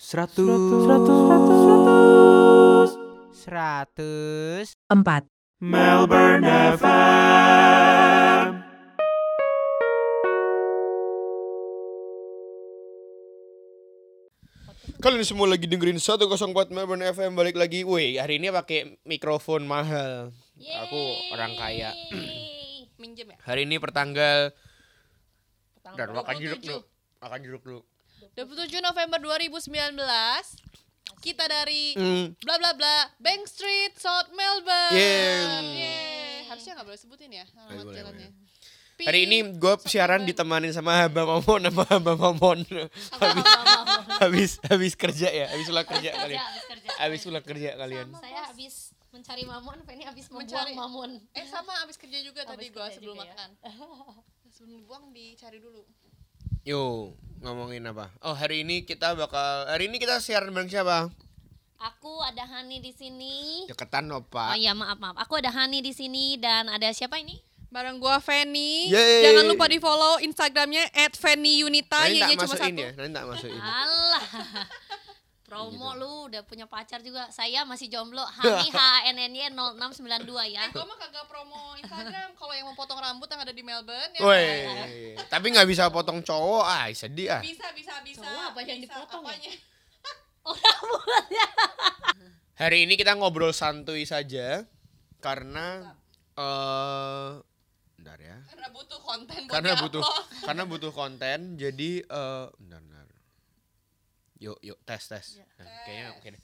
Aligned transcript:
Seratus. 0.00 0.48
Seratus. 3.36 4.72
empat, 4.88 5.28
Melbourne 5.60 6.40
FM. 6.80 8.64
Kalian 15.04 15.20
semua 15.20 15.52
lagi 15.52 15.68
dengerin 15.68 16.00
104 16.00 16.72
Melbourne 16.72 17.04
FM 17.04 17.36
balik 17.36 17.60
lagi. 17.60 17.84
Woi, 17.84 18.16
hari 18.16 18.40
ini 18.40 18.48
pakai 18.48 18.96
mikrofon 19.04 19.68
mahal. 19.68 20.32
Aku 20.88 21.00
orang 21.36 21.60
kaya. 21.60 21.92
Minjem 22.96 23.36
ya? 23.36 23.38
Hari 23.44 23.68
ini 23.68 23.76
pertanggal 23.76 24.56
dan 25.84 26.08
makan 26.16 26.40
27. 26.40 26.44
jeruk 26.48 26.64
dulu. 26.64 26.80
Makan 27.20 27.40
jeruk 27.44 27.60
dulu. 27.68 27.84
27 28.32 28.46
November 28.80 29.18
2019 29.18 29.98
kita 31.20 31.44
dari 31.44 31.92
Hmm. 31.92 32.32
bla 32.38 32.56
bla 32.56 32.72
bla 32.72 32.96
Bank 33.18 33.44
Street 33.44 33.92
South 33.94 34.30
Melbourne. 34.30 34.94
Yeah. 34.94 35.60
Yeay. 35.60 36.38
Harusnya 36.46 36.72
nggak 36.74 36.86
boleh 36.86 36.98
sebutin 36.98 37.30
ya 37.30 37.44
Boleh, 37.46 37.64
alamat 37.68 37.84
boleh, 37.84 37.98
jalannya. 37.98 38.30
Hari 39.00 39.20
ini 39.24 39.38
gue 39.54 39.74
siaran 39.86 40.22
ditemanin 40.22 40.70
sama 40.70 40.92
Abah 41.02 41.24
Mamon 41.26 41.60
sama 41.66 41.84
Abah 41.88 42.16
Mamon. 42.18 42.58
habis, 43.20 43.46
habis 44.20 44.50
habis 44.62 44.92
kerja 44.94 45.28
ya, 45.30 45.46
habis 45.48 45.66
pulang 45.66 45.88
kerja 45.88 46.10
kalian. 46.14 46.36
habis 46.38 46.64
kerja. 46.66 46.88
Habis 46.98 47.20
pulang 47.24 47.44
kerja 47.44 47.70
kalian. 47.76 48.06
Saya 48.14 48.40
habis 48.46 48.74
mencari 49.10 49.42
mamon, 49.42 49.76
Penny 49.82 50.04
habis 50.04 50.28
Mencari- 50.28 50.76
mamon. 50.76 51.16
Eh 51.32 51.42
sama 51.44 51.72
abis 51.80 51.96
kerja 51.96 52.20
juga 52.20 52.44
tadi 52.44 52.68
Abis 52.68 52.76
kerja 52.76 52.92
sebelum 52.94 53.16
ya. 53.16 53.24
makan. 53.26 53.48
sebelum 54.54 54.78
buang 54.84 55.04
dicari 55.10 55.58
dulu. 55.58 55.80
Yo, 56.62 57.12
ngomongin 57.40 57.88
apa? 57.88 58.12
Oh, 58.20 58.36
hari 58.36 58.62
ini 58.62 58.84
kita 58.84 59.16
bakal 59.16 59.66
hari 59.66 59.88
ini 59.88 59.96
kita 59.96 60.20
siaran 60.20 60.52
bareng 60.52 60.68
siapa? 60.68 61.08
Aku 61.80 62.20
ada 62.20 62.44
Hani 62.44 62.84
di 62.84 62.92
sini. 62.92 63.64
Deketan 63.64 64.12
Oh 64.12 64.20
Opa. 64.20 64.52
iya 64.52 64.76
maaf 64.76 65.00
maaf. 65.00 65.16
Aku 65.16 65.40
ada 65.40 65.48
Hani 65.48 65.80
di 65.80 65.96
sini 65.96 66.36
dan 66.36 66.68
ada 66.68 66.92
siapa 66.92 67.16
ini? 67.16 67.40
Bareng 67.70 67.96
gua 67.96 68.20
Fanny. 68.20 68.90
Yeay. 68.90 69.30
Jangan 69.30 69.44
lupa 69.48 69.64
di 69.70 69.78
follow 69.80 70.20
Instagramnya 70.20 70.90
@fannyunita. 71.16 72.02
Nanti 72.02 72.18
tak 72.20 72.28
cuma 72.34 72.42
masukin 72.44 72.74
satu. 72.74 72.82
ya, 72.82 72.90
nanti 72.98 73.12
tak 73.14 73.26
masukin. 73.30 73.60
Alah. 73.62 74.22
Promo 75.50 75.90
Gitu. 75.90 75.98
lu 75.98 76.12
udah 76.30 76.42
punya 76.46 76.70
pacar 76.70 77.02
juga. 77.02 77.26
Saya 77.34 77.66
masih 77.66 77.90
jomblo. 77.90 78.22
Hani 78.22 78.70
HNNY 79.10 79.50
0692 79.50 80.46
ya. 80.46 80.62
Eh, 80.62 80.70
gua 80.70 80.86
mah 80.86 80.94
kagak 80.94 81.26
promo 81.26 81.74
Instagram. 81.74 82.38
Kalau 82.38 82.54
yang 82.54 82.70
mau 82.70 82.78
potong 82.78 83.02
rambut 83.02 83.26
yang 83.26 83.42
ada 83.42 83.50
di 83.50 83.66
Melbourne 83.66 84.14
ya. 84.14 84.22
Woi, 84.22 84.46
tapi 85.26 85.50
nggak 85.50 85.66
bisa 85.66 85.90
potong 85.90 86.22
cowok, 86.22 86.62
ah 86.62 86.86
sedih 86.94 87.34
ah. 87.34 87.42
Bisa, 87.42 87.66
bisa, 87.74 87.98
bisa. 88.06 88.22
Cowok 88.22 88.44
apa 88.54 88.58
yang 88.62 88.78
Bisa, 88.78 88.94
dipotong 88.94 89.22
ya? 89.26 89.34
apanya? 89.34 89.52
Oh 90.40 90.56
rambutnya. 90.56 91.46
Hari 92.56 92.88
ini 92.88 92.96
kita 92.96 93.12
ngobrol 93.12 93.52
santuy 93.52 94.08
saja 94.08 94.64
karena 95.20 95.92
eh 96.32 97.30
bentar 98.00 98.16
ya. 98.16 98.40
Karena 98.48 98.68
butuh 98.72 99.00
konten 99.04 99.40
buat 99.44 99.52
Karena 99.52 99.72
butuh 99.76 100.02
karena 100.40 100.62
butuh 100.64 100.92
konten, 100.96 101.38
jadi 101.60 101.90
eh 102.00 102.46
bentar, 102.56 102.80
bentar. 102.80 102.99
Yuk, 104.40 104.56
yuk 104.64 104.78
tes 104.88 105.04
tes. 105.04 105.26
Nah, 105.60 105.68
kayaknya 105.84 106.06
oke 106.16 106.28
deh. 106.32 106.42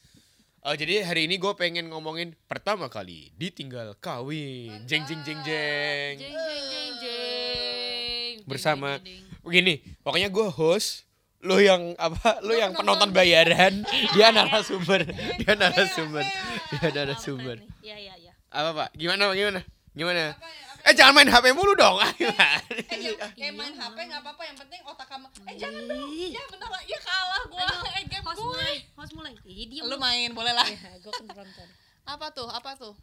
Oh, 0.67 0.75
jadi 0.77 1.07
hari 1.07 1.25
ini 1.25 1.41
gue 1.41 1.53
pengen 1.57 1.89
ngomongin 1.89 2.37
pertama 2.45 2.93
kali 2.93 3.33
ditinggal 3.41 3.97
kawin, 4.03 4.85
jeng 4.85 5.09
jeng 5.09 5.25
jeng 5.25 5.41
jeng. 5.41 6.15
Jeng 6.21 6.35
jeng 6.37 6.65
jeng 6.69 6.93
jeng. 7.01 8.35
Bersama-. 8.45 9.01
Begini, 9.41 9.81
pokoknya 10.05 10.29
gue 10.29 10.47
host, 10.53 11.07
lo 11.41 11.57
yang 11.57 11.95
apa? 11.97 12.43
Lo 12.45 12.53
yang 12.53 12.75
penonton. 12.75 13.09
penonton 13.09 13.11
bayaran, 13.17 13.81
dia 14.19 14.29
narasumber, 14.35 15.07
dia 15.41 15.55
narasumber, 15.57 16.27
dia 16.27 16.79
Apa 16.83 16.89
narasumber. 16.93 17.57
nih? 17.63 17.71
Iya 17.81 17.97
iya 17.97 18.15
iya. 18.29 18.33
Apa 18.53 18.71
pak? 18.75 18.89
Gimana? 18.99 19.33
Gimana? 19.33 19.61
Gimana? 19.97 20.35
Apa 20.35 20.45
ya, 20.51 20.66
Eh 20.87 20.95
jangan 20.95 21.13
main 21.13 21.27
HP 21.27 21.51
mulu 21.51 21.75
dong. 21.75 21.99
Eh, 21.99 22.15
jangan, 22.23 22.63
Iya, 22.95 23.13
eh 23.37 23.51
main 23.51 23.75
HP 23.75 23.97
nggak 24.07 24.23
apa-apa, 24.23 24.43
yang 24.47 24.55
penting 24.55 24.81
otak 24.87 25.07
kamu. 25.07 25.27
Eh 25.45 25.55
jangan 25.59 25.83
dong, 25.83 26.11
ya 26.15 26.43
bentar 26.47 26.71
lah, 26.71 26.83
ya 26.87 26.99
kalah 27.03 27.43
gua, 27.47 27.67
eh 27.91 28.05
game 28.07 28.23
Host 28.23 28.39
gue. 28.39 28.47
mulai, 28.49 28.75
host 28.95 29.13
mulai. 29.13 29.33
Ih, 29.43 29.67
diam 29.67 29.91
Lu 29.91 29.99
main, 29.99 30.31
boleh 30.31 30.55
lah. 30.55 30.63
Ya, 30.65 30.95
gue 30.97 31.11
kan 31.11 31.27
nonton. 31.27 31.69
Apa 32.07 32.27
tuh, 32.31 32.47
apa 32.47 32.79
tuh? 32.79 32.95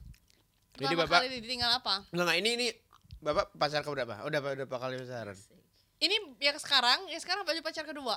Jadi 0.74 0.96
Bapak- 0.96 1.22
kali 1.22 1.38
ditinggal 1.38 1.72
apa? 1.76 2.08
Enggak 2.10 2.24
enggak 2.24 2.38
ini 2.40 2.50
ini 2.56 2.68
Bapak 3.20 3.52
pacar 3.54 3.84
ke 3.84 3.90
berapa? 3.90 4.16
Udah 4.24 4.40
udah 4.42 4.64
berapa 4.64 4.78
kali 4.80 4.96
pacaran? 5.00 5.36
Ini 6.00 6.16
yang 6.40 6.58
sekarang, 6.58 7.00
yang 7.08 7.20
sekarang 7.20 7.44
baju 7.44 7.60
pacar 7.62 7.84
kedua. 7.84 8.16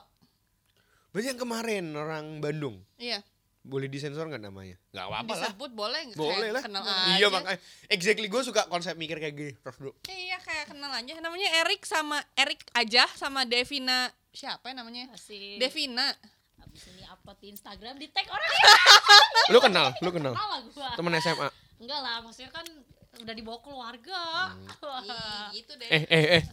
Berarti 1.11 1.27
yang 1.31 1.39
kemarin 1.39 1.85
orang 1.93 2.39
Bandung. 2.39 2.83
Iya, 2.97 3.19
Boleh 3.67 3.91
disensor 3.91 4.25
nggak 4.25 4.39
namanya? 4.41 4.79
Nggak 4.89 5.05
apa-apa 5.05 5.33
lah. 5.35 5.51
disebut 5.51 5.71
boleh 5.75 6.01
nggak? 6.07 6.17
Boleh 6.17 6.39
Kayak 6.39 6.55
lah. 6.55 6.63
Kenal 6.63 6.83
Iya 6.87 6.95
aja. 7.19 7.27
makanya. 7.29 7.59
Exactly 7.89 8.27
gue 8.27 8.43
suka 8.43 8.63
konsep 8.67 8.95
mikir 8.95 9.19
kayak 9.19 9.35
gini. 9.35 9.53
Terus 9.53 9.77
dulu. 9.77 9.93
Iya, 10.07 10.39
kayak 10.39 10.71
kenal 10.71 10.89
aja. 10.89 11.15
Namanya 11.19 11.49
Erik 11.61 11.83
sama 11.83 12.23
Erik 12.33 12.63
aja 12.73 13.11
sama 13.13 13.43
Devina. 13.43 14.07
Siapa 14.31 14.71
ya 14.71 14.75
namanya? 14.77 15.11
Asik. 15.11 15.59
Devina. 15.59 16.07
Habis 16.57 16.83
ini 16.89 17.03
upload 17.05 17.37
di 17.37 17.49
Instagram 17.51 17.95
di 17.97 18.07
tag 18.07 18.27
orang 18.27 18.47
Lu 19.53 19.59
kenal? 19.59 19.91
Lu 19.99 20.11
kenal? 20.11 20.33
Salah 20.33 20.61
gua. 20.71 20.89
Temen 20.95 21.13
SMA. 21.19 21.49
Enggak 21.77 22.01
lah, 22.01 22.17
maksudnya 22.23 22.51
kan 22.51 22.67
udah 23.17 23.35
dibawa 23.35 23.59
keluarga. 23.59 24.23
Ih, 25.03 25.59
gitu 25.59 25.73
deh. 25.75 25.89
Eh 25.91 26.05
eh 26.07 26.25
eh. 26.39 26.45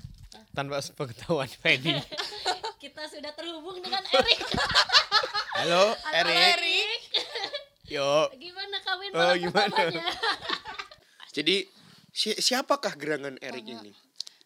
Tanpa 0.50 0.82
pengetahuan 0.82 1.46
Fedi. 1.46 1.94
Kita 2.82 3.06
sudah 3.06 3.32
terhubung 3.32 3.78
dengan 3.80 4.02
Erik. 4.02 4.40
Halo, 5.54 5.94
Halo, 6.10 6.30
Erik. 6.30 7.02
Yo. 7.86 8.26
Gimana 8.34 8.78
kawin 8.82 9.10
Oh, 9.12 9.20
malam 9.20 9.38
gimana? 9.38 9.70
pertamanya? 9.70 10.06
Jadi 11.36 11.56
si- 12.10 12.38
siapakah 12.38 12.94
gerangan 12.94 13.38
Erik 13.38 13.62
ini? 13.64 13.92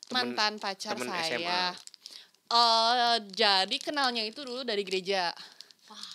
Temen- 0.03 0.35
Mantan 0.35 0.53
pacar 0.57 0.95
temen 0.95 1.07
saya. 1.07 1.31
SMA. 1.34 1.63
Eh, 2.47 3.18
jadi 3.29 3.75
kenalnya 3.78 4.23
itu 4.23 4.40
dulu 4.41 4.63
dari 4.63 4.79
gereja. 4.81 5.35
Wah, 5.85 6.07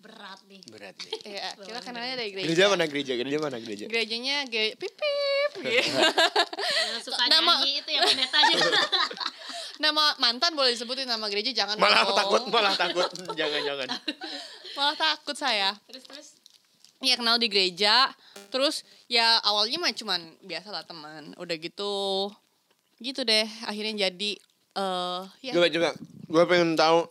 berat 0.00 0.42
nih. 0.44 0.62
Berat 0.66 0.94
nih. 0.96 1.12
Iya, 1.24 1.46
kita 1.56 1.78
kenalnya 1.80 2.14
dari 2.16 2.30
gereja. 2.32 2.46
Gereja 2.46 2.64
mana 2.66 2.84
gereja? 2.84 3.12
Gereja 3.14 3.38
mana 3.38 3.56
gereja? 3.56 3.84
Gerejanya 3.86 4.36
ge 4.44 4.74
pipip. 4.74 5.50
gitu. 5.56 5.94
Yang 6.90 7.02
suka 7.02 7.22
Nama- 7.24 7.62
nyanyi 7.62 7.72
itu 7.80 7.90
ya 7.92 8.00
pendetanya. 8.02 8.54
nama 9.96 10.12
mantan 10.20 10.52
boleh 10.52 10.76
disebutin 10.76 11.08
nama 11.08 11.24
gereja 11.26 11.56
jangan 11.56 11.80
Malah 11.80 12.04
dong. 12.04 12.12
takut, 12.14 12.42
malah 12.52 12.76
takut. 12.84 13.08
Jangan 13.32 13.60
jangan. 13.64 13.88
Malah 14.76 14.92
takut 14.94 15.32
saya. 15.32 15.72
terus 15.88 16.04
terus. 16.04 16.28
Ya 17.00 17.16
kenal 17.16 17.40
di 17.40 17.48
gereja. 17.48 18.12
Terus 18.52 18.84
ya 19.08 19.40
awalnya 19.40 19.80
mah 19.80 19.88
cuman 19.90 20.20
biasa 20.44 20.68
lah 20.68 20.84
teman. 20.84 21.32
Udah 21.40 21.56
gitu 21.56 22.28
gitu 22.96 23.24
deh 23.24 23.48
akhirnya 23.64 24.08
jadi 24.08 24.30
eh 24.76 25.22
ya 25.42 25.52
Coba 25.56 25.72
coba. 25.72 25.90
Gue 26.26 26.44
pengen 26.44 26.76
tahu 26.76 27.08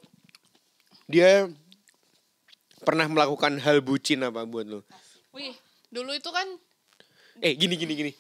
dia 1.06 1.50
pernah 2.82 3.10
melakukan 3.10 3.58
hal 3.58 3.82
bucin 3.82 4.22
apa 4.22 4.46
buat 4.46 4.70
lo? 4.70 4.86
wih 5.34 5.52
dulu 5.90 6.14
itu 6.14 6.30
kan 6.30 6.46
Eh 7.42 7.58
gini 7.58 7.74
gini 7.76 7.94
gini. 7.98 8.12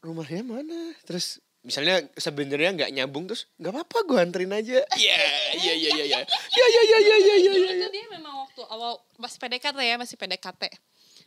Rumahnya 0.00 0.40
mana? 0.42 0.96
Terus 1.04 1.43
misalnya 1.64 2.04
sebenarnya 2.14 2.70
nggak 2.76 2.90
nyambung 2.92 3.24
terus 3.24 3.48
nggak 3.56 3.72
apa-apa 3.72 3.98
gue 4.04 4.18
anterin 4.20 4.52
aja. 4.52 4.84
Iya 4.94 5.16
iya 5.56 5.72
iya 5.74 5.90
iya 5.96 6.04
iya. 6.04 6.20
Iya 6.54 6.66
iya 6.68 6.82
iya 6.84 6.96
iya 7.00 7.16
iya 7.18 7.52
iya. 7.56 7.72
tuh 7.82 7.90
dia 7.90 8.06
memang 8.12 8.34
waktu 8.44 8.62
awal 8.68 9.00
masih 9.16 9.38
PDKT 9.40 9.76
ya 9.80 9.96
masih 9.96 10.14
PDKT 10.14 10.62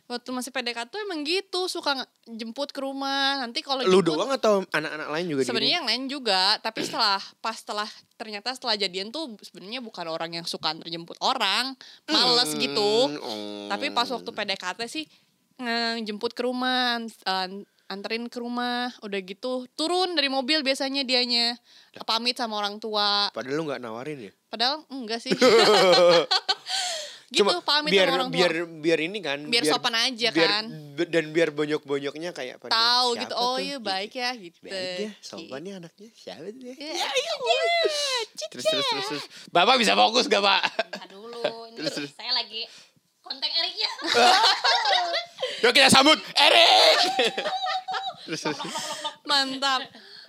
waktu 0.08 0.30
masih 0.32 0.48
PDKT 0.48 0.88
tuh 0.88 1.04
emang 1.04 1.20
gitu 1.20 1.68
suka 1.68 1.92
jemput 2.24 2.72
ke 2.72 2.80
rumah 2.80 3.44
nanti 3.44 3.60
kalau 3.60 3.84
Lu 3.84 4.00
jemput 4.00 4.16
doang 4.16 4.32
atau 4.32 4.64
anak-anak 4.72 5.08
lain 5.12 5.26
juga? 5.28 5.40
sebenarnya 5.44 5.74
yang 5.84 5.88
lain 5.90 6.02
juga 6.08 6.56
tapi 6.64 6.80
setelah 6.80 7.20
pas 7.44 7.52
setelah 7.52 7.84
ternyata 8.16 8.56
setelah 8.56 8.72
jadian 8.72 9.12
tuh 9.12 9.36
sebenarnya 9.44 9.84
bukan 9.84 10.08
orang 10.08 10.32
yang 10.32 10.48
suka 10.48 10.72
antar 10.72 10.88
jemput 10.88 11.20
orang 11.20 11.76
males 12.08 12.48
Hmm, 12.48 12.60
gitu 12.62 12.92
oh. 13.20 13.68
tapi 13.68 13.92
pas 13.92 14.08
waktu 14.08 14.30
PDKT 14.32 14.80
sih 14.88 15.04
ngejemput 15.60 16.32
ke 16.32 16.40
rumah 16.40 17.04
anterin 17.88 18.24
ke 18.24 18.36
rumah 18.36 18.92
udah 19.00 19.18
gitu 19.18 19.66
turun 19.72 20.12
dari 20.12 20.28
mobil 20.28 20.60
biasanya 20.60 21.02
dianya. 21.02 21.56
Pamit 22.02 22.36
sama 22.36 22.56
orang 22.56 22.76
tua. 22.76 23.28
Padahal 23.28 23.54
lu 23.54 23.64
nggak 23.64 23.80
nawarin 23.80 24.18
ya? 24.22 24.32
padahal 24.46 24.80
enggak 24.88 25.18
sih. 25.18 25.32
Gitu 27.28 27.44
Cuma 27.44 27.60
pamit 27.60 27.92
biar 27.92 28.08
sama 28.08 28.16
orang 28.16 28.28
tua. 28.30 28.36
biar 28.40 28.52
biar 28.80 28.98
ini 29.02 29.18
kan 29.20 29.36
Biar 29.44 29.60
sopan 29.62 29.92
aja 29.92 30.32
biar- 30.32 30.48
kan. 30.48 30.64
dan 30.96 31.24
biar 31.28 31.52
bonyok-bonyoknya 31.52 32.32
kayak 32.32 32.56
pada 32.56 32.72
tahu 32.72 33.20
gitu 33.20 33.34
oh 33.36 33.60
iya 33.60 33.76
Gitu. 33.76 33.84
baik 33.84 34.12
ya 34.14 34.30
gitu. 34.34 34.56
Baik 34.64 34.96
ya 34.98 35.10
sopannya 35.20 35.72
anaknya 35.76 36.08
siapa 36.10 36.48
tuh 36.48 36.64
ya 36.64 36.74
Iya, 36.74 37.04
terus 38.48 38.64
terus 38.64 38.86
terus 38.86 39.06
terus. 39.06 39.24
Bapak 39.48 39.76
bisa 39.76 39.92
fokus 39.92 40.24
gak 40.24 40.40
pak? 40.40 40.62
Dulu 41.06 41.44
ini 41.68 41.76
Terus, 41.76 41.92
terus. 41.92 42.10
saya 42.16 42.32
lagi 42.32 42.64
kontak 43.28 43.50
Eriknya. 43.52 43.90
yuk 45.62 45.72
kita 45.72 45.88
sambut 45.88 46.16
Erik 46.34 46.98
mantap 49.24 49.84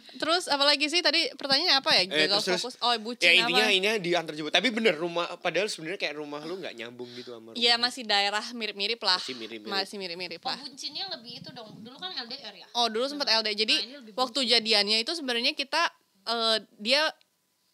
Terus 0.10 0.50
apalagi 0.50 0.90
sih 0.90 1.00
tadi 1.00 1.32
pertanyaannya 1.32 1.80
apa 1.80 1.96
ya? 1.96 2.02
Eh, 2.02 2.28
Gagal 2.28 2.42
terus- 2.42 2.44
terus- 2.44 2.64
fokus. 2.66 2.76
Oh, 2.82 2.92
bucin 3.00 3.24
Ya 3.24 3.40
intinya 3.40 3.64
apa? 3.64 3.72
ini 3.72 3.88
diantar 4.02 4.34
jemput. 4.34 4.52
Tapi 4.52 4.68
bener 4.68 4.92
rumah 4.92 5.32
padahal 5.38 5.70
sebenarnya 5.70 5.96
kayak 5.96 6.18
rumah 6.18 6.44
lu 6.44 6.60
nggak 6.60 6.76
nyambung 6.76 7.08
gitu 7.14 7.32
sama 7.32 7.54
rumah. 7.54 7.56
Iya 7.56 7.80
masih 7.80 8.04
daerah 8.04 8.44
mirip-mirip 8.52 9.00
lah. 9.00 9.16
Masih 9.16 9.38
mirip-mirip. 9.38 9.72
Masih 9.72 9.96
mirip-mirip 9.96 10.42
Oh, 10.42 10.50
lah. 10.50 10.60
bucinnya 10.60 11.06
lebih 11.08 11.40
itu 11.40 11.50
dong. 11.54 11.72
Dulu 11.80 11.96
kan 11.96 12.12
LDR 12.20 12.52
ya. 12.52 12.68
Oh 12.74 12.92
dulu 12.92 13.06
sempat 13.06 13.32
LD. 13.32 13.48
Jadi 13.56 13.76
Nah, 13.80 14.12
waktu 14.18 14.40
jadiannya 14.44 14.98
itu 15.00 15.12
sebenarnya 15.14 15.56
kita 15.56 15.88
eh, 16.26 16.58
dia 16.76 17.02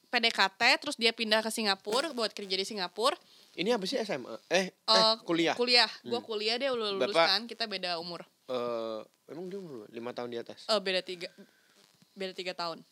PDKT 0.06 0.62
terus 0.78 0.96
dia 0.96 1.10
pindah 1.12 1.40
ke 1.40 1.50
Singapura 1.50 2.14
buat 2.14 2.30
kerja 2.30 2.54
di 2.54 2.68
Singapura. 2.68 3.18
Ini 3.56 3.70
apa 3.72 3.84
sih 3.84 3.96
SMA? 3.98 4.36
Eh, 4.48 4.68
eh 4.68 4.68
Eh, 4.86 5.16
kuliah. 5.24 5.56
Kuliah. 5.56 5.88
Gua 6.04 6.20
kuliah 6.20 6.56
dia 6.56 6.70
udah 6.70 6.92
lulus 6.92 7.08
Bapak- 7.10 7.30
kan. 7.30 7.42
Kita 7.48 7.66
beda 7.66 7.96
umur. 7.98 8.28
Eh, 8.46 9.00
emang 9.28 9.48
dia 9.48 9.58
umur 9.58 9.88
lima 9.90 10.12
tahun 10.12 10.30
di 10.30 10.38
atas. 10.38 10.68
Eh 10.68 10.78
beda 10.78 11.00
tiga 11.02 11.32
beda 12.12 12.36
tiga 12.36 12.52
tahun. 12.52 12.84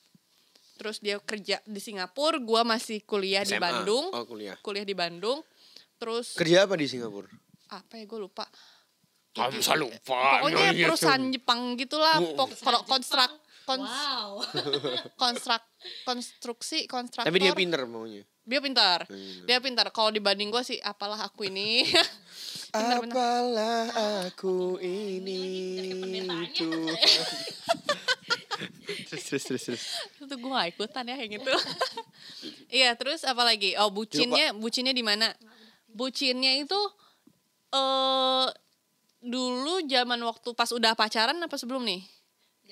Terus 0.74 0.98
dia 0.98 1.20
kerja 1.20 1.60
di 1.62 1.78
Singapura. 1.78 2.40
Gua 2.40 2.64
masih 2.64 3.04
kuliah 3.04 3.44
di 3.44 3.54
SMA. 3.54 3.62
Bandung. 3.62 4.08
Oh, 4.10 4.24
kuliah. 4.24 4.56
Kuliah 4.58 4.84
di 4.84 4.96
Bandung. 4.96 5.44
Terus 5.96 6.34
Kerja 6.34 6.64
apa 6.64 6.76
di 6.76 6.88
Singapura? 6.88 7.28
apa 7.70 7.98
ya 7.98 8.06
gue 8.06 8.20
lupa. 8.20 8.46
Kamu 9.34 9.58
selalu 9.58 9.90
lupa. 9.90 10.46
Pokoknya 10.46 10.78
perusahaan. 10.78 11.24
Jepang 11.28 11.74
gitulah. 11.74 12.22
Oh. 12.22 12.38
Pok- 12.38 12.54
kalau 12.62 12.86
konstrak 12.86 13.34
kons- 13.64 13.84
Wow. 13.84 14.40
konstrak 15.22 15.64
konstruksi 16.04 16.86
kontraktor. 16.86 17.28
Tapi 17.28 17.40
dia 17.40 17.52
pinter 17.52 17.84
maunya. 17.84 18.24
Dia 18.44 18.60
pintar. 18.60 19.08
Hmm. 19.08 19.48
Dia 19.48 19.58
pintar. 19.60 19.88
Kalau 19.90 20.12
dibanding 20.12 20.52
gue 20.52 20.62
sih 20.62 20.78
apalah 20.80 21.20
aku 21.22 21.48
ini. 21.48 21.84
Pintar, 22.74 23.00
pintar. 23.00 23.16
Apalah 23.16 23.86
aku 24.26 24.82
ini. 24.82 25.42
Tuhan. 26.52 26.90
terus 29.08 29.24
terus 29.24 29.44
terus 29.46 29.62
terus. 29.64 29.84
itu 30.18 30.34
gue 30.34 30.50
gak 30.50 30.68
ikutan 30.74 31.06
ya 31.06 31.16
kayak 31.16 31.32
gitu. 31.38 31.54
Iya, 32.68 32.90
terus 32.98 33.22
apa 33.24 33.46
lagi? 33.46 33.78
Oh, 33.78 33.90
bucinnya, 33.90 34.52
bucinnya 34.54 34.90
di 34.90 35.06
mana? 35.06 35.30
Bucinnya 35.88 36.58
itu 36.58 36.78
eh 37.72 38.48
dulu 39.22 39.86
zaman 39.86 40.20
waktu 40.20 40.50
pas 40.52 40.70
udah 40.70 40.94
pacaran 40.94 41.38
apa 41.38 41.56
sebelum 41.56 41.86
nih? 41.86 42.02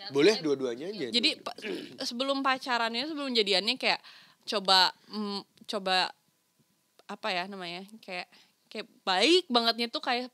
Boleh 0.10 0.40
dua-duanya 0.40 0.88
aja. 0.88 1.08
Jadi 1.10 1.30
pa- 1.38 1.56
sebelum 2.10 2.42
pacarannya, 2.42 3.06
sebelum 3.06 3.32
jadiannya 3.32 3.76
kayak 3.76 4.02
coba 4.44 4.90
mm, 5.08 5.42
coba 5.68 6.10
apa 7.06 7.28
ya 7.30 7.44
namanya? 7.46 7.86
Kayak 8.00 8.28
kayak 8.68 8.88
baik 9.02 9.44
bangetnya 9.48 9.88
tuh 9.88 10.00
kayak 10.00 10.32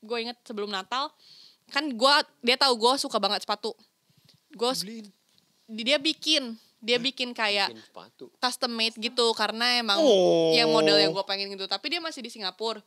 gue 0.00 0.18
inget 0.18 0.38
sebelum 0.42 0.68
Natal 0.68 1.12
kan 1.68 1.86
gua 1.92 2.18
dia 2.40 2.56
tahu 2.56 2.74
gue 2.74 2.92
suka 2.98 3.18
banget 3.18 3.42
sepatu. 3.42 3.74
Gue 4.50 4.72
dia 5.68 5.98
bikin 5.98 6.58
dia 6.80 6.96
bikin 6.96 7.30
kayak 7.30 7.68
bikin 7.68 7.84
sepatu. 7.84 8.26
custom 8.40 8.72
made 8.72 8.96
gitu 8.96 9.36
karena 9.36 9.78
emang 9.78 10.00
Oh. 10.00 10.50
yang 10.50 10.72
model 10.72 10.96
yang 10.96 11.12
gue 11.12 11.22
pengen 11.22 11.52
gitu 11.52 11.68
tapi 11.68 11.92
dia 11.92 12.00
masih 12.00 12.24
di 12.24 12.32
Singapura 12.32 12.80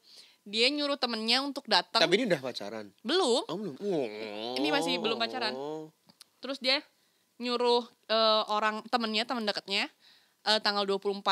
dia 0.44 0.66
nyuruh 0.68 0.98
temennya 0.98 1.40
untuk 1.40 1.64
datang 1.64 2.02
Tapi 2.02 2.18
ini 2.18 2.26
udah 2.26 2.42
pacaran. 2.42 2.90
belum 3.00 3.46
Oh, 3.46 3.56
belum. 3.56 3.76
Oh. 3.80 4.56
Ini 4.58 4.68
masih 4.68 4.98
belum 4.98 5.16
pacaran. 5.16 5.54
Terus 6.44 6.60
dia 6.60 6.84
nyuruh 7.40 7.88
eh, 8.12 8.44
orang 8.52 8.84
temennya 8.92 9.24
teman 9.24 9.48
dekatnya 9.48 9.88
eh, 10.44 10.60
tanggal 10.60 10.84
24 10.84 11.24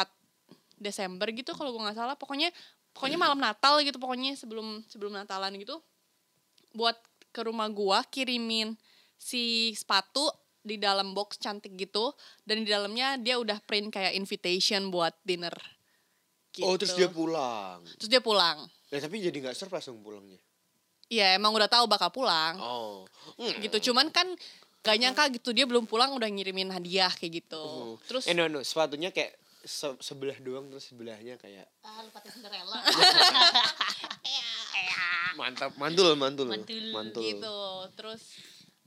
Desember 0.80 1.28
gitu 1.36 1.52
kalau 1.54 1.76
gue 1.76 1.82
nggak 1.84 2.00
salah 2.00 2.16
pokoknya 2.16 2.50
pokoknya 2.96 3.20
malam 3.20 3.40
Natal 3.40 3.84
gitu 3.84 4.00
pokoknya 4.00 4.40
sebelum 4.40 4.82
sebelum 4.88 5.12
Natalan 5.14 5.60
gitu 5.60 5.78
buat 6.72 6.96
ke 7.32 7.48
rumah 7.48 7.68
gua 7.72 8.04
kirimin 8.08 8.76
si 9.16 9.72
sepatu 9.72 10.28
di 10.62 10.78
dalam 10.78 11.16
box 11.16 11.40
cantik 11.42 11.74
gitu 11.74 12.14
dan 12.46 12.62
di 12.62 12.70
dalamnya 12.70 13.18
dia 13.18 13.40
udah 13.40 13.58
print 13.66 13.90
kayak 13.90 14.14
invitation 14.14 14.94
buat 14.94 15.16
dinner 15.26 15.54
gitu. 16.54 16.68
Oh, 16.68 16.76
terus 16.78 16.94
dia 16.94 17.10
pulang. 17.10 17.82
terus 17.98 18.10
dia 18.12 18.22
pulang 18.22 18.68
Ya, 18.92 19.00
tapi 19.00 19.24
jadi 19.24 19.32
nggak 19.32 19.56
surprise 19.56 19.88
dong 19.88 20.04
pulangnya. 20.04 20.36
Iya 21.08 21.40
emang 21.40 21.56
udah 21.56 21.72
tahu 21.72 21.88
bakal 21.88 22.12
pulang 22.12 22.60
Oh. 22.60 23.08
Hmm. 23.40 23.56
gitu 23.64 23.92
cuman 23.92 24.12
kan 24.12 24.28
gak 24.82 24.98
nyangka 24.98 25.24
gitu 25.32 25.50
dia 25.52 25.64
belum 25.64 25.86
pulang 25.86 26.12
udah 26.12 26.26
ngirimin 26.26 26.70
hadiah 26.70 27.10
kayak 27.10 27.40
gitu 27.40 27.62
Oh. 27.62 27.96
terus 28.04 28.26
eh 28.26 28.34
no 28.34 28.46
no 28.46 28.62
sepatunya 28.62 29.10
kayak 29.10 29.34
se- 29.62 30.00
sebelah 30.00 30.34
doang 30.38 30.68
terus 30.68 30.88
sebelahnya 30.88 31.38
kayak 31.38 31.70
Ah, 31.82 32.02
lupa 32.02 32.18
Cinderella. 32.24 32.82
mantap 35.34 35.72
mantul 35.76 36.12
mantul 36.14 36.48
Mantul. 36.48 36.92
mantul. 36.92 37.24
gitu 37.24 37.58
terus 37.96 38.22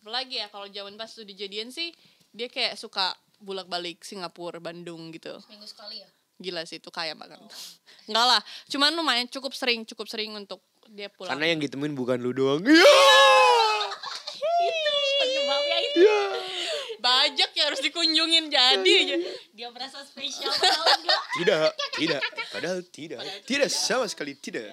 lagi 0.05 0.37
ya 0.37 0.47
kalau 0.49 0.69
zaman 0.69 0.95
pas 0.95 1.09
udah 1.09 1.25
dijadian 1.25 1.71
sih 1.71 1.89
dia 2.29 2.47
kayak 2.47 2.77
suka 2.77 3.11
bolak 3.39 3.65
balik 3.65 4.03
Singapura 4.03 4.59
Bandung 4.59 5.09
gitu 5.11 5.33
Minggu 5.47 5.65
sekali 5.65 5.99
ya. 5.99 6.09
gila 6.37 6.63
sih 6.65 6.77
itu 6.77 6.91
kaya 6.91 7.15
banget 7.15 7.41
enggak 8.09 8.27
lah 8.29 8.41
cuman 8.69 8.93
lumayan 8.93 9.27
cukup 9.27 9.51
sering 9.51 9.83
cukup 9.85 10.05
sering 10.07 10.35
untuk 10.35 10.61
dia 10.87 11.09
pulang 11.09 11.33
Karena 11.33 11.49
yang 11.49 11.61
ditemuin 11.61 11.95
bukan 11.95 12.19
lu 12.19 12.31
doang. 12.31 12.61
Iya. 12.61 12.85
Itu. 15.95 16.17
bajak 16.97 17.51
ya 17.53 17.65
harus 17.67 17.81
dikunjungin 17.81 18.49
jadi 18.49 18.93
aja 18.99 19.17
Dia 19.53 19.69
merasa 19.69 20.01
spesial 20.01 20.49
padahal 20.51 20.99
enggak. 20.99 21.21
Tidak, 21.35 21.69
tidak. 21.95 22.21
Padahal 22.49 22.81
tidak. 22.85 23.19
Tidak 23.43 23.69
sama 23.69 24.05
sekali 24.05 24.35
tidak. 24.35 24.73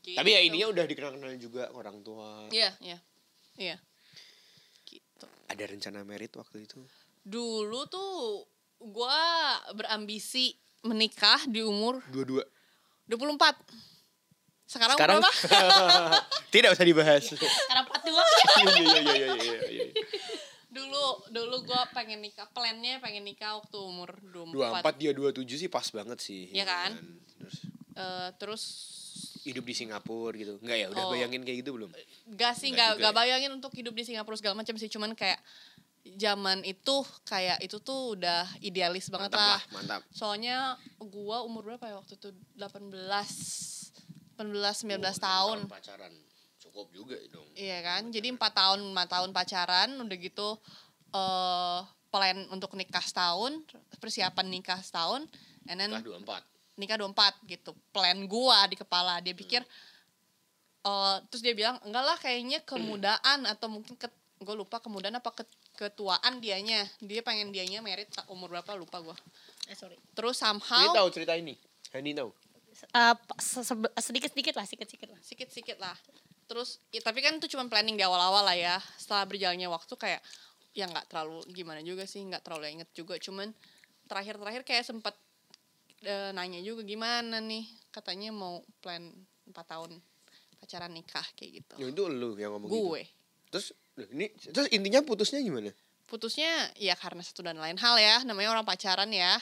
Gitu. 0.00 0.14
Tapi 0.14 0.28
ya 0.28 0.40
ininya 0.40 0.68
udah 0.68 0.84
dikenal-kenal 0.84 1.30
juga 1.36 1.70
orang 1.70 2.00
tua. 2.00 2.48
iya 2.48 2.74
iya 2.78 2.98
iya 3.54 3.76
gitu 4.84 5.26
Ada 5.46 5.64
rencana 5.66 6.02
merit 6.02 6.32
waktu 6.32 6.64
itu. 6.64 6.80
dulu 7.20 7.84
tuh 7.86 8.44
gua 8.78 9.20
berambisi 9.72 10.52
menikah 10.80 11.44
di 11.44 11.60
umur 11.60 12.00
Dua-dua. 12.06 12.44
24 13.06 13.56
sekarang, 14.64 14.96
Sekarang 14.96 15.20
berapa 15.24 16.20
tidak 16.52 16.72
usah 16.72 16.84
dibahas. 16.84 17.24
Karena 17.32 17.82
part 17.84 18.02
dua. 18.02 18.20
Iya 18.58 19.00
iya 19.00 19.00
iya 19.00 19.28
iya 19.34 19.58
iya. 19.66 19.84
Dulu 20.78 21.04
dulu 21.28 21.56
gua 21.64 21.82
pengen 21.90 22.18
nikah 22.18 22.46
plannya 22.48 22.98
pengen 22.98 23.22
nikah 23.22 23.56
waktu 23.56 23.76
umur 23.76 24.14
24 24.24 24.86
24 24.86 24.94
dia 24.96 25.10
27 25.10 25.42
sih 25.56 25.68
pas 25.68 25.86
banget 25.88 26.18
sih. 26.18 26.46
Iya 26.48 26.64
kan? 26.64 26.92
Terus 27.34 27.56
Eh, 27.92 28.30
terus 28.36 28.62
hidup 29.42 29.64
di 29.64 29.74
Singapura 29.74 30.30
gitu. 30.32 30.54
Enggak 30.58 30.76
ya, 30.76 30.86
udah 30.88 31.02
Oh. 31.02 31.10
bayangin 31.10 31.42
kayak 31.42 31.58
gitu 31.60 31.74
belum? 31.74 31.90
gak 32.30 32.54
sih 32.54 32.70
Nggak 32.70 32.78
gak, 32.78 32.94
juga 32.94 33.02
gak 33.02 33.10
ya? 33.10 33.18
bayangin 33.18 33.50
untuk 33.52 33.72
hidup 33.72 33.90
di 33.90 34.04
Singapura 34.04 34.38
segala 34.38 34.54
macam 34.54 34.70
sih 34.72 34.86
cuman 34.86 35.12
kayak 35.12 35.42
zaman 36.14 36.62
itu 36.62 36.96
kayak 37.22 37.58
itu 37.58 37.76
tuh 37.78 38.14
udah 38.14 38.46
idealis 38.60 39.10
banget 39.10 39.28
Mantap 39.28 39.42
lah 39.42 39.50
lah, 39.50 39.62
mantap. 39.74 40.00
soalnya 40.10 40.56
gua 41.00 41.42
umur 41.42 41.66
berapa 41.66 41.84
ya 41.84 41.98
waktu 41.98 42.14
itu 42.14 42.30
18 42.54 42.94
18 44.38 44.46
19 44.86 45.02
Oh, 45.02 45.18
tahun 45.18 45.58
pacaran. 45.66 46.14
Cukup 46.78 46.94
juga 46.94 47.18
dong. 47.34 47.42
Iya 47.58 47.82
kan, 47.82 48.06
jadi 48.14 48.30
empat 48.30 48.54
tahun 48.54 48.94
empat 48.94 49.08
tahun 49.10 49.30
pacaran, 49.34 49.98
udah 49.98 50.14
gitu 50.22 50.54
eh 51.10 51.80
plan 52.14 52.38
untuk 52.54 52.78
nikah 52.78 53.02
setahun, 53.02 53.66
persiapan 53.98 54.46
nikah 54.46 54.78
setahun, 54.78 55.26
and 55.66 55.82
then 55.82 55.90
Nikah 55.90 56.38
24. 56.38 56.78
nikah 56.78 56.96
24 57.02 57.50
gitu. 57.50 57.74
Plan 57.90 58.14
gua 58.30 58.62
di 58.70 58.78
kepala, 58.78 59.18
dia 59.18 59.34
pikir, 59.34 59.66
eh 60.86 61.16
terus 61.26 61.42
dia 61.42 61.50
bilang 61.50 61.82
enggak 61.82 62.04
lah 62.06 62.14
kayaknya 62.22 62.62
kemudaan 62.62 63.42
atau 63.50 63.66
mungkin 63.66 63.98
ke, 63.98 64.06
gue 64.38 64.54
lupa 64.54 64.78
kemudaan 64.78 65.18
apa 65.18 65.34
ke- 65.34 65.58
ketuaan 65.74 66.38
dianya, 66.38 66.86
dia 67.02 67.26
pengen 67.26 67.50
dianya 67.50 67.82
merit 67.82 68.06
umur 68.30 68.54
berapa 68.54 68.78
lupa 68.78 69.02
gua. 69.02 69.18
Eh 69.66 69.74
sorry. 69.74 69.98
Terus 70.14 70.38
Ini 70.38 70.42
somehow 70.46 70.94
tahu 70.94 71.10
cerita 71.10 71.34
ini. 71.34 71.58
Hani 71.90 72.14
tahu. 72.14 72.30
sedikit 73.98 74.30
sedikit 74.30 74.54
lah, 74.54 74.62
sedikit 74.62 74.86
sedikit 74.86 75.10
lah. 75.10 75.18
sikit-sikit 75.26 75.78
lah. 75.82 75.98
Terus 76.48 76.80
ya, 76.88 77.04
tapi 77.04 77.20
kan 77.20 77.36
itu 77.36 77.46
cuma 77.52 77.68
planning 77.68 77.94
di 77.94 78.02
awal-awal 78.02 78.40
lah 78.42 78.56
ya. 78.56 78.76
Setelah 78.96 79.28
berjalannya 79.28 79.68
waktu 79.68 79.94
kayak 79.94 80.20
ya 80.72 80.88
nggak 80.88 81.12
terlalu 81.12 81.44
gimana 81.52 81.84
juga 81.84 82.08
sih, 82.08 82.24
nggak 82.24 82.40
terlalu 82.40 82.80
inget 82.80 82.88
juga. 82.96 83.20
Cuman 83.20 83.52
terakhir-terakhir 84.08 84.64
kayak 84.64 84.84
sempet 84.88 85.12
eh, 86.02 86.32
nanya 86.32 86.64
juga 86.64 86.80
gimana 86.82 87.36
nih, 87.38 87.68
katanya 87.92 88.32
mau 88.32 88.64
plan 88.80 89.12
4 89.44 89.52
tahun 89.52 90.00
pacaran 90.56 90.90
nikah 90.90 91.26
kayak 91.36 91.62
gitu. 91.62 91.74
Ya 91.76 91.86
itu 91.92 92.02
lu 92.08 92.32
yang 92.34 92.56
ngomong 92.56 92.68
gitu. 92.72 92.80
Gue 92.80 93.02
Terus 93.48 93.72
loh, 93.96 94.08
ini 94.12 94.26
terus 94.52 94.68
intinya 94.72 95.00
putusnya 95.04 95.40
gimana? 95.40 95.72
putusnya 96.08 96.72
ya 96.80 96.96
karena 96.96 97.20
satu 97.20 97.44
dan 97.44 97.60
lain 97.60 97.76
hal 97.76 98.00
ya, 98.00 98.24
namanya 98.24 98.56
orang 98.56 98.64
pacaran 98.64 99.12
ya, 99.12 99.36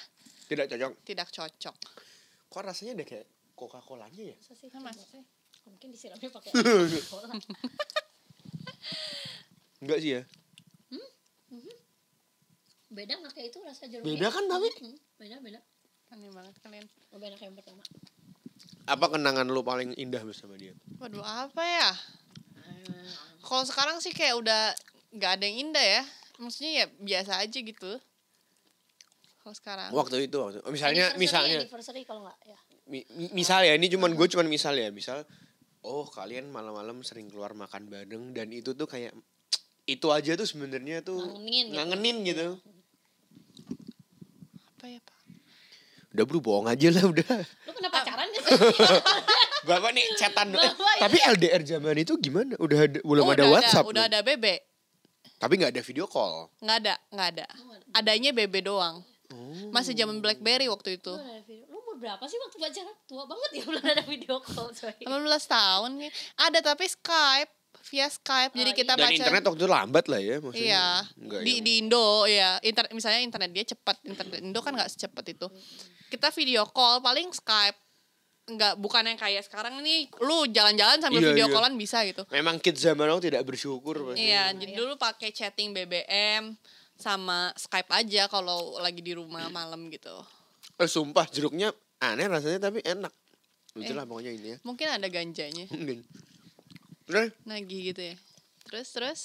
Tidak 0.51 0.67
cocok. 0.67 0.93
tidak 1.07 1.29
cocok. 1.31 1.77
Kok 2.51 2.63
rasanya 2.67 2.99
udah 2.99 3.07
kayak 3.07 3.27
Coca-Colanya 3.55 4.35
ya? 4.35 4.35
Masa 4.35 4.55
sih? 4.59 4.67
Kan 4.75 4.83
mas 4.83 4.99
sih? 4.99 5.23
Mungkin 5.67 5.89
disiramnya 5.91 6.31
pakai 6.31 6.51
cola. 7.11 7.35
Enggak 9.79 9.99
sih 10.01 10.11
ya. 10.17 10.23
Beda 12.87 13.19
nggak 13.19 13.33
kayak 13.35 13.49
itu 13.51 13.59
rasa 13.61 13.85
jeruk? 13.87 14.07
Beda 14.07 14.31
kan 14.31 14.47
tapi 14.47 14.69
Hmm, 14.81 14.97
beda 15.19 15.37
beda. 15.43 15.61
Aneh 16.09 16.31
banget 16.31 16.55
kalian. 16.63 16.87
Oh, 17.11 17.19
beda 17.19 17.35
kayak 17.35 17.51
yang 17.51 17.59
pertama. 17.59 17.83
apa 18.87 19.07
kenangan 19.11 19.47
lu 19.47 19.61
paling 19.61 19.91
indah 19.95 20.23
bersama 20.23 20.55
dia? 20.55 20.71
Waduh 20.97 21.21
apa 21.21 21.59
ya? 21.61 21.91
Kalau 23.43 23.63
sekarang 23.63 23.99
sih 23.99 24.15
kayak 24.15 24.39
udah 24.39 24.71
nggak 25.13 25.31
ada 25.33 25.45
yang 25.45 25.59
indah 25.69 25.83
ya. 25.83 26.03
Maksudnya 26.39 26.73
ya 26.73 26.87
biasa 26.97 27.43
aja 27.43 27.59
gitu. 27.59 27.93
kalau 29.37 29.55
sekarang. 29.55 29.91
Waktu 29.93 30.27
itu 30.27 30.37
waktu. 30.37 30.59
misalnya 30.67 31.11
Anniversary, 31.11 31.23
misalnya 31.23 31.57
anniversary 31.61 32.01
kalau 32.03 32.21
nggak 32.23 32.39
ya. 32.45 32.59
mi- 32.87 33.07
mi- 33.13 33.33
misal 33.33 33.63
ya 33.63 33.75
ini 33.75 33.87
cuman 33.87 34.11
gue 34.13 34.27
cuman 34.27 34.47
misal 34.47 34.75
ya 34.75 34.91
misal 34.91 35.23
oh 35.87 36.05
kalian 36.09 36.51
malam-malam 36.51 37.01
sering 37.01 37.27
keluar 37.27 37.55
makan 37.55 37.87
bareng 37.87 38.35
dan 38.35 38.51
itu 38.51 38.73
tuh 38.73 38.85
kayak 38.85 39.15
itu 39.85 40.11
aja 40.11 40.35
tuh 40.35 40.45
sebenarnya 40.45 40.99
tuh 41.01 41.15
Ngangenin 41.17 41.65
gitu. 41.65 41.75
ngangenin 41.75 42.17
gitu. 42.25 42.47
Apa 44.73 44.87
ya, 44.89 44.99
Pak? 44.99 45.15
Udah 46.11 46.25
bro 46.25 46.41
bohong 46.41 46.67
aja 46.67 46.89
lah 46.91 47.05
udah. 47.05 47.29
Lu 47.63 47.71
pernah 47.71 47.93
pacaran 47.93 48.27
gak 48.27 48.43
sih? 48.43 48.53
Bapak 49.69 49.91
nih 49.93 50.05
chatan 50.17 50.49
eh, 50.49 50.59
Bapak 50.59 50.93
ya. 50.97 51.01
Tapi 51.03 51.17
LDR 51.35 51.63
zaman 51.65 51.97
itu 51.97 52.13
gimana? 52.17 52.55
Udah 52.57 52.79
ada, 52.83 52.99
belum 53.01 53.25
Oh, 53.25 53.31
ada 53.31 53.43
udah 53.43 53.53
WhatsApp. 53.53 53.85
udah 53.85 54.05
belum? 54.05 54.11
ada 54.13 54.19
BB. 54.23 54.47
Tapi 55.37 55.53
nggak 55.55 55.71
ada 55.71 55.83
video 55.83 56.07
call. 56.07 56.49
Nggak 56.59 56.77
ada, 56.81 56.95
nggak 57.13 57.29
ada. 57.35 57.47
Adanya 57.93 58.31
BB 58.33 58.65
doang. 58.65 59.05
Oh. 59.29 59.69
Masih 59.69 59.93
zaman 59.93 60.19
BlackBerry 60.19 60.67
waktu 60.67 60.97
itu. 60.97 61.13
Ada 61.13 61.43
Lu 61.66 61.66
umur 61.97 62.05
berapa 62.07 62.25
sih 62.27 62.37
waktu 62.39 62.57
pacaran? 62.61 62.97
Tua 63.09 63.25
banget 63.25 63.51
ya 63.55 63.63
belum 63.73 63.81
ada 63.83 64.05
video 64.05 64.37
call 64.39 64.69
coy. 64.71 64.93
18 65.01 65.09
tahun 65.49 65.91
nih. 65.97 66.11
Ada 66.39 66.59
tapi 66.63 66.85
Skype, 66.85 67.51
via 67.89 68.07
Skype. 68.07 68.53
Jadi 68.53 68.71
Oh, 68.71 68.77
kita 68.77 68.93
Dan 68.95 69.01
baca. 69.03 69.17
internet 69.17 69.43
waktu 69.43 69.59
itu 69.59 69.69
lambat 69.71 70.05
lah 70.07 70.21
ya 70.21 70.37
maksudnya. 70.39 70.61
Iya, 70.61 70.87
di 71.41 71.53
yang- 71.55 71.65
di 71.65 71.73
Indo 71.81 72.07
ya. 72.27 72.51
Internet 72.61 72.91
misalnya 72.93 73.21
internet 73.23 73.51
dia 73.51 73.65
cepat, 73.67 73.97
internet 74.05 74.39
Indo 74.39 74.61
kan 74.61 74.77
nggak 74.77 74.93
secepat 74.93 75.25
itu. 75.27 75.49
Kita 76.07 76.29
video 76.31 76.69
call 76.69 77.01
paling 77.01 77.33
Skype. 77.33 77.81
Nggak 78.47 78.79
bukan 78.79 79.03
yang 79.03 79.19
kayak 79.19 79.43
sekarang 79.43 79.83
nih 79.83 80.07
lu 80.21 80.47
jalan-jalan 80.47 81.03
sambil 81.03 81.19
Iya, 81.19 81.29
video 81.33 81.47
iya. 81.49 81.55
callan 81.57 81.75
bisa 81.75 82.05
gitu. 82.05 82.23
Memang 82.31 82.61
kids 82.61 82.79
zaman 82.79 83.09
now 83.09 83.19
tidak 83.19 83.43
bersyukur 83.43 83.99
pasti. 84.05 84.23
Iya, 84.23 84.53
jadi 84.53 84.73
dulu 84.77 84.95
pakai 84.95 85.33
chatting 85.33 85.73
BBM 85.73 86.55
sama 86.95 87.51
Skype 87.55 87.91
aja 87.91 88.29
kalau 88.29 88.79
lagi 88.79 89.01
di 89.01 89.13
rumah 89.13 89.49
malam 89.49 89.91
gitu. 89.91 90.15
Eh, 90.77 90.87
sumpah 90.87 91.27
jeruknya 91.27 91.75
aneh 91.99 92.27
rasanya 92.27 92.69
tapi 92.69 92.81
enak. 92.83 93.13
Lucu 93.77 93.93
Eh. 93.93 93.97
lah 93.97 94.05
pokoknya 94.05 94.33
ini 94.33 94.49
ya. 94.55 94.59
Mungkin 94.65 94.89
ada 94.89 95.07
ganjanya. 95.07 95.65
Mungkin. 95.69 96.01
Terus 97.07 97.31
Nagih 97.45 97.93
gitu 97.93 98.03
ya. 98.03 98.17
Terus 98.67 98.89
terus 98.91 99.21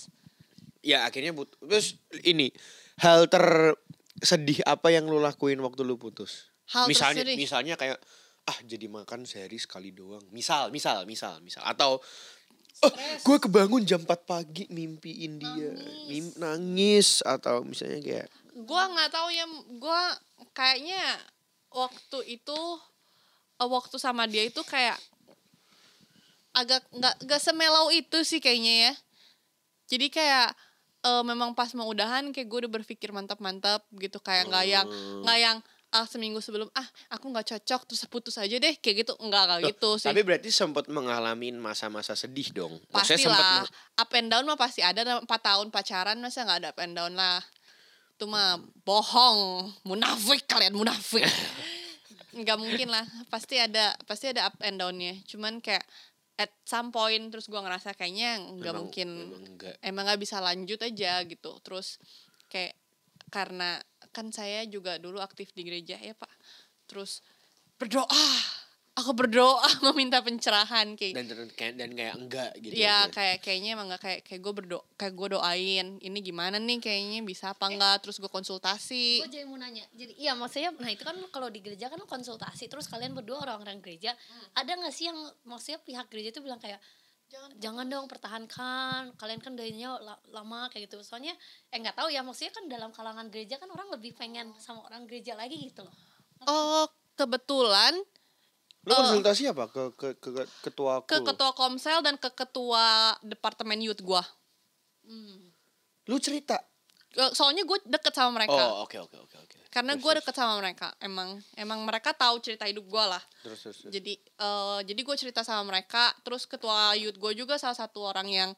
ya 0.82 1.06
akhirnya 1.06 1.32
but 1.32 1.50
terus 1.62 1.98
ini 2.22 2.50
hal 2.98 3.30
tersedih 3.30 4.66
apa 4.66 4.90
yang 4.90 5.06
lu 5.06 5.18
lakuin 5.18 5.62
waktu 5.62 5.82
lu 5.82 5.96
putus? 5.96 6.50
Hal 6.70 6.86
misalnya 6.88 7.26
tersedih? 7.26 7.38
misalnya 7.40 7.76
kayak 7.76 8.00
ah 8.42 8.58
jadi 8.66 8.86
makan 8.90 9.24
sehari 9.26 9.58
sekali 9.58 9.94
doang. 9.94 10.24
Misal, 10.30 10.70
misal, 10.70 11.06
misal, 11.06 11.38
misal 11.40 11.62
atau 11.62 12.02
oh, 12.82 12.92
gue 13.22 13.38
kebangun 13.38 13.86
jam 13.86 14.02
4 14.02 14.10
pagi 14.26 14.66
mimpiin 14.70 15.38
dia, 15.38 15.72
Mim- 16.10 16.34
nangis 16.38 17.22
atau 17.22 17.62
misalnya 17.62 18.02
kayak 18.02 18.28
gua 18.66 18.90
nggak 18.90 19.10
tahu 19.14 19.28
ya 19.30 19.46
gua 19.78 20.02
kayaknya 20.52 21.02
waktu 21.72 22.40
itu 22.40 22.60
eh, 23.60 23.70
waktu 23.70 23.96
sama 23.98 24.28
dia 24.28 24.44
itu 24.46 24.62
kayak 24.64 25.00
agak 26.52 26.84
nggak 26.92 27.16
nggak 27.24 27.42
semelau 27.42 27.88
itu 27.96 28.18
sih 28.28 28.44
kayaknya 28.44 28.92
ya. 28.92 28.94
Jadi 29.88 30.08
kayak 30.12 30.52
eh, 31.08 31.24
memang 31.24 31.56
pas 31.56 31.72
mau 31.76 31.88
udahan 31.88 32.32
kayak 32.36 32.48
gue 32.48 32.60
udah 32.68 32.72
berpikir 32.72 33.10
mantap-mantap 33.16 33.88
gitu 33.96 34.20
kayak 34.20 34.52
nggak 34.52 34.66
yang 34.68 34.88
nggak 35.24 35.40
yang 35.40 35.58
ah 35.92 36.08
seminggu 36.08 36.40
sebelum 36.40 36.72
ah 36.72 36.88
aku 37.12 37.28
nggak 37.36 37.52
cocok 37.52 37.84
terus 37.84 38.08
putus 38.08 38.40
aja 38.40 38.56
deh 38.56 38.76
kayak 38.80 39.08
gitu. 39.08 39.14
Nggak 39.20 39.44
kayak 39.48 39.64
gitu 39.76 39.90
sih. 40.00 40.08
Tapi 40.08 40.24
berarti 40.24 40.48
sempat 40.52 40.88
mengalami 40.88 41.52
masa-masa 41.56 42.16
sedih 42.16 42.52
dong. 42.52 42.80
Maksudnya 42.92 43.16
pasti 43.20 43.28
sempat 43.28 43.44
lah 43.44 43.56
meng- 43.64 43.72
up 44.00 44.12
and 44.16 44.28
down 44.32 44.44
mah 44.48 44.60
pasti 44.60 44.82
ada 44.84 45.20
empat 45.24 45.42
tahun 45.44 45.68
pacaran 45.72 46.20
masa 46.20 46.48
nggak 46.48 46.60
ada 46.64 46.70
up 46.72 46.80
and 46.80 46.96
down 46.96 47.12
lah 47.16 47.40
itu 48.22 48.30
mah 48.30 48.62
bohong. 48.86 49.74
Munafik 49.82 50.46
kalian 50.46 50.78
munafik. 50.78 51.26
Nggak 52.38 52.58
mungkin 52.62 52.94
lah. 52.94 53.02
Pasti 53.34 53.58
ada 53.58 53.98
pasti 54.06 54.30
ada 54.30 54.46
up 54.46 54.62
and 54.62 54.78
downnya. 54.78 55.18
Cuman 55.26 55.58
kayak 55.58 55.82
at 56.38 56.54
some 56.62 56.94
point 56.94 57.34
terus 57.34 57.50
gua 57.50 57.66
ngerasa 57.66 57.98
kayaknya 57.98 58.38
nggak 58.62 58.78
mungkin. 58.78 59.10
emang 59.82 60.06
nggak 60.06 60.22
bisa 60.22 60.38
lanjut 60.38 60.78
aja 60.86 61.26
gitu. 61.26 61.58
Terus 61.66 61.98
kayak 62.46 62.78
karena 63.34 63.82
kan 64.14 64.30
saya 64.30 64.70
juga 64.70 65.02
dulu 65.02 65.18
aktif 65.18 65.50
di 65.58 65.66
gereja 65.66 65.98
ya 65.98 66.14
pak. 66.14 66.30
Terus 66.86 67.26
berdoa 67.82 68.06
aku 68.92 69.12
berdoa 69.16 69.64
meminta 69.92 70.20
pencerahan 70.20 71.00
kayak 71.00 71.16
Dan 71.16 71.26
dan 71.32 71.50
kayak 71.56 71.74
dan 71.80 71.92
kayak 71.96 72.16
enggak 72.20 72.52
gitu. 72.60 72.74
ya 72.76 73.08
aja. 73.08 73.14
kayak 73.14 73.38
kayaknya 73.40 73.70
emang 73.80 73.88
nggak 73.88 74.02
kayak 74.04 74.20
kayak 74.28 74.42
gue 74.44 74.54
berdoa 74.54 74.84
kayak 75.00 75.14
gue 75.16 75.28
doain 75.32 75.88
ini 76.04 76.20
gimana 76.20 76.60
nih 76.60 76.84
kayaknya 76.84 77.20
bisa 77.24 77.56
apa 77.56 77.72
enggak 77.72 78.04
terus 78.04 78.20
gue 78.20 78.28
konsultasi 78.28 79.24
Gue 79.24 79.32
jadi 79.32 79.48
mau 79.48 79.56
nanya. 79.56 79.88
Jadi 79.96 80.20
iya 80.20 80.36
maksudnya 80.36 80.76
nah 80.76 80.92
itu 80.92 81.08
kan 81.08 81.16
kalau 81.32 81.48
di 81.48 81.64
gereja 81.64 81.88
kan 81.88 82.04
konsultasi 82.04 82.68
terus 82.68 82.92
kalian 82.92 83.16
berdua 83.16 83.48
orang-orang 83.48 83.80
gereja 83.80 84.12
ada 84.54 84.72
nggak 84.76 84.92
sih 84.92 85.08
yang 85.08 85.18
maksudnya 85.48 85.80
pihak 85.88 86.12
gereja 86.12 86.36
itu 86.36 86.44
bilang 86.44 86.60
kayak 86.60 86.84
jangan 87.64 87.88
dong 87.88 88.12
pertahankan 88.12 89.16
kalian 89.16 89.40
kan 89.40 89.56
dayanya 89.56 89.96
lama 90.36 90.68
kayak 90.68 90.92
gitu 90.92 91.00
soalnya 91.00 91.32
eh 91.72 91.80
nggak 91.80 91.96
tahu 91.96 92.12
ya 92.12 92.28
maksudnya 92.28 92.52
kan 92.52 92.68
dalam 92.68 92.92
kalangan 92.92 93.32
gereja 93.32 93.56
kan 93.56 93.72
orang 93.72 93.88
lebih 93.88 94.12
pengen 94.20 94.52
sama 94.60 94.84
orang 94.84 95.08
gereja 95.08 95.40
lagi 95.40 95.56
gitu 95.56 95.88
loh 95.88 95.96
oh 96.44 96.92
kebetulan 97.16 97.96
Lu 98.82 98.92
konsultasi 98.92 99.46
apa 99.46 99.70
ke 99.70 99.94
ke, 99.94 100.08
ke, 100.18 100.30
ke 100.34 100.44
ketua 100.64 101.06
ke 101.06 101.22
kul? 101.22 101.26
ketua 101.28 101.52
komsel 101.54 102.02
dan 102.02 102.18
ke 102.18 102.30
ketua 102.32 103.14
departemen 103.22 103.78
youth 103.78 104.02
gue 104.02 104.24
Lu 106.10 106.18
cerita. 106.18 106.58
soalnya 107.36 107.62
gue 107.62 107.76
deket 107.84 108.16
sama 108.16 108.40
mereka 108.40 108.56
Oh, 108.64 108.88
oke 108.88 108.96
oke 108.98 109.18
oke 109.20 109.36
oke. 109.38 109.58
karena 109.68 110.00
gue 110.00 110.12
deket 110.16 110.32
sama 110.32 110.56
mereka 110.58 110.96
emang 110.98 111.36
emang 111.54 111.84
mereka 111.84 112.16
tahu 112.16 112.40
cerita 112.40 112.64
hidup 112.64 112.88
gue 112.88 113.04
lah 113.06 113.20
Terus 113.44 113.60
terus. 113.62 113.78
terus. 113.84 113.92
jadi 113.92 114.14
eh, 114.16 114.80
jadi 114.88 115.02
gue 115.04 115.16
cerita 115.20 115.44
sama 115.44 115.68
mereka 115.68 116.16
terus 116.24 116.48
ketua 116.48 116.96
youth 116.96 117.20
gue 117.20 117.36
juga 117.36 117.60
salah 117.60 117.76
satu 117.76 118.00
orang 118.02 118.32
yang 118.32 118.52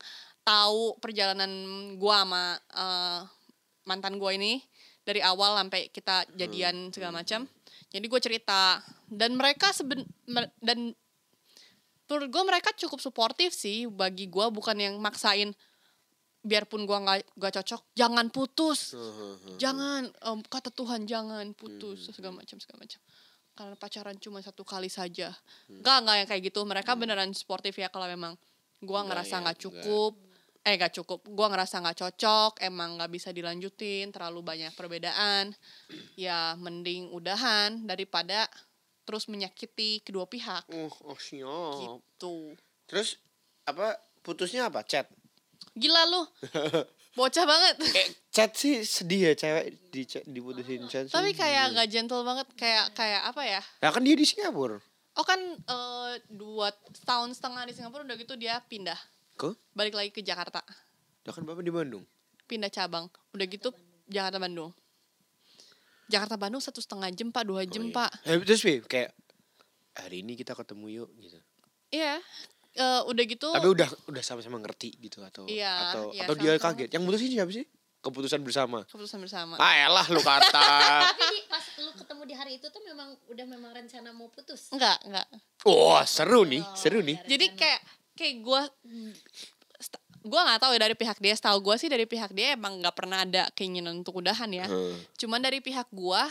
tahu 0.46 0.94
perjalanan 1.02 1.50
gue 1.98 2.14
sama 2.14 2.54
eh, 2.70 3.22
mantan 3.84 4.22
gue 4.22 4.32
ini 4.38 4.62
dari 5.02 5.20
awal 5.20 5.58
sampai 5.58 5.90
kita 5.90 6.24
jadian 6.38 6.94
segala 6.94 7.20
macam 7.20 7.50
jadi 7.94 8.06
gue 8.10 8.22
cerita. 8.22 8.82
Dan 9.06 9.38
mereka 9.38 9.70
seben 9.70 10.10
dan 10.58 10.98
menurut 12.10 12.30
gue 12.30 12.44
mereka 12.44 12.74
cukup 12.74 12.98
suportif 12.98 13.54
sih. 13.54 13.86
Bagi 13.86 14.26
gue 14.26 14.46
bukan 14.50 14.74
yang 14.76 14.98
maksain 14.98 15.54
biarpun 16.44 16.84
gue 16.84 16.98
nggak 16.98 17.40
nggak 17.40 17.54
cocok 17.62 17.96
jangan 17.96 18.28
putus. 18.34 18.98
Heeh. 18.98 19.56
jangan 19.62 20.12
em, 20.12 20.40
kata 20.44 20.74
Tuhan 20.76 21.08
jangan 21.08 21.56
putus 21.56 22.12
segala 22.12 22.42
macam 22.42 22.58
segala 22.60 22.84
macam. 22.84 23.00
Karena 23.54 23.76
pacaran 23.78 24.18
cuma 24.18 24.42
satu 24.42 24.66
kali 24.66 24.90
saja. 24.90 25.30
Nggak 25.70 25.98
nggak 26.04 26.16
yang 26.18 26.28
kayak 26.28 26.42
gitu. 26.50 26.60
Mereka 26.66 26.98
beneran 26.98 27.32
sportif 27.38 27.78
ya 27.78 27.88
kalau 27.88 28.10
memang 28.10 28.34
Enggak 28.84 29.04
ngerasa 29.08 29.36
ya, 29.40 29.42
nggak 29.48 29.58
enggak. 29.64 30.33
Eh 30.64 30.74
nggak 30.74 30.96
cukup 30.96 31.20
gua 31.28 31.48
ngerasa 31.48 31.78
nggak 31.78 32.00
cocok 32.00 32.52
emang 32.60 32.96
nggak 32.96 33.12
bisa 33.12 33.30
dilanjutin 33.30 34.10
terlalu 34.10 34.40
banyak 34.42 34.72
perbedaan 34.72 35.52
ya 36.16 36.56
mending 36.56 37.12
udahan 37.12 37.84
daripada 37.84 38.48
terus 39.04 39.28
menyakiti 39.28 40.00
kedua 40.00 40.24
pihak 40.26 40.64
Oh, 40.70 40.88
oh 41.06 41.18
siap. 41.18 41.76
gitu 41.76 42.56
Terus 42.86 43.20
apa 43.64 43.96
putusnya 44.20 44.68
apa? 44.68 44.84
Chat. 44.84 45.08
gila 45.74 46.04
lu 46.06 46.24
bocah 47.18 47.44
banget 47.44 47.76
Eh, 47.94 48.08
chat 48.30 48.52
sih 48.54 48.82
sedih 48.82 49.30
ya 49.30 49.34
cewek 49.34 49.66
di 49.90 50.02
diputusin 50.26 50.88
chat. 50.88 51.06
sih. 51.06 51.14
tapi 51.14 51.32
kayak 51.32 51.72
nggak 51.72 51.88
gentle 51.88 52.24
banget 52.24 52.48
kayak 52.54 52.92
kayak 52.94 53.22
apa 53.22 53.42
ya 53.44 53.62
Nah, 53.80 53.90
kan 53.90 54.00
dia 54.00 54.14
di 54.14 54.24
Singapura. 54.24 54.80
Oh 55.14 55.22
kan 55.22 55.38
eh, 55.60 56.12
dua 56.26 56.72
tahun 57.04 57.32
setengah 57.32 57.64
di 57.64 57.74
Singapura 57.74 58.02
udah 58.02 58.16
gitu 58.16 58.34
dia 58.34 58.58
pindah 58.62 58.98
Ke? 59.34 59.50
balik 59.72 59.94
lagi 59.94 60.10
ke 60.10 60.22
Jakarta 60.22 60.62
Lah 61.24 61.32
kan 61.32 61.42
Bapak 61.42 61.62
di 61.62 61.70
Bandung. 61.70 62.04
pindah 62.44 62.68
cabang 62.68 63.06
udah 63.32 63.46
gitu 63.46 63.74
Jakarta 64.06 64.38
Bandung 64.38 64.70
Jakarta 66.06 66.36
Bandung 66.36 66.60
satu 66.60 66.78
setengah 66.78 67.10
jam 67.10 67.30
pak 67.30 67.44
dua 67.44 67.64
jam 67.64 67.82
Oh, 67.82 67.88
iya. 67.88 67.96
pak 67.96 68.10
Eh, 68.24 68.38
terus 68.42 68.62
Pi, 68.62 68.80
kayak 68.82 69.16
hari 69.96 70.20
ini 70.20 70.34
kita 70.34 70.54
ketemu 70.54 70.86
yuk 70.98 71.10
gitu. 71.18 71.40
iya 71.90 72.20
Eh, 72.72 73.02
udah 73.04 73.24
gitu 73.24 73.48
Tapi 73.48 73.68
udah 73.68 73.86
udah 74.08 74.22
sama-sama 74.22 74.58
ngerti 74.58 74.98
gitu 75.00 75.22
atau 75.22 75.46
Iya, 75.46 75.70
atau 75.88 76.10
iya, 76.10 76.26
atau 76.26 76.34
dia 76.34 76.52
sama-sama. 76.52 76.74
kaget. 76.74 76.90
Yang 76.90 77.04
mutusin 77.04 77.30
siapa 77.32 77.52
sih? 77.52 77.66
Keputusan 78.00 78.42
bersama. 78.42 78.80
keputusan 78.84 79.20
bersama 79.20 79.54
Ah 79.58 79.78
elah 79.80 80.04
lu 80.08 80.18
kata. 80.20 80.68
tapi 81.08 81.38
pas 81.48 81.62
lu 81.78 81.94
ketemu 81.94 82.22
di 82.26 82.34
hari 82.34 82.52
itu 82.58 82.68
tuh 82.68 82.82
memang 82.82 83.14
udah 83.28 83.46
memang 83.48 83.72
rencana 83.72 84.10
mau 84.12 84.28
putus 84.28 84.68
enggak 84.70 84.98
enggak 85.04 85.24
Wah, 85.64 86.02
seru 86.04 86.44
nih, 86.44 86.60
Oh, 86.60 86.74
seru 86.76 87.00
nih. 87.00 87.16
iya. 87.16 87.30
jadi 87.30 87.46
kayak 87.54 87.82
kayak 88.14 88.36
gue 88.42 88.62
gue 90.24 90.40
nggak 90.40 90.60
tahu 90.64 90.72
ya 90.72 90.80
dari 90.88 90.96
pihak 90.96 91.20
dia 91.20 91.36
setahu 91.36 91.60
gue 91.60 91.76
sih 91.76 91.92
dari 91.92 92.08
pihak 92.08 92.32
dia 92.32 92.56
emang 92.56 92.80
nggak 92.80 92.96
pernah 92.96 93.28
ada 93.28 93.52
keinginan 93.52 94.00
untuk 94.00 94.24
udahan 94.24 94.48
ya. 94.54 94.66
Heeh. 94.72 94.96
cuman 95.20 95.44
dari 95.44 95.60
pihak 95.60 95.92
gua 95.92 96.24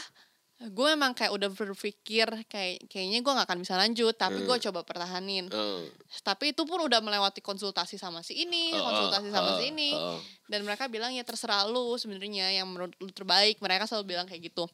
gue 0.63 0.89
emang 0.95 1.11
kayak 1.11 1.35
udah 1.35 1.51
berpikir 1.51 2.23
kayak 2.47 2.87
kayaknya 2.87 3.19
gue 3.19 3.33
nggak 3.35 3.47
akan 3.51 3.59
bisa 3.67 3.75
lanjut 3.75 4.15
tapi 4.15 4.47
gue 4.47 4.57
coba 4.71 4.87
pertahanin. 4.87 5.51
Heeh. 5.51 5.83
tapi 6.23 6.55
itu 6.55 6.63
pun 6.63 6.79
udah 6.87 7.03
melewati 7.03 7.43
konsultasi 7.43 7.99
sama 7.99 8.23
si 8.23 8.47
ini 8.47 8.71
Heeh, 8.71 8.79
konsultasi 8.79 9.29
sama 9.35 9.59
si 9.59 9.67
heeh, 9.67 9.73
ini. 9.75 9.91
heeh. 9.91 10.19
dan 10.47 10.63
mereka 10.63 10.87
bilang 10.87 11.11
ya 11.13 11.27
terserah 11.27 11.67
lu 11.67 11.99
sebenarnya 11.99 12.55
yang 12.55 12.71
menurut 12.71 12.95
lu 13.03 13.11
terbaik. 13.11 13.59
Mereka 13.59 13.91
selalu 13.91 14.15
bilang 14.15 14.27
kayak 14.31 14.55
gitu. 14.55 14.71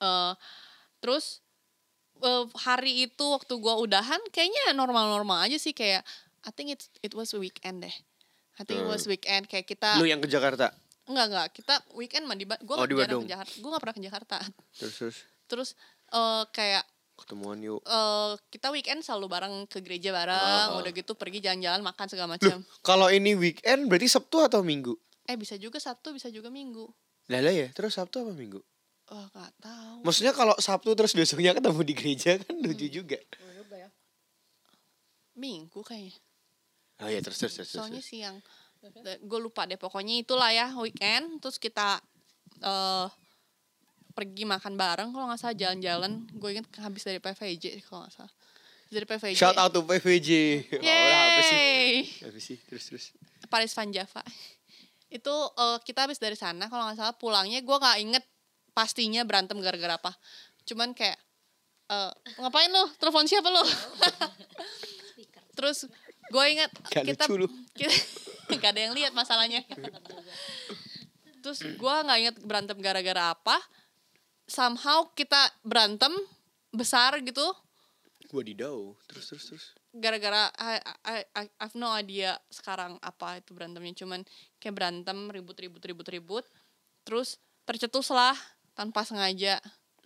Eh, 0.00 0.32
terus 1.04 1.44
eh, 2.20 2.44
hari 2.58 3.04
itu 3.04 3.24
waktu 3.26 3.52
gua 3.56 3.76
udahan 3.76 4.20
kayaknya 4.28 4.72
normal-normal 4.72 5.42
aja 5.42 5.56
sih 5.56 5.72
kayak 5.72 6.04
I 6.40 6.50
think 6.50 6.70
it 6.70 6.80
it 7.00 7.12
was 7.12 7.32
weekend 7.32 7.82
deh. 7.82 7.94
I 8.54 8.62
think 8.62 8.78
it 8.78 8.86
was 8.86 9.04
weekend 9.04 9.44
kayak 9.44 9.64
kita 9.64 9.96
Lu 9.96 10.04
yang 10.04 10.18
ke 10.18 10.26
Jakarta. 10.26 10.72
enggak 11.04 11.26
enggak 11.26 11.46
kita 11.52 11.74
weekend 11.92 12.24
mah 12.24 12.34
di 12.34 12.44
gua 12.44 12.76
Oh, 12.76 12.84
di 12.84 12.94
jarang 12.94 13.22
ke 13.22 13.30
Jakarta. 13.30 13.52
Gua 13.58 13.68
nggak 13.70 13.82
pernah 13.82 13.96
ke 13.96 14.02
Jakarta. 14.02 14.36
Terus 14.74 14.94
terus 14.94 15.16
Terus 15.46 15.68
eh, 16.10 16.44
kayak 16.48 16.84
ketemuan 17.16 17.58
yuk. 17.58 17.80
eh, 17.82 18.32
kita 18.48 18.70
weekend 18.70 19.00
selalu 19.00 19.26
bareng 19.28 19.54
ke 19.66 19.80
gereja 19.80 20.08
bareng, 20.10 20.66
Ah. 20.70 20.78
udah 20.78 20.88
gitu 20.90 21.12
pergi 21.12 21.40
jalan-jalan 21.40 21.82
makan 21.82 22.06
segala 22.06 22.28
macam. 22.32 22.62
kalau 22.80 23.08
ini 23.08 23.34
weekend 23.34 23.86
berarti 23.86 24.08
Sabtu 24.08 24.40
atau 24.40 24.60
Minggu? 24.60 24.96
Eh 25.24 25.34
bisa 25.34 25.54
juga 25.54 25.76
Sabtu, 25.76 26.10
bisa 26.10 26.26
juga 26.26 26.48
Minggu. 26.48 26.88
Lah 27.28 27.40
lah 27.40 27.52
ya, 27.52 27.68
terus 27.70 27.94
Sabtu 27.94 28.20
apa 28.20 28.32
Minggu? 28.32 28.58
Wah, 29.10 29.26
gak 29.28 29.52
tahu. 29.58 30.06
Maksudnya 30.06 30.30
kalau 30.30 30.54
Sabtu 30.56 30.94
terus 30.94 31.10
besoknya 31.10 31.50
ketemu 31.50 31.80
di 31.82 31.94
gereja 31.94 32.38
kan 32.38 32.54
lucu 32.56 32.86
Hmm. 32.86 32.94
juga. 32.94 33.18
Minggu 35.34 35.80
kayaknya. 35.80 36.14
Oh 37.00 37.08
iya 37.08 37.20
terus 37.20 37.40
terus 37.40 37.54
terus. 37.56 37.70
Soalnya 37.70 37.98
terus. 37.98 38.12
siang. 38.12 38.36
Gue 39.22 39.40
lupa 39.40 39.64
deh 39.64 39.76
pokoknya 39.76 40.20
itulah 40.20 40.52
ya 40.52 40.68
weekend 40.74 41.40
terus 41.40 41.56
kita 41.56 41.96
eh 42.60 43.06
pergi 44.10 44.44
makan 44.44 44.74
bareng 44.74 45.08
kalau 45.10 45.26
nggak 45.26 45.40
salah 45.40 45.56
jalan-jalan. 45.56 46.28
Gue 46.30 46.54
inget 46.54 46.68
habis 46.76 47.02
dari 47.02 47.18
PVJ 47.18 47.80
kalau 47.82 48.04
nggak 48.04 48.14
salah. 48.14 48.32
Dari 48.90 49.06
PVJ. 49.06 49.34
Shout 49.34 49.56
out 49.56 49.70
to 49.70 49.80
PVJ. 49.80 50.30
Oh, 50.76 50.82
lah, 50.82 51.22
apa 51.30 51.40
sih? 51.42 51.56
Yeay. 51.56 51.94
Apa 52.26 52.38
sih? 52.38 52.56
Terus 52.60 52.84
terus. 52.90 53.04
Paris 53.46 53.72
Van 53.72 53.88
Java. 53.88 54.20
Itu 55.08 55.34
eh, 55.56 55.78
kita 55.82 56.04
habis 56.04 56.18
dari 56.18 56.34
sana 56.34 56.66
kalau 56.66 56.84
nggak 56.84 56.98
salah 56.98 57.14
pulangnya 57.14 57.58
gue 57.58 57.76
nggak 57.76 57.98
inget 57.98 58.24
pastinya 58.72 59.22
berantem 59.26 59.58
gara-gara 59.58 59.98
apa. 59.98 60.12
Cuman 60.64 60.94
kayak 60.94 61.18
eh, 61.90 62.12
ngapain 62.38 62.70
lu? 62.70 62.84
Telepon 62.96 63.26
siapa 63.26 63.48
lu? 63.50 63.64
Terus 65.58 65.90
gue 66.30 66.44
inget 66.46 66.70
Gak 66.94 67.04
kita 67.04 67.24
kita 67.74 67.94
gak 68.62 68.70
ada 68.76 68.80
yang 68.88 68.94
lihat 68.94 69.12
masalahnya. 69.12 69.66
Terus 71.40 71.64
gue 71.64 71.94
nggak 72.04 72.18
inget 72.20 72.36
berantem 72.44 72.78
gara-gara 72.78 73.34
apa. 73.34 73.56
Somehow 74.50 75.10
kita 75.14 75.50
berantem 75.62 76.10
besar 76.70 77.18
gitu 77.22 77.44
Gua 78.30 78.46
di 78.46 78.54
dau. 78.54 78.94
Terus 79.10 79.26
terus 79.26 79.44
terus. 79.50 79.64
gara-gara 79.90 80.54
I, 80.54 80.78
I, 80.78 81.18
I, 81.34 81.44
I 81.50 81.66
have 81.66 81.74
no 81.74 81.90
idea 81.90 82.38
sekarang 82.46 82.94
apa 83.02 83.42
itu 83.42 83.50
berantemnya 83.50 84.06
cuman 84.06 84.22
kayak 84.62 84.78
berantem 84.78 85.18
ribut 85.34 85.58
ribut 85.58 85.82
ribut 85.82 86.06
ribut 86.06 86.44
terus 87.02 87.42
tercetus 87.66 88.14
lah 88.14 88.38
tanpa 88.80 89.04
sengaja 89.04 89.60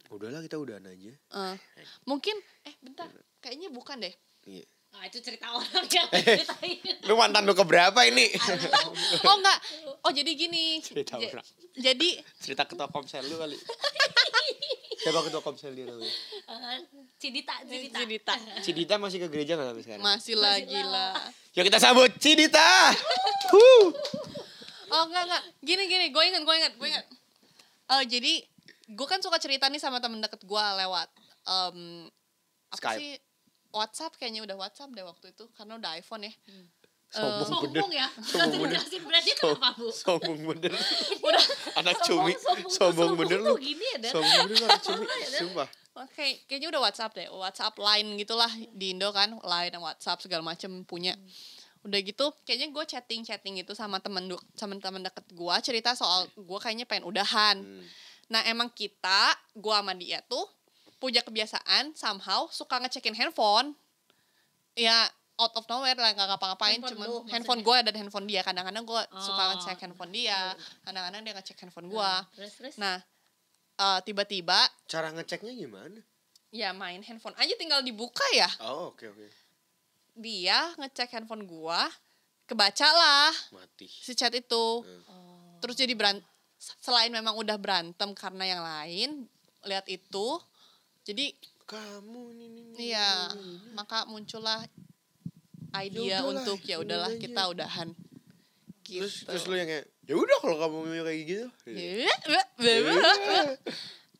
Udahlah 0.06 0.42
kita 0.42 0.54
udahan 0.56 0.82
aja. 0.84 1.10
Eh, 1.10 1.54
mungkin 2.04 2.34
eh 2.62 2.74
bentar 2.80 3.06
kayaknya 3.38 3.66
bukan 3.68 3.98
deh 3.98 4.10
Iya. 4.44 4.62
Nah, 4.90 5.02
itu 5.04 5.18
cerita 5.18 5.50
orang 5.50 5.66
yang 5.88 6.06
Eh. 6.08 6.22
ceritain. 6.38 6.78
Lu 7.02 7.14
mantan 7.14 7.42
lu 7.42 7.50
keberapa 7.52 7.98
ini? 8.04 8.30
oh 9.24 9.34
enggak 9.36 9.58
oh 10.00 10.10
jadi 10.10 10.30
gini 10.32 10.78
Cerita 10.78 11.16
Ja- 11.16 11.30
orang. 11.32 11.46
jadi 11.72 12.08
Cerita 12.36 12.62
ketua 12.64 12.86
komsel 12.88 13.22
lu 13.24 13.34
kali. 13.36 13.58
Siapa 14.96 15.18
ketua 15.20 15.40
komsel 15.40 15.72
dia 15.72 15.84
namanya? 15.84 16.14
Eh, 16.46 16.78
Cidita, 17.16 17.54
Cidita. 17.64 17.98
Cidita 17.98 18.32
Cidita 18.60 18.94
masih 18.96 19.18
ke 19.18 19.28
gereja 19.28 19.54
nggak 19.54 19.68
sampai 19.68 19.82
sekarang? 19.82 20.02
masih 20.04 20.34
lah 20.36 20.56
gila 20.60 21.08
Yuk 21.52 21.64
kita 21.64 21.78
sambut 21.78 22.10
Cidita. 22.16 22.94
Huh. 23.50 23.86
oh 24.88 25.02
enggak 25.04 25.26
enggak 25.26 25.42
gini 25.60 25.82
gini 25.84 26.06
gue 26.08 26.22
ingat 26.24 26.42
gue 26.42 26.56
ingat 26.56 26.72
gue 26.72 26.88
ingat 26.88 27.06
Eh 27.84 28.04
jadi 28.06 28.40
gue 28.86 29.06
kan 29.06 29.18
suka 29.18 29.36
cerita 29.36 29.66
nih 29.66 29.78
sama 29.78 29.98
temen 29.98 30.18
deket 30.18 30.40
gue 30.40 30.64
lewat 30.76 31.08
em, 31.44 32.08
apa 32.68 32.76
Skype. 32.76 33.00
sih 33.00 33.12
WhatsApp 33.70 34.12
kayaknya 34.14 34.42
udah 34.42 34.56
WhatsApp 34.56 34.90
deh 34.90 35.02
waktu 35.02 35.30
itu 35.30 35.44
karena 35.52 35.76
udah 35.76 35.96
iPhone 35.96 36.24
ya 36.24 36.34
Sombong 37.14 37.46
bener. 37.62 37.78
Sombong 37.78 37.92
ya. 37.94 38.08
Sombong 38.26 38.60
bener. 38.66 38.74
Jelasin 38.74 39.02
brandnya 39.06 39.34
kenapa, 39.38 39.68
Bu? 39.78 39.86
Sombong 39.94 40.40
bener. 40.50 40.72
udah 41.30 41.44
Anak 41.78 41.94
Sombong, 42.02 42.26
cumi. 42.26 42.32
sombong, 42.34 42.58
Sombong 42.66 42.74
sombong 42.74 43.10
bener 43.22 43.38
lu. 43.38 43.54
gini 43.54 43.86
ya? 43.86 43.98
Sombong 44.10 44.40
bener 44.50 44.58
anak 44.66 44.82
cumi. 44.82 45.06
Sumpah. 45.30 45.68
Oke, 45.94 46.42
kayaknya 46.50 46.74
udah 46.74 46.82
WhatsApp 46.82 47.14
deh. 47.14 47.30
WhatsApp 47.30 47.78
line 47.78 48.18
gitulah 48.18 48.50
di 48.74 48.98
Indo 48.98 49.14
kan, 49.14 49.30
line 49.30 49.70
dan 49.70 49.78
WhatsApp 49.78 50.18
segala 50.18 50.42
macem 50.42 50.82
punya. 50.82 51.14
Udah 51.86 52.02
gitu, 52.02 52.34
kayaknya 52.42 52.74
gue 52.74 52.82
chatting-chatting 52.82 53.62
gitu 53.62 53.78
sama 53.78 54.02
temen 54.02 54.26
du- 54.26 54.42
sama 54.58 54.74
temen 54.82 55.06
deket 55.06 55.22
gue 55.30 55.54
cerita 55.62 55.94
soal 55.94 56.26
gue 56.34 56.58
kayaknya 56.58 56.82
pengen 56.82 57.06
udahan. 57.06 57.62
Hmm. 57.62 57.84
Nah 58.26 58.42
emang 58.42 58.68
kita, 58.68 59.20
gue 59.52 59.74
sama 59.74 59.92
dia 59.92 60.20
tuh 60.22 60.44
punya 60.96 61.20
kebiasaan 61.20 61.92
somehow 61.92 62.48
suka 62.48 62.78
ngecekin 62.78 63.12
handphone. 63.12 63.76
Ya 64.74 65.06
out 65.34 65.50
of 65.52 65.66
nowhere 65.66 65.94
lah 65.94 66.10
nggak 66.10 66.28
ngapa-ngapain 66.30 66.78
Handphone 66.78 66.94
cuman 66.94 67.06
lu, 67.06 67.16
handphone 67.26 67.60
gue 67.60 67.76
dan 67.82 67.94
handphone 67.96 68.22
dia 68.24 68.40
kadang-kadang 68.40 68.82
gue 68.82 69.02
suka 69.18 69.42
Oh. 69.42 69.48
ngecek 69.50 69.78
handphone 69.80 70.10
dia 70.10 70.54
kadang-kadang 70.80 71.20
dia 71.20 71.34
ngecek 71.34 71.58
handphone 71.58 71.90
gue 71.90 72.10
terus. 72.54 72.78
nah 72.78 73.02
eh, 73.74 73.98
tiba-tiba 74.00 74.62
Cara 74.86 75.10
ngeceknya 75.10 75.50
gimana? 75.52 75.98
ya 76.48 76.70
main 76.70 77.02
handphone 77.02 77.34
aja 77.34 77.50
tinggal 77.52 77.82
dibuka 77.82 78.22
ya 78.30 78.46
Oh 78.62 78.94
oke 78.94 79.02
oke. 79.04 79.26
dia 80.14 80.70
ngecek 80.78 81.10
handphone 81.12 81.42
gua 81.44 81.82
kebaca 82.44 82.86
lah 82.86 83.34
Mati. 83.52 83.90
si 83.90 84.14
chat 84.14 84.30
itu 84.30 84.86
Oh. 84.86 85.58
terus 85.58 85.74
jadi 85.74 85.90
beran 85.92 86.22
selain 86.78 87.10
memang 87.10 87.34
udah 87.34 87.56
berantem 87.56 88.10
karena 88.12 88.44
yang 88.46 88.62
lain 88.62 89.10
lihat 89.64 89.84
itu 89.88 90.40
jadi 91.04 91.32
Kamu 91.64 92.22
ini. 92.32 92.76
iya 92.76 93.32
maka 93.72 94.04
muncullah 94.04 94.60
idea 95.74 96.20
udahlah, 96.20 96.44
untuk 96.44 96.60
ya 96.62 96.76
udahlah 96.78 97.10
aja. 97.10 97.20
kita 97.20 97.42
udahan 97.48 97.88
gitu 98.84 99.00
Terus 99.04 99.24
terus 99.24 99.44
lu 99.48 99.56
yang 99.56 99.66
kayak 99.66 99.86
ya 100.04 100.14
udah 100.14 100.36
kalau 100.38 100.56
kamu 100.60 100.76
mau 100.84 101.04
kayak 101.08 101.20
gitu. 101.24 101.46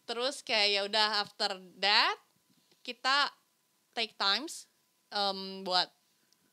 Terus 0.05 0.37
kayak 0.41 0.69
ya 0.69 0.81
udah 0.85 1.07
after 1.21 1.53
that 1.81 2.17
kita 2.81 3.29
take 3.93 4.17
times 4.17 4.69
em, 5.09 5.65
buat 5.65 5.89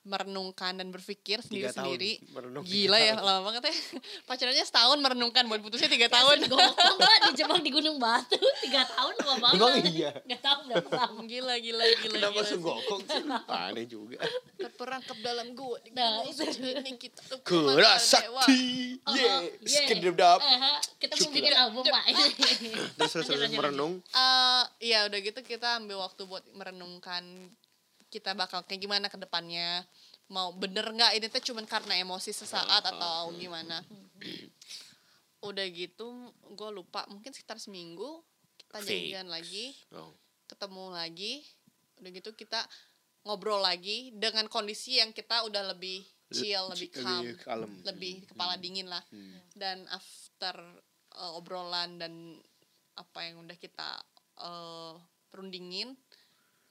merenungkan 0.02 0.74
dan 0.74 0.90
berpikir 0.90 1.40
sendiri-sendiri 1.40 2.18
Gila 2.66 2.98
ya, 2.98 3.14
tahun. 3.14 3.22
lama 3.22 3.42
banget 3.46 3.70
ya. 3.70 3.76
Pacarannya 4.30 4.66
setahun 4.66 4.98
merenungkan 4.98 5.46
buat 5.46 5.62
putusnya 5.62 5.86
tiga 5.86 6.10
tahun. 6.10 6.50
Gokong 6.50 6.98
gak 7.06 7.20
dijebak 7.30 7.62
di 7.62 7.70
Gunung 7.70 8.02
Batu 8.02 8.34
tiga 8.66 8.82
tahun 8.88 9.14
lama 9.16 9.36
banget. 9.40 9.62
Emang 9.62 9.76
iya? 9.86 10.10
Gak 10.26 10.42
tau 10.42 10.66
berapa 10.66 10.90
lama. 10.90 11.22
gila, 11.24 11.54
gila, 11.62 11.86
gila, 12.02 12.16
Kenapa 12.18 12.34
gila. 12.34 12.50
senggokong 12.50 13.02
sih? 13.06 13.24
Aneh 13.46 13.86
juga. 13.86 14.18
Terperangkap 14.58 15.18
dalam 15.22 15.54
gua. 15.54 15.78
Di 15.80 15.94
Nah, 15.94 16.26
gunung 16.26 16.50
itu. 16.50 16.66
ini 16.66 16.92
kita 16.98 17.22
dewa. 17.38 17.94
sakti. 18.02 18.98
Yeah. 19.06 19.40
yeah. 19.62 19.86
Skedap. 19.86 20.40
Kita 20.98 21.14
mau 21.14 21.30
bikin 21.30 21.54
album, 21.54 21.84
Pak. 21.86 22.04
Terus 22.98 23.12
terus 23.22 23.52
merenung. 23.54 23.94
Eh, 24.02 24.64
ya 24.82 25.06
udah 25.06 25.20
gitu 25.22 25.40
kita 25.42 25.78
ambil 25.78 26.02
waktu 26.02 26.26
buat 26.26 26.42
merenungkan 26.52 27.54
kita 28.12 28.36
bakal 28.36 28.62
kayak 28.62 28.82
gimana 28.82 29.08
ke 29.08 29.16
depannya. 29.16 29.88
Mau 30.28 30.52
bener 30.54 30.84
nggak 30.86 31.12
ini 31.16 31.28
tuh 31.28 31.44
cuman 31.46 31.64
karena 31.66 31.96
emosi 31.98 32.32
sesaat 32.32 32.84
atau 32.86 33.32
gimana. 33.34 33.80
Udah 35.42 35.66
gitu 35.68 36.08
gue 36.52 36.70
lupa 36.70 37.08
mungkin 37.08 37.32
sekitar 37.32 37.58
seminggu 37.58 38.22
kita 38.58 38.78
janjian 38.84 39.28
lagi. 39.28 39.74
Oh. 39.92 40.12
ketemu 40.46 40.92
lagi 40.92 41.48
udah 41.96 42.12
gitu 42.12 42.36
kita 42.36 42.60
ngobrol 43.24 43.64
lagi 43.64 44.12
dengan 44.12 44.52
kondisi 44.52 45.00
yang 45.00 45.16
kita 45.16 45.48
udah 45.48 45.72
lebih 45.72 46.04
chill 46.28 46.68
lebih 46.68 46.92
calm 46.92 47.24
Lebih 47.24 47.38
kalem. 47.40 47.72
lebih 47.88 48.14
kepala 48.28 48.60
dingin 48.60 48.92
lah 48.92 49.00
Hmm. 49.08 49.40
dan 49.56 49.88
after 49.88 50.60
uh, 51.16 51.40
obrolan 51.40 51.96
dan 51.96 52.36
apa 52.94 53.20
yang 53.24 53.40
udah 53.40 53.56
kita 53.56 54.04
uh, 54.40 55.00
perundingin 55.32 55.96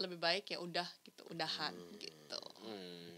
lebih 0.01 0.17
baik 0.17 0.49
ya 0.49 0.59
udah 0.59 0.89
gitu 1.03 1.23
udahan 1.29 1.73
gitu 1.95 2.41
Hmm. 2.59 3.13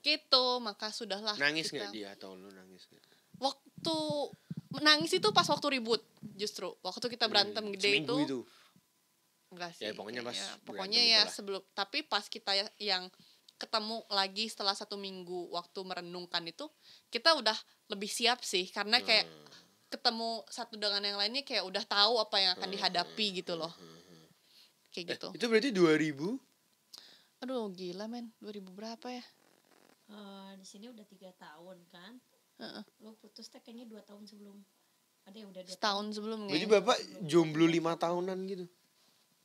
gitu 0.00 0.44
maka 0.58 0.90
sudahlah 0.90 1.34
Nangis 1.36 1.70
nggak 1.70 1.90
dia 1.90 2.12
atau 2.12 2.34
lu 2.34 2.50
nangis 2.50 2.82
nggak? 2.84 3.02
waktu 3.38 3.96
menangis 4.70 5.12
itu 5.12 5.28
pas 5.30 5.44
waktu 5.44 5.66
ribut 5.72 6.02
justru 6.34 6.74
waktu 6.80 7.06
kita 7.08 7.26
berantem 7.26 7.60
Hmm, 7.60 7.72
gede 7.72 7.88
seminggu 7.88 8.18
itu 8.18 8.24
itu. 8.24 8.40
Enggak 9.48 9.70
sih. 9.74 9.84
Ya, 9.84 9.92
pokoknya 9.92 10.20
pas 10.20 10.32
kayaknya. 10.32 10.48
berantem 10.48 10.66
pokoknya 10.66 11.00
ya 11.02 11.08
itulah. 11.20 11.28
sebelum 11.30 11.62
tapi 11.72 11.98
pas 12.02 12.24
kita 12.26 12.52
ya- 12.52 12.74
yang 12.80 13.04
ketemu 13.54 14.02
lagi 14.08 14.48
setelah 14.48 14.72
satu 14.72 14.96
minggu 14.96 15.50
waktu 15.50 15.78
merenungkan 15.80 16.42
itu 16.44 16.66
kita 17.08 17.30
udah 17.32 17.54
lebih 17.86 18.08
siap 18.08 18.42
sih 18.42 18.66
karena 18.66 18.98
kayak 18.98 19.22
Hmm. 19.22 19.46
ketemu 19.88 20.30
satu 20.48 20.74
dengan 20.74 21.04
yang 21.04 21.14
lainnya 21.16 21.42
kayak 21.42 21.62
udah 21.62 21.84
tahu 21.84 22.16
apa 22.16 22.36
yang 22.38 22.52
akan 22.54 22.68
dihadapi 22.70 23.26
gitu 23.36 23.54
loh 23.54 23.70
kayak 24.92 25.16
gitu. 25.16 25.28
Hmm. 25.32 25.36
Itu 25.36 25.44
berarti 25.48 25.70
2000 25.72 26.38
aduh 27.42 27.66
gila 27.74 28.06
men. 28.06 28.30
2000 28.38 28.70
berapa 28.70 29.06
ya? 29.10 29.24
Eh, 30.12 30.50
di 30.54 30.66
sini 30.68 30.86
udah 30.86 31.02
tiga 31.02 31.32
tahun 31.34 31.74
kan. 31.90 32.12
Heeh. 32.60 32.82
Lo 33.02 33.16
putus 33.18 33.48
teh 33.48 33.58
kayaknya 33.58 33.88
dua 33.88 34.04
tahun 34.04 34.28
sebelum. 34.28 34.54
Ada 35.26 35.36
yang 35.42 35.48
udah 35.50 35.62
dua 35.62 35.72
setahun 35.74 36.06
sebelumnya 36.12 36.50
Berarti 36.50 36.68
bapak 36.68 36.98
jomblo 37.24 37.66
lima 37.66 37.94
tahunan 37.94 38.38
gitu. 38.46 38.66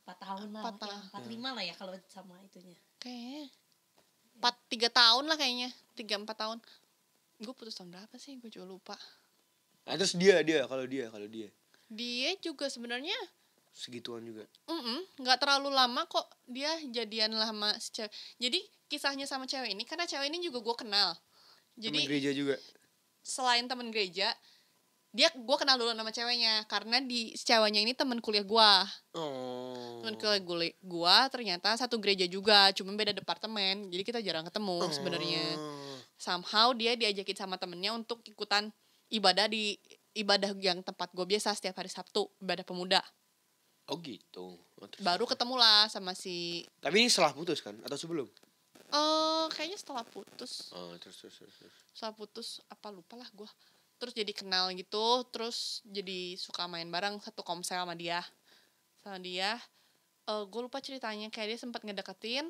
empat 0.04 0.18
tahun 0.24 0.48
lah 0.50 0.62
Empat 0.64 0.74
ya, 0.74 0.80
tahun. 0.86 1.00
empat 1.10 1.24
lima 1.28 1.48
lah 1.54 1.64
ya 1.66 1.74
kalau 1.74 1.92
sama 2.06 2.34
itunya. 2.42 2.78
Kayaknya. 2.98 3.44
Empat 4.38 4.54
tiga 4.70 4.88
tahun 4.90 5.24
lah 5.26 5.36
kayaknya. 5.36 5.68
Tiga 5.94 6.14
empat 6.18 6.36
tahun. 6.38 6.58
Gue 7.38 7.54
putus 7.54 7.74
tahun 7.74 7.90
berapa 7.90 8.14
sih? 8.18 8.38
Gue 8.38 8.50
juga 8.50 8.66
lupa. 8.66 8.96
Nah, 9.86 9.94
terus 9.96 10.14
dia 10.14 10.38
dia 10.42 10.66
kalau 10.66 10.84
dia 10.84 11.08
kalau 11.08 11.26
dia? 11.26 11.48
Dia 11.88 12.36
juga 12.38 12.68
sebenarnya 12.68 13.16
segituan 13.72 14.22
juga. 14.22 14.44
mm 14.66 15.22
nggak 15.22 15.38
terlalu 15.38 15.70
lama 15.70 16.02
kok 16.06 16.26
dia 16.44 16.70
jadian 16.88 17.32
lama 17.32 17.72
cewek 17.78 18.10
jadi 18.36 18.58
kisahnya 18.88 19.28
sama 19.28 19.44
cewek 19.44 19.72
ini 19.72 19.84
karena 19.84 20.04
cewek 20.04 20.26
ini 20.28 20.40
juga 20.40 20.60
gue 20.64 20.76
kenal 20.78 21.10
Temen 21.14 21.82
jadi 21.94 21.98
gereja 22.10 22.30
juga. 22.34 22.56
selain 23.22 23.68
temen 23.68 23.92
gereja 23.92 24.32
dia 25.08 25.28
gue 25.32 25.56
kenal 25.56 25.80
dulu 25.80 25.96
nama 25.96 26.12
ceweknya 26.12 26.68
karena 26.68 27.00
di 27.00 27.32
ceweknya 27.32 27.80
ini 27.80 27.96
temen 27.96 28.20
kuliah 28.20 28.44
gue 28.44 28.70
Oh. 29.16 30.04
temen 30.04 30.14
kuliah 30.20 30.38
gue 30.42 30.68
gua 30.84 31.26
ternyata 31.32 31.72
satu 31.74 31.96
gereja 31.96 32.28
juga 32.28 32.70
cuma 32.76 32.92
beda 32.92 33.16
departemen 33.16 33.88
jadi 33.88 34.02
kita 34.04 34.20
jarang 34.20 34.44
ketemu 34.44 34.78
sebenarnya 34.92 35.44
Oh. 35.56 35.96
somehow 36.20 36.74
dia 36.76 36.92
diajakin 36.94 37.36
sama 37.36 37.56
temennya 37.56 37.94
untuk 37.94 38.20
ikutan 38.24 38.68
ibadah 39.08 39.48
di 39.48 39.80
ibadah 40.12 40.52
yang 40.58 40.82
tempat 40.82 41.08
gue 41.14 41.24
biasa 41.24 41.56
setiap 41.56 41.78
hari 41.78 41.88
Sabtu 41.88 42.28
ibadah 42.40 42.66
pemuda 42.66 43.00
Oh 43.88 43.96
gitu. 43.98 44.52
Oh, 44.74 44.86
terus- 44.86 45.00
baru 45.00 45.24
ketemu 45.24 45.54
lah 45.56 45.88
sama 45.88 46.12
si 46.12 46.60
Tapi 46.78 46.96
ini 46.98 47.08
setelah 47.08 47.32
putus 47.32 47.58
kan 47.58 47.74
atau 47.80 47.96
sebelum? 47.96 48.28
eh 48.88 49.46
kayaknya 49.50 49.76
setelah 49.76 50.00
putus 50.02 50.72
Oh, 50.72 50.96
terus 50.96 51.16
terus 51.18 51.36
terus. 51.36 51.52
terus. 51.54 51.76
setelah 51.90 52.14
putus 52.14 52.48
apa 52.66 52.88
lupa 52.88 53.16
lah 53.16 53.28
gue 53.30 53.44
terus 53.98 54.14
jadi 54.14 54.32
kenal 54.32 54.72
gitu 54.72 55.04
terus 55.26 55.84
jadi 55.84 56.18
suka 56.34 56.64
main 56.64 56.86
bareng 56.86 57.18
satu 57.18 57.42
komsel 57.42 57.76
sama 57.76 57.92
dia 57.92 58.24
sama 58.98 59.18
dia 59.18 59.60
eh 60.24 60.42
gue 60.42 60.60
lupa 60.62 60.78
ceritanya 60.78 61.28
kayak 61.28 61.48
dia 61.50 61.58
sempat 61.58 61.82
ngedeketin 61.82 62.48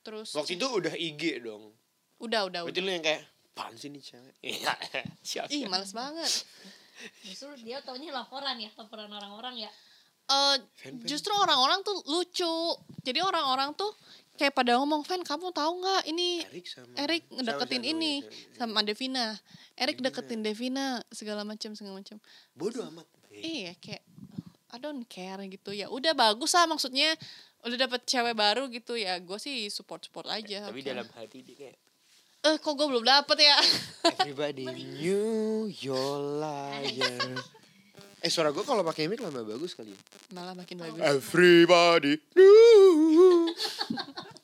terus 0.00 0.32
Waktu 0.32 0.56
itu 0.56 0.64
udah 0.66 0.94
IG 0.94 1.22
dong. 1.40 1.76
udah 2.18 2.46
udah 2.46 2.60
Berarti 2.62 2.72
udah 2.74 2.82
lu 2.82 2.90
yang 2.90 3.04
kayak 3.04 3.22
apaan 3.50 3.74
sih 3.74 3.88
nih 3.88 4.00
cewek? 4.02 4.34
Iya. 4.46 4.72
Siap. 5.20 5.46
ih 5.50 5.64
males 5.66 5.92
banget 5.92 6.30
justru 7.26 7.52
dia 7.58 7.80
taunya 7.80 8.08
laporan 8.10 8.56
ya 8.56 8.72
laporan 8.74 9.08
orang-orang 9.08 9.60
ya 9.60 9.70
eh 10.30 10.56
Fan-fan. 10.76 11.04
justru 11.04 11.32
orang-orang 11.32 11.82
tuh 11.82 11.96
lucu 12.06 12.54
jadi 13.00 13.20
orang-orang 13.20 13.74
tuh 13.74 13.90
kayak 14.32 14.52
pada 14.52 14.76
ngomong 14.76 15.02
fan 15.02 15.20
kamu 15.20 15.50
tahu 15.50 15.72
nggak 15.78 16.02
ini 16.06 16.40
Erik 16.44 16.64
sama 16.64 16.92
Erik 16.96 17.22
ngedeketin 17.28 17.82
sama- 17.82 17.92
ini 17.92 18.12
sama- 18.56 18.56
sama 18.72 18.80
Devina 18.82 19.26
Erik 19.74 19.98
deketin 19.98 20.40
Devina 20.40 20.86
segala 21.08 21.42
macam 21.42 21.72
segala 21.72 21.96
macam 21.96 22.16
Bodoh 22.52 22.84
amat. 22.86 23.04
Eh, 23.30 23.42
iya 23.62 23.72
kayak 23.74 24.00
I 24.70 24.78
don't 24.78 25.02
care 25.04 25.42
gitu 25.44 25.70
ya 25.70 25.86
udah 25.86 26.14
bagus 26.14 26.52
lah 26.52 26.64
maksudnya 26.64 27.12
udah 27.60 27.78
dapet 27.80 28.00
cewek 28.04 28.32
baru 28.32 28.68
gitu 28.68 28.94
ya 28.94 29.18
gue 29.18 29.36
sih 29.36 29.66
support 29.66 30.00
support 30.00 30.24
aja 30.26 30.64
Tapi 30.64 30.80
oke. 30.80 30.86
dalam 30.86 31.06
hati 31.10 31.42
dia 31.42 31.56
kayak 31.58 31.76
eh 32.40 32.56
kok 32.56 32.72
gue 32.72 32.86
belum 32.86 33.02
dapet 33.02 33.38
ya 33.42 33.56
Everybody 34.16 34.64
knew 34.64 35.28
your 35.76 36.16
liar. 36.40 37.36
Eh 38.20 38.28
suara 38.28 38.50
gue 38.50 38.60
kalau 38.60 38.82
pakai 38.82 39.06
mic 39.06 39.18
lama 39.18 39.40
bagus 39.40 39.72
kali 39.72 39.90
ya. 39.90 39.98
malah 40.30 40.52
makin 40.52 40.76
bagus 40.76 41.00
Everybody 41.00 42.20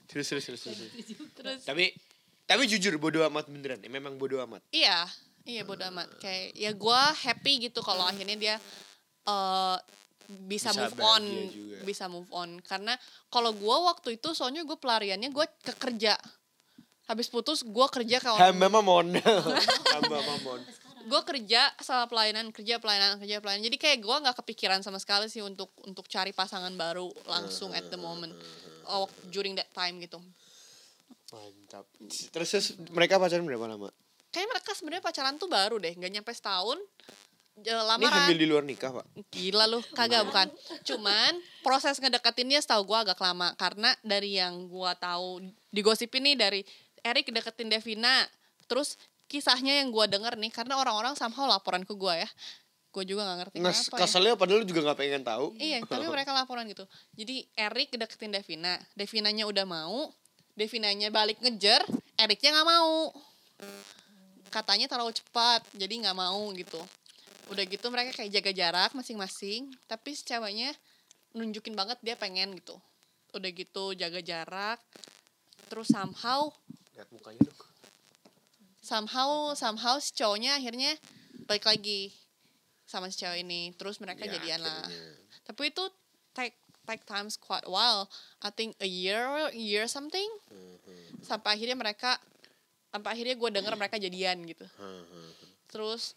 terus 0.09 0.27
terus 0.27 0.45
terus 0.45 0.61
terus. 0.65 0.79
terus 1.35 1.61
Tapi 1.63 1.93
tapi 2.47 2.63
jujur 2.65 2.95
bodoh 2.97 3.27
amat 3.27 3.51
beneran. 3.51 3.79
Ya, 3.83 3.91
memang 3.91 4.17
bodoh 4.17 4.39
amat. 4.43 4.63
iya 4.71 5.05
iya 5.45 5.63
bodo 5.63 5.83
amat 5.91 6.09
kayak 6.19 6.55
ya 6.55 6.71
gue 6.73 7.01
happy 7.21 7.69
gitu 7.69 7.79
kalau 7.81 8.03
akhirnya 8.03 8.35
dia 8.35 8.55
eh 9.27 9.79
bisa, 10.27 10.75
Bisa 10.75 10.83
move 10.83 10.99
on 10.99 11.23
juga. 11.47 11.77
bisa 11.87 12.05
move 12.11 12.31
on 12.35 12.59
karena 12.59 12.99
kalau 13.29 13.55
gue 13.55 13.77
waktu 13.87 14.19
itu 14.19 14.35
soalnya 14.35 14.67
gue 14.67 14.75
pelariannya 14.75 15.31
gue 15.31 15.47
ke 15.63 15.71
kerja 15.79 16.19
habis 17.07 17.31
putus 17.31 17.63
gue 17.63 17.87
kerja 17.87 18.19
ke 18.19 18.27
orang 18.27 18.51
Hamba 18.51 18.67
mamon. 18.67 19.15
Hamba 19.95 20.19
mamon. 20.19 20.59
Gue 21.07 21.21
kerja 21.23 21.71
sama 21.79 22.11
pelayanan 22.11 22.51
kerja 22.51 22.83
pelayanan 22.83 23.23
kerja 23.23 23.39
pelayanan. 23.39 23.63
Jadi 23.63 23.79
kayak 23.79 23.99
gue 24.03 24.17
nggak 24.27 24.37
kepikiran 24.43 24.83
sama 24.83 24.99
sekali 24.99 25.31
sih 25.31 25.41
untuk 25.41 25.71
untuk 25.87 26.11
cari 26.11 26.35
pasangan 26.35 26.75
baru 26.75 27.07
langsung 27.31 27.71
at 27.71 27.87
the 27.89 27.99
moment. 27.99 28.35
Oh, 28.91 29.07
during 29.31 29.55
that 29.55 29.71
time 29.71 30.03
gitu. 30.03 30.19
Mantap. 31.31 31.87
Terus, 32.31 32.49
terus 32.51 32.67
mereka 32.91 33.19
pacaran 33.19 33.47
berapa 33.47 33.67
lama? 33.67 33.91
kayak 34.27 34.53
mereka 34.53 34.77
sebenarnya 34.77 35.01
pacaran 35.01 35.41
tuh 35.41 35.49
baru 35.49 35.81
deh 35.81 35.97
nggak 35.97 36.13
nyampe 36.13 36.29
setahun. 36.35 36.77
Eh, 37.57 37.73
Ini 37.73 37.73
lamaran. 37.73 38.29
hamil 38.29 38.37
di 38.37 38.45
luar 38.45 38.61
nikah, 38.69 38.93
Pak. 38.93 39.33
gila 39.33 39.65
lu 39.65 39.81
kagak 39.97 40.29
bukan. 40.29 40.53
Cuman 40.85 41.33
proses 41.65 41.97
ngedeketinnya 41.97 42.61
setahu 42.61 42.85
gue 42.85 42.99
agak 43.01 43.17
lama. 43.17 43.57
Karena 43.57 43.97
dari 44.05 44.37
yang 44.37 44.69
gue 44.69 44.93
tahu 45.01 45.41
digosipin 45.73 46.21
nih 46.29 46.37
dari 46.37 46.61
Erik 47.01 47.33
deketin 47.33 47.73
Devina 47.73 48.29
terus 48.69 49.01
kisahnya 49.27 49.83
yang 49.83 49.91
gue 49.91 50.07
denger 50.07 50.39
nih 50.39 50.53
karena 50.55 50.79
orang-orang 50.79 51.19
somehow 51.19 51.47
laporan 51.51 51.83
ke 51.83 51.95
gue 51.95 52.15
ya 52.23 52.31
gue 52.97 53.05
juga 53.13 53.29
nggak 53.29 53.39
ngerti 53.45 53.57
Nges, 53.61 53.93
kenapa 53.93 54.09
ya. 54.25 54.33
padahal 54.41 54.59
lu 54.65 54.67
juga 54.73 54.81
gak 54.89 54.97
pengen 54.97 55.21
tahu. 55.21 55.53
Iya, 55.61 55.85
tapi 55.85 56.09
mereka 56.09 56.33
laporan 56.41 56.65
gitu. 56.65 56.89
Jadi 57.13 57.45
Erik 57.53 57.93
deketin 57.93 58.33
Devina, 58.33 58.81
Devinanya 58.97 59.45
udah 59.45 59.69
mau, 59.69 60.09
Devinanya 60.57 61.13
balik 61.13 61.37
ngejar, 61.45 61.85
Eriknya 62.17 62.57
nggak 62.57 62.69
mau. 62.73 63.13
Katanya 64.49 64.89
terlalu 64.89 65.13
cepat, 65.13 65.61
jadi 65.77 66.09
nggak 66.09 66.17
mau 66.17 66.41
gitu. 66.57 66.81
Udah 67.53 67.69
gitu 67.69 67.85
mereka 67.93 68.17
kayak 68.17 68.33
jaga 68.33 68.53
jarak 68.57 68.91
masing-masing, 68.97 69.69
tapi 69.85 70.17
si 70.17 70.25
ceweknya 70.25 70.73
nunjukin 71.37 71.77
banget 71.77 72.01
dia 72.01 72.17
pengen 72.17 72.57
gitu. 72.57 72.81
Udah 73.37 73.53
gitu 73.53 73.93
jaga 73.93 74.25
jarak, 74.25 74.81
terus 75.69 75.93
somehow 75.93 76.49
Lihat 76.97 77.13
mukanya 77.13 77.45
dong. 77.45 77.61
Somehow 78.87 79.51
somehow 79.53 79.99
si 79.99 80.15
cowoknya 80.15 80.55
akhirnya 80.55 80.95
balik 81.45 81.67
lagi 81.67 82.15
sama 82.87 83.11
si 83.11 83.19
cewek 83.19 83.43
ini. 83.43 83.75
Terus 83.75 83.99
mereka 83.99 84.23
Ya, 84.25 84.39
jadian 84.39 84.63
lah. 84.63 84.87
akhirnya. 84.87 85.11
tapi 85.43 85.75
itu 85.75 85.85
take 86.31 86.55
take 86.87 87.03
times 87.03 87.35
quite 87.35 87.67
a 87.67 87.71
while 87.71 88.07
I 88.47 88.55
think 88.55 88.79
a 88.79 88.87
year 88.87 89.27
year 89.51 89.91
something. 89.91 90.31
Sampai 91.21 91.59
akhirnya 91.59 91.75
mereka 91.75 92.15
sampai 92.89 93.11
akhirnya 93.13 93.35
gue 93.35 93.51
denger 93.51 93.75
mereka 93.75 93.99
jadian 93.99 94.47
gitu. 94.47 94.63
Terus 95.67 96.15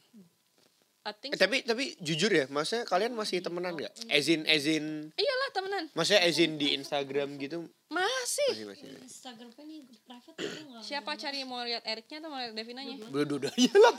I 1.07 1.15
think 1.15 1.31
Eh, 1.31 1.39
tapi 1.39 1.63
tapi 1.63 1.95
jujur 2.03 2.27
ya, 2.27 2.45
maksudnya 2.51 2.83
kalian 2.83 3.15
masih 3.15 3.39
temenan 3.39 3.71
gak? 3.79 3.93
Ezin 4.11 4.43
ezin, 4.43 5.09
iyalah 5.15 5.49
temenan. 5.55 5.83
Maksudnya 5.95 6.21
ezin 6.27 6.59
di 6.59 6.75
Instagram 6.75 7.39
gitu? 7.39 7.71
Masih. 7.87 8.51
Masih 8.51 8.65
masih. 8.67 8.89
Instagramnya 8.99 9.63
nih 9.63 9.79
private 10.03 10.37
itu 10.43 10.59
nggak 10.67 10.83
siapa 10.83 11.11
cari 11.15 11.41
mau 11.47 11.63
lihat 11.63 11.83
Eriknya 11.87 12.19
atau 12.21 12.29
mau 12.29 12.39
lihat 12.43 12.53
Devinanya? 12.53 12.95
Dua-duanya 13.07 13.73
lah. 13.79 13.95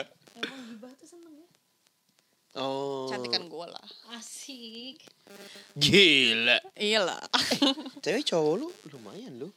emang 0.40 0.60
gibah 0.72 0.92
tuh 0.96 1.06
seneng 1.06 1.34
ya. 1.36 1.48
Oh. 2.52 3.08
cantikan 3.08 3.48
gue 3.48 3.66
lah. 3.68 3.86
Asik. 4.12 5.00
Gila. 5.76 6.58
iyalah. 6.76 7.20
Cewek 8.04 8.28
cowok 8.28 8.54
lu 8.60 8.68
lumayan 8.92 9.36
lu. 9.40 9.48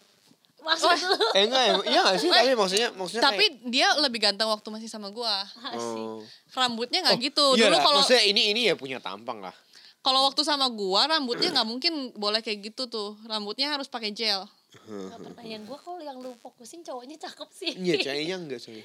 Maksud 0.66 0.90
lu 1.06 1.18
Eh 1.32 1.44
enggak, 1.46 1.64
emang- 1.70 1.86
iya 1.86 2.02
gak 2.04 2.18
sih? 2.18 2.28
Tapi 2.28 2.52
maksudnya 2.54 2.90
maksudnya 2.92 3.24
tapi 3.24 3.46
dia 3.66 3.88
lebih 3.98 4.20
ganteng 4.20 4.48
waktu 4.48 4.68
masih 4.68 4.88
sama 4.88 5.08
gue 5.10 5.34
kayak, 5.64 5.78
oh. 5.78 6.20
rambutnya 6.52 7.00
nggak 7.02 7.18
gitu 7.24 7.46
Iya 7.54 7.70
dulu 7.70 7.78
kalau 7.80 8.00
maksudnya 8.02 8.24
ini 8.24 8.42
ini 8.50 8.62
ya 8.66 8.74
punya 8.74 8.98
tampang 9.00 9.40
lah. 9.40 9.54
kalau 10.00 10.22
waktu 10.24 10.42
sama 10.42 10.66
gua 10.68 11.06
rambutnya 11.08 11.50
nggak 11.52 11.66
mungkin 11.66 11.94
boleh 12.14 12.38
kayak 12.40 12.62
gitu 12.64 12.86
tuh 12.86 13.18
rambutnya 13.24 13.70
harus 13.70 13.86
pakai 13.86 14.10
gel 14.12 14.44
Nah, 14.86 15.16
pertanyaan 15.18 15.64
gue 15.64 15.80
kalau 15.80 15.98
yang 15.98 16.20
lu 16.20 16.36
fokusin 16.38 16.84
cowoknya 16.84 17.16
cakep 17.18 17.50
sih 17.50 17.72
Iya, 17.74 17.96
ceweknya 18.04 18.36
enggak 18.38 18.60
soalnya. 18.60 18.84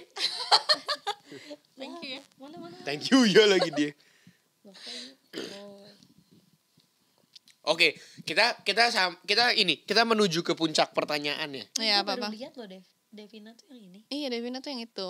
thank 1.74 1.98
you 1.98 2.14
ya 2.14 2.22
mana 2.36 2.56
mana 2.56 2.76
Thank 2.82 3.10
you 3.10 3.26
ya 3.26 3.44
lagi 3.44 3.70
dia. 3.70 3.90
Oh. 4.64 5.82
Oke, 7.62 7.92
kita 8.24 8.56
kita 8.60 8.88
sam- 8.88 9.20
kita 9.22 9.52
ini 9.52 9.80
kita 9.80 10.02
menuju 10.02 10.40
ke 10.40 10.52
puncak 10.52 10.90
pertanyaannya. 10.90 11.76
Iya, 11.76 12.00
baru 12.00 12.24
apa-apa. 12.24 12.32
lihat 12.32 12.56
loh 12.56 12.64
Dev 12.64 12.84
Devina 13.10 13.50
tuh 13.52 13.66
yang 13.68 13.90
ini 13.90 14.00
iya 14.06 14.30
Devina 14.30 14.62
tuh 14.62 14.70
yang 14.70 14.86
itu 14.86 15.08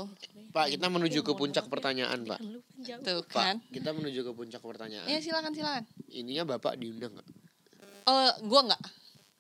Pak, 0.51 0.73
kita 0.73 0.89
menuju 0.89 1.21
ke 1.21 1.33
puncak 1.37 1.65
ya, 1.65 1.71
pertanyaan, 1.71 2.25
Pak. 2.25 2.41
kan 2.41 2.49
lu 2.49 2.61
kan 2.81 2.99
tuh 3.05 3.21
Pak, 3.23 3.45
kan 3.45 3.57
kita 3.69 3.93
menuju 3.93 4.21
ke 4.25 4.33
puncak 4.33 4.65
pertanyaan. 4.65 5.05
iya 5.05 5.21
silakan 5.21 5.53
silakan 5.53 5.85
Ininya 6.09 6.49
Bapak 6.49 6.81
diundang 6.81 7.13
nggak? 7.13 7.29
eh 8.01 8.33
gua 8.43 8.61
nggak 8.65 8.83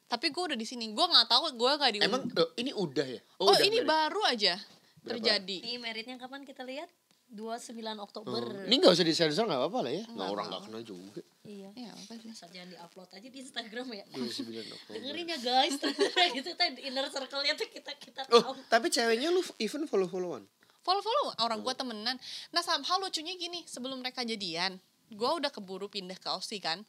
tapi 0.07 0.29
gua 0.29 0.53
udah 0.53 0.59
di 0.61 0.68
sini 0.68 0.92
gua 0.92 1.09
nggak 1.09 1.27
tahu 1.27 1.57
gua 1.57 1.81
nggak 1.81 1.90
di 1.90 1.99
Emang 2.05 2.29
eh, 2.29 2.49
ini 2.61 2.70
udah 2.70 3.07
ya? 3.09 3.20
oh, 3.40 3.49
udah 3.49 3.64
ini 3.64 3.81
dari- 3.81 3.88
baru 3.88 4.20
aja 4.29 4.55
Berapa? 5.01 5.09
terjadi 5.16 5.57
Nih 5.64 5.77
meritnya 5.81 6.16
kapan 6.20 6.44
kita 6.44 6.61
lihat 6.61 6.92
29 7.33 7.73
Oktober 7.96 8.42
Oh, 8.44 8.68
Ini 8.68 8.75
nggak 8.77 8.92
usah 8.92 9.07
disensor 9.07 9.49
nggak 9.49 9.57
apa-apa 9.57 9.81
lah 9.81 9.92
ya. 9.94 10.05
Nggak 10.05 10.29
orang 10.29 10.46
nggak 10.51 10.62
kenal 10.68 10.83
juga. 10.85 11.23
Iya. 11.50 11.70
Iya 11.74 11.90
apa 11.90 12.12
sih? 12.14 12.30
Asal 12.30 12.48
jangan 12.48 12.70
diupload 12.70 13.10
aja 13.10 13.26
di 13.26 13.38
Instagram 13.40 13.86
ya. 13.90 14.04
29 14.06 14.46
Oktober. 14.70 14.92
dengerin 14.94 15.26
ya 15.26 15.38
guys. 15.40 15.74
Itu 16.38 16.50
tadi 16.54 16.80
inner 16.84 17.06
circle-nya 17.06 17.54
tuh 17.54 17.66
kita 17.66 17.90
kita 17.98 18.22
Oh, 18.30 18.38
tahu. 18.40 18.52
tapi 18.70 18.86
ceweknya 18.86 19.28
lu 19.28 19.42
even 19.58 19.84
follow-followan. 19.84 20.46
follow 20.80 21.02
follow 21.02 21.34
orang 21.38 21.60
gue 21.60 21.74
temenan. 21.74 22.16
Nah 22.48 22.62
somehow 22.62 22.96
lucunya 22.96 23.34
gini 23.34 23.66
sebelum 23.66 23.98
mereka 23.98 24.22
jadian 24.22 24.78
gue 25.10 25.30
udah 25.36 25.50
keburu 25.50 25.86
pindah 25.86 26.16
ke 26.16 26.30
Aussie 26.30 26.56
kan? 26.56 26.86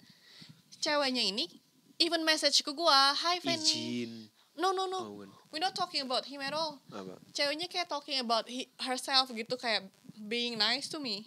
Ceweknya 0.77 1.19
ini 1.21 1.49
even 1.97 2.21
message 2.21 2.61
ke 2.61 2.71
gue 2.71 2.97
hi 3.17 3.41
Fanny. 3.41 4.05
Izin. 4.05 4.13
no 4.53 4.71
no 4.71 4.85
no. 4.85 4.99
Oh, 5.11 5.25
we 5.49 5.57
not 5.57 5.73
talking 5.73 5.99
about 6.01 6.23
him 6.23 6.39
at 6.39 6.53
all. 6.53 6.77
Apa? 6.87 7.17
ceweknya 7.31 7.65
kayak 7.65 7.87
talking 7.87 8.15
about 8.17 8.45
he, 8.45 8.69
herself 8.79 9.27
gitu 9.27 9.55
kayak 9.55 9.89
being 10.21 10.53
nice 10.53 10.85
to 10.85 11.01
me 11.01 11.25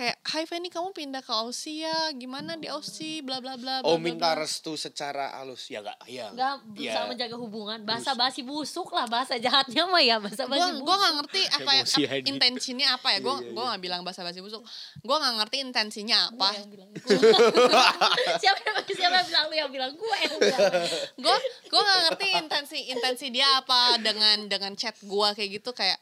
kayak 0.00 0.16
Hai 0.24 0.44
Fanny 0.44 0.66
kamu 0.66 0.90
pindah 0.90 1.20
ke 1.20 1.28
Aussie 1.28 1.84
ya 1.84 1.92
gimana 2.10 2.56
di 2.56 2.64
Aussie 2.66 3.20
bla 3.20 3.36
bla 3.36 3.54
bla 3.54 3.84
Oh 3.84 3.94
bla, 3.94 4.00
minta 4.02 4.32
bla." 4.32 4.40
restu 4.40 4.72
secara 4.74 5.36
halus 5.36 5.68
ya 5.68 5.80
gak? 5.80 6.00
Ya. 6.06 6.32
Enggak 6.32 6.64
berusaha 6.66 6.88
Ya. 6.96 7.04
menjaga 7.04 7.36
hubungan. 7.36 7.78
Bahasa 7.82 8.12
basi 8.14 8.40
busuk 8.40 8.88
lah 8.88 9.04
bahasa 9.04 9.36
jahatnya 9.36 9.84
mah 9.84 10.00
ya 10.00 10.16
bahasa 10.16 10.44
basi 10.44 10.56
busuk. 10.64 10.80
gue 10.80 10.96
nggak 10.96 11.14
ngerti 11.14 11.42
apa 11.52 11.70
aja. 11.76 11.96
intensinya 12.24 12.86
apa 12.90 13.08
ya 13.10 13.18
gue 13.20 13.28
Iya, 13.30 13.42
iya, 13.42 13.52
gue 13.52 13.64
nggak 13.66 13.82
bilang 13.82 14.00
bahasa 14.00 14.20
basi 14.22 14.40
busuk 14.40 14.62
gue 14.96 15.16
nggak 15.18 15.34
ngerti 15.36 15.56
intensinya 15.60 16.18
Gua 16.30 16.48
apa 16.48 16.56
yang 16.56 16.68
bilang 16.70 16.88
siapa 18.42 18.60
yang 18.62 18.76
siapa 18.88 19.14
yang 19.14 19.26
bilang 19.26 19.44
lu 19.46 19.54
yang 19.56 19.70
bilang 19.70 19.92
gue 19.92 20.16
yang 20.18 20.34
bilang. 20.34 20.70
gue 21.14 21.36
gue 21.66 21.80
nggak 21.80 22.00
ngerti 22.06 22.26
intensi 22.38 22.78
intensi 22.88 23.26
dia 23.28 23.48
apa 23.58 23.98
dengan 23.98 24.46
dengan 24.46 24.72
chat 24.72 24.96
gue 24.96 25.28
kayak 25.34 25.50
gitu 25.60 25.70
kayak 25.70 26.00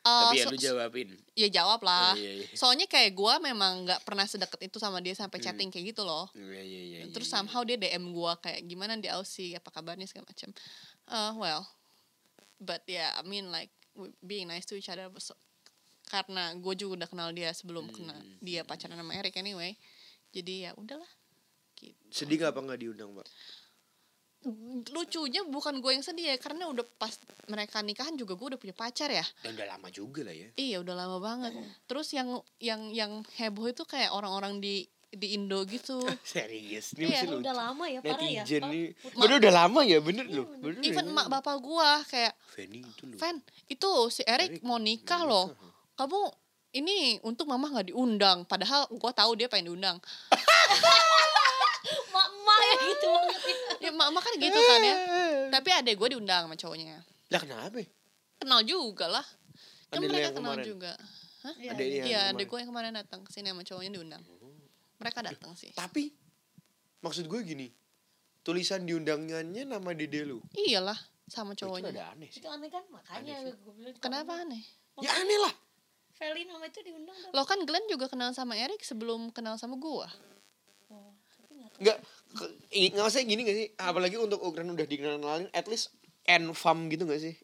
eh, 0.00 0.08
Tapi 0.26 0.36
ya 0.36 0.44
so- 0.44 0.50
lu 0.50 0.58
jawabin. 0.58 1.08
ya 1.34 1.48
jawab 1.50 1.80
lah 1.80 2.12
Oh, 2.12 2.16
iya, 2.16 2.32
iya. 2.40 2.46
soalnya 2.52 2.84
kayak 2.84 3.12
gue 3.12 3.34
memang 3.42 3.84
nggak 3.84 4.00
pernah 4.02 4.24
sedekat 4.24 4.60
itu 4.62 4.76
sama 4.76 4.98
dia 4.98 5.12
sampai 5.12 5.38
chatting 5.38 5.68
kayak 5.68 5.92
gitu 5.92 6.02
loh 6.02 6.28
Iya 6.32 6.60
iya 6.60 6.80
iya. 6.82 7.00
terus 7.08 7.26
iya, 7.26 7.36
iya. 7.36 7.42
somehow 7.42 7.60
dia 7.62 7.76
DM 7.76 8.08
gue 8.08 8.32
kayak 8.38 8.60
gimana 8.64 8.94
di 8.94 9.06
Aussie 9.06 9.52
apa 9.52 9.68
kabarnya 9.68 10.04
segala 10.04 10.24
macam 10.24 10.50
uh, 11.06 11.32
well 11.34 11.62
but 12.56 12.80
yeah 12.86 13.12
I 13.14 13.22
mean 13.22 13.48
like 13.48 13.68
being 14.20 14.46
nice 14.46 14.64
to 14.64 14.74
each 14.74 14.88
other 14.88 15.08
was- 15.08 15.36
karena 16.06 16.52
gue 16.54 16.74
juga 16.74 17.04
udah 17.04 17.08
kenal 17.08 17.28
dia 17.30 17.52
sebelum 17.52 17.86
kenal 17.88 18.16
dia 18.40 18.64
pacaran 18.64 18.94
sama 18.94 19.14
Eric 19.14 19.36
anyway 19.36 19.76
jadi 20.30 20.54
ya 20.64 20.70
udahlah 20.74 21.06
gitu. 21.76 21.96
Sedih 22.08 22.36
gak 22.38 22.52
apa 22.52 22.60
nggak 22.60 22.76
diundang, 22.78 23.10
Pak? 23.12 23.24
Lucunya 24.88 25.44
bukan 25.44 25.84
gue 25.84 25.92
yang 25.92 26.04
sedih 26.04 26.32
ya 26.32 26.36
karena 26.40 26.64
udah 26.72 26.80
pas 26.96 27.12
mereka 27.44 27.84
nikahan 27.84 28.16
juga 28.16 28.32
gue 28.40 28.56
udah 28.56 28.60
punya 28.60 28.72
pacar 28.72 29.12
ya 29.12 29.24
Dan 29.44 29.52
udah 29.52 29.76
lama 29.76 29.88
juga 29.92 30.24
lah 30.24 30.32
ya. 30.32 30.48
iya 30.56 30.80
udah 30.80 30.94
lama 30.96 31.20
banget 31.20 31.52
terus 31.84 32.08
yang 32.16 32.40
yang 32.56 32.88
yang 32.88 33.20
heboh 33.36 33.68
itu 33.68 33.84
kayak 33.84 34.08
orang-orang 34.16 34.56
di 34.56 34.88
di 35.10 35.34
Indo 35.34 35.66
gitu 35.66 35.98
Serius, 36.22 36.94
ini 36.94 37.10
Iya. 37.10 37.26
Udah 37.26 37.50
lama 37.50 37.84
ya 37.90 37.98
parah 37.98 38.30
ya. 38.30 38.46
Nih. 38.46 38.94
Bener 39.18 39.36
udah 39.42 39.52
lama 39.52 39.80
ya, 39.82 39.98
bener 39.98 40.26
loh. 40.30 40.46
Bener. 40.62 40.86
even 40.86 41.02
ya. 41.02 41.10
emak 41.10 41.26
bapak 41.26 41.56
gue 41.58 41.88
kayak 42.06 42.32
Fanny 42.46 42.78
itu 42.86 43.04
loh. 43.10 43.18
Fan, 43.18 43.36
itu 43.66 43.90
si 44.14 44.22
Erik 44.22 44.62
Eric 44.62 44.62
mau 44.62 44.78
nikah 44.78 45.26
loh. 45.26 45.50
Kamu 45.98 46.30
ini 46.78 47.18
untuk 47.26 47.50
mama 47.50 47.66
nggak 47.74 47.90
diundang. 47.90 48.46
Padahal 48.46 48.86
gua 48.94 49.10
tahu 49.10 49.34
dia 49.34 49.50
pengen 49.50 49.74
diundang. 49.74 49.98
Mak-mak 52.14 52.60
ya 52.62 52.74
gitu 52.86 53.06
banget 53.10 53.40
ya. 53.90 53.94
Ya 53.94 53.98
mama 53.98 54.18
kan 54.22 54.32
gitu 54.38 54.54
kan 54.56 54.80
ya. 54.80 54.96
Tapi 55.50 55.68
adek 55.74 55.94
gue 55.98 56.08
diundang 56.14 56.46
sama 56.46 56.56
cowoknya. 56.56 57.02
Lah 57.30 57.40
kenapa? 57.42 57.82
Kenal 58.38 58.60
juga 58.62 59.06
lah. 59.10 59.26
Kan 59.90 60.06
mereka 60.06 60.30
kenal 60.30 60.54
kemarin? 60.54 60.64
juga. 60.64 60.92
Hah? 61.40 61.54
Iya, 61.56 61.70
Adek 61.72 61.86
yang 61.88 62.06
Iya, 62.06 62.20
adek 62.30 62.46
gue 62.46 62.58
yang 62.60 62.70
kemarin 62.70 62.92
datang 62.94 63.20
ke 63.24 63.30
sini 63.32 63.48
sama 63.50 63.64
cowoknya 63.64 63.90
diundang. 63.96 64.22
Mereka 65.00 65.18
datang 65.24 65.52
sih. 65.56 65.72
Tapi 65.72 66.12
maksud 67.00 67.26
gue 67.26 67.40
gini. 67.42 67.68
Tulisan 68.40 68.88
diundangannya 68.88 69.68
nama 69.68 69.90
dede 69.92 70.24
lu. 70.24 70.40
Iyalah 70.56 70.96
sama 71.28 71.52
Itu 71.52 71.68
cowoknya. 71.68 71.92
ada 71.92 72.04
aneh 72.16 72.28
sih. 72.32 72.40
Itu 72.40 72.48
aneh 72.48 72.68
kan? 72.72 72.84
Makanya 72.88 73.34
Aneh 73.40 73.52
gue 73.56 73.72
bilang. 73.76 73.96
Kenapa 74.00 74.32
aneh? 74.40 74.62
Ya 75.00 75.12
aneh 75.16 75.38
lah. 75.40 75.54
Feli 76.16 76.44
nama 76.44 76.68
itu 76.68 76.80
diundang. 76.84 77.16
Lo 77.32 77.44
kan 77.48 77.60
Glenn 77.64 77.88
juga 77.88 78.04
kenal 78.08 78.36
sama 78.36 78.52
Erik 78.52 78.84
sebelum 78.84 79.32
kenal 79.32 79.56
sama 79.56 79.80
gua. 79.80 80.08
Nggak 81.80 81.96
nggak 82.70 83.04
usah 83.04 83.20
gini 83.22 83.40
gak 83.42 83.56
sih? 83.56 83.66
Apalagi 83.74 84.14
untuk 84.14 84.38
ukuran 84.38 84.70
udah 84.70 84.84
dikenalin 84.84 85.48
at 85.50 85.66
least 85.66 85.90
and 86.24 86.52
fam 86.52 86.86
gitu 86.86 87.02
gak 87.04 87.18
sih? 87.18 87.34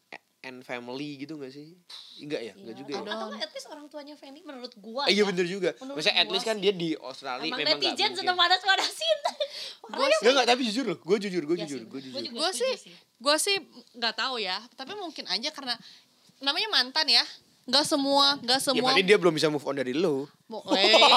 And 0.40 0.62
family 0.62 1.18
gitu 1.18 1.34
gak 1.36 1.50
sih? 1.50 1.74
Enggak 2.16 2.38
ya? 2.40 2.52
Enggak 2.54 2.70
Iya. 2.70 2.78
juga 2.78 2.90
ya? 2.92 3.00
Atau 3.02 3.26
nggak 3.26 3.42
at 3.42 3.50
least 3.50 3.66
orang 3.66 3.86
tuanya 3.88 4.14
Feni 4.14 4.40
menurut 4.40 4.70
gua 4.78 5.04
Eh, 5.04 5.12
iya 5.12 5.24
ya. 5.24 5.24
bener 5.26 5.42
juga. 5.44 5.70
Menurut 5.74 5.98
Maksudnya 5.98 6.16
at 6.16 6.22
gua 6.22 6.32
least 6.32 6.46
kan 6.46 6.54
sih. 6.54 6.62
dia 6.62 6.72
di 6.72 6.88
Australia 6.94 7.42
Emang 7.42 7.58
memang 7.58 7.78
netizen 7.82 8.10
sedang 8.12 8.36
mungkin. 8.36 8.42
panas-panasin. 8.46 9.18
Gua 9.82 10.06
Enggak 10.06 10.20
enggak 10.22 10.46
tapi 10.46 10.62
jujur 10.64 10.84
loh, 10.84 10.98
gue 11.00 11.16
jujur, 11.20 11.42
gue 11.44 11.56
Iya 11.56 11.62
jujur, 11.64 11.80
gua 11.84 12.00
jujur. 12.00 12.22
setuju 12.22 12.46
sih, 12.54 12.74
gue 13.16 13.36
sih 13.36 13.56
nggak 13.92 14.14
tahu 14.14 14.38
ya. 14.38 14.58
Tapi 14.72 14.92
mungkin 14.94 15.26
aja 15.26 15.48
karena 15.50 15.74
namanya 16.38 16.68
mantan 16.70 17.08
ya. 17.08 17.26
Gak 17.66 17.82
semua, 17.82 18.38
gak 18.40 18.62
Ya 18.62 18.64
semua. 18.64 18.86
berarti 18.86 19.02
dia 19.02 19.18
belum 19.18 19.34
bisa 19.34 19.50
move 19.50 19.62
on 19.62 19.74
dari 19.74 19.90
lo. 19.90 20.30
Mo- 20.46 20.62
eh, 20.72 20.86
jual 20.86 21.10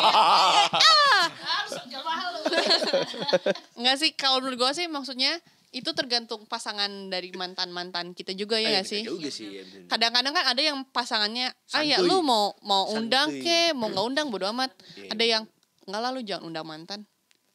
mahal 2.72 2.94
lu. 2.96 3.52
Nggak 3.78 3.96
sih, 3.98 4.10
kalau 4.14 4.38
menurut 4.40 4.58
gue 4.60 4.72
sih 4.76 4.88
maksudnya 4.88 5.34
itu 5.70 5.90
tergantung 5.92 6.46
pasangan 6.46 6.90
dari 7.08 7.30
mantan-mantan 7.32 8.12
kita 8.12 8.34
juga 8.34 8.58
ya 8.58 8.70
Eh, 8.70 8.74
nggak 8.76 8.86
sih? 8.86 9.02
Juga 9.04 9.30
sih. 9.30 9.48
ya, 9.52 9.64
bener. 9.64 9.86
Kadang-kadang 9.88 10.34
kan 10.34 10.46
ada 10.48 10.62
yang 10.64 10.78
pasangannya, 10.88 11.48
ah 11.72 11.84
ya 11.84 11.98
lu 12.00 12.22
mau 12.22 12.58
mau 12.60 12.90
undang 12.92 13.30
Santuy. 13.30 13.42
ke, 13.42 13.60
mau 13.72 13.86
nggak 13.88 14.06
undang 14.08 14.28
bodo 14.28 14.46
amat. 14.48 14.74
Iya, 14.96 15.10
Ada 15.10 15.24
yang 15.28 15.44
nggak 15.84 16.02
lalu 16.04 16.20
jangan 16.24 16.44
undang 16.46 16.66
mantan. 16.66 17.00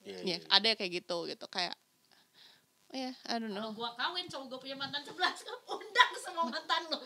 Iya, 0.00 0.18
Ya, 0.22 0.38
ada 0.48 0.68
kayak 0.70 1.00
gitu 1.00 1.24
gitu 1.24 1.46
kayak, 1.48 1.74
oh 2.86 2.94
ya, 2.94 3.10
I 3.24 3.34
don't 3.34 3.50
Kalau 3.50 3.66
know. 3.66 3.74
gua 3.74 3.90
kawin 3.94 4.28
cowok 4.28 4.46
gua 4.46 4.58
punya 4.60 4.76
mantan 4.76 5.00
11 5.00 5.18
undang 5.66 6.10
semua 6.14 6.44
mantan 6.44 6.82
lu. 6.86 6.98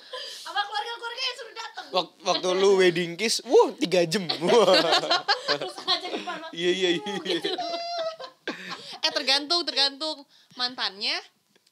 Apa 0.44 0.60
keluarga-keluarga 0.60 1.22
yang 1.22 1.36
suruh 1.36 1.54
datang. 1.56 1.86
Wak- 1.88 2.16
Waktu 2.20 2.48
lu 2.54 2.70
wedding 2.76 3.12
kiss, 3.14 3.40
wah 3.42 3.72
tiga 3.72 4.04
jam. 4.04 4.28
Terus 5.48 5.76
depan. 5.78 6.36
Iya 6.52 6.70
iya 6.70 6.88
iya. 6.92 7.40
Eh 9.00 9.12
tergantung, 9.12 9.62
tergantung 9.62 10.22
mantannya, 10.54 11.14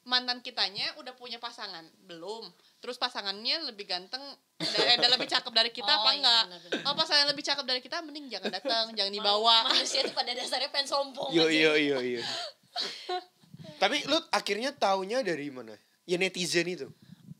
mantan 0.03 0.39
kitanya 0.39 0.95
udah 0.95 1.13
punya 1.13 1.37
pasangan 1.37 1.83
belum? 2.03 2.47
Terus 2.77 2.95
pasangannya 2.95 3.65
lebih 3.65 3.83
ganteng, 3.83 4.21
dan, 4.57 4.95
dan 4.97 5.09
lebih 5.11 5.25
cakep 5.25 5.51
dari 5.51 5.69
kita 5.69 5.87
Oh, 5.91 5.97
apa 5.99 6.09
iya, 6.09 6.17
enggak? 6.17 6.43
benar-benar. 6.47 6.79
Kalau 6.81 6.95
pasangan 6.95 7.25
lebih 7.27 7.43
cakep 7.43 7.65
dari 7.65 7.81
kita, 7.81 7.97
mending 8.01 8.25
jangan 8.27 8.49
datang, 8.49 8.85
jangan 8.93 9.11
dibawa. 9.11 9.55
Manusia 9.67 10.01
itu 10.01 10.11
pada 10.11 10.31
dasarnya 10.31 10.69
pengen 10.69 10.87
sombong 10.87 11.29
Yo 11.29 11.47
yo 11.47 11.73
yo 11.73 11.97
yo. 11.99 12.21
Tapi 13.81 14.05
lu 14.05 14.17
akhirnya 14.29 14.71
taunya 14.71 15.21
dari 15.21 15.49
mana? 15.49 15.73
Ya 16.05 16.17
netizen 16.17 16.65
itu. 16.65 16.87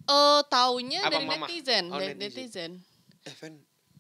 Eh, 0.08 0.42
taunya 0.48 1.02
Apa 1.02 1.14
dari 1.14 1.26
mama? 1.26 1.46
netizen, 1.46 1.90
Oh, 1.90 1.98
dari 1.98 2.14
netizen. 2.14 2.72
netizen. 2.78 3.24
Eh 3.24 3.36
Van, 3.36 3.54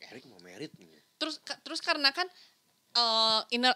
Erik 0.03 0.23
mau 0.25 0.39
merit 0.39 0.71
nih. 0.75 0.87
Terus 1.17 1.39
terus 1.61 1.81
karena 1.81 2.11
kan 2.11 2.27
eh 2.93 3.41
inner 3.51 3.73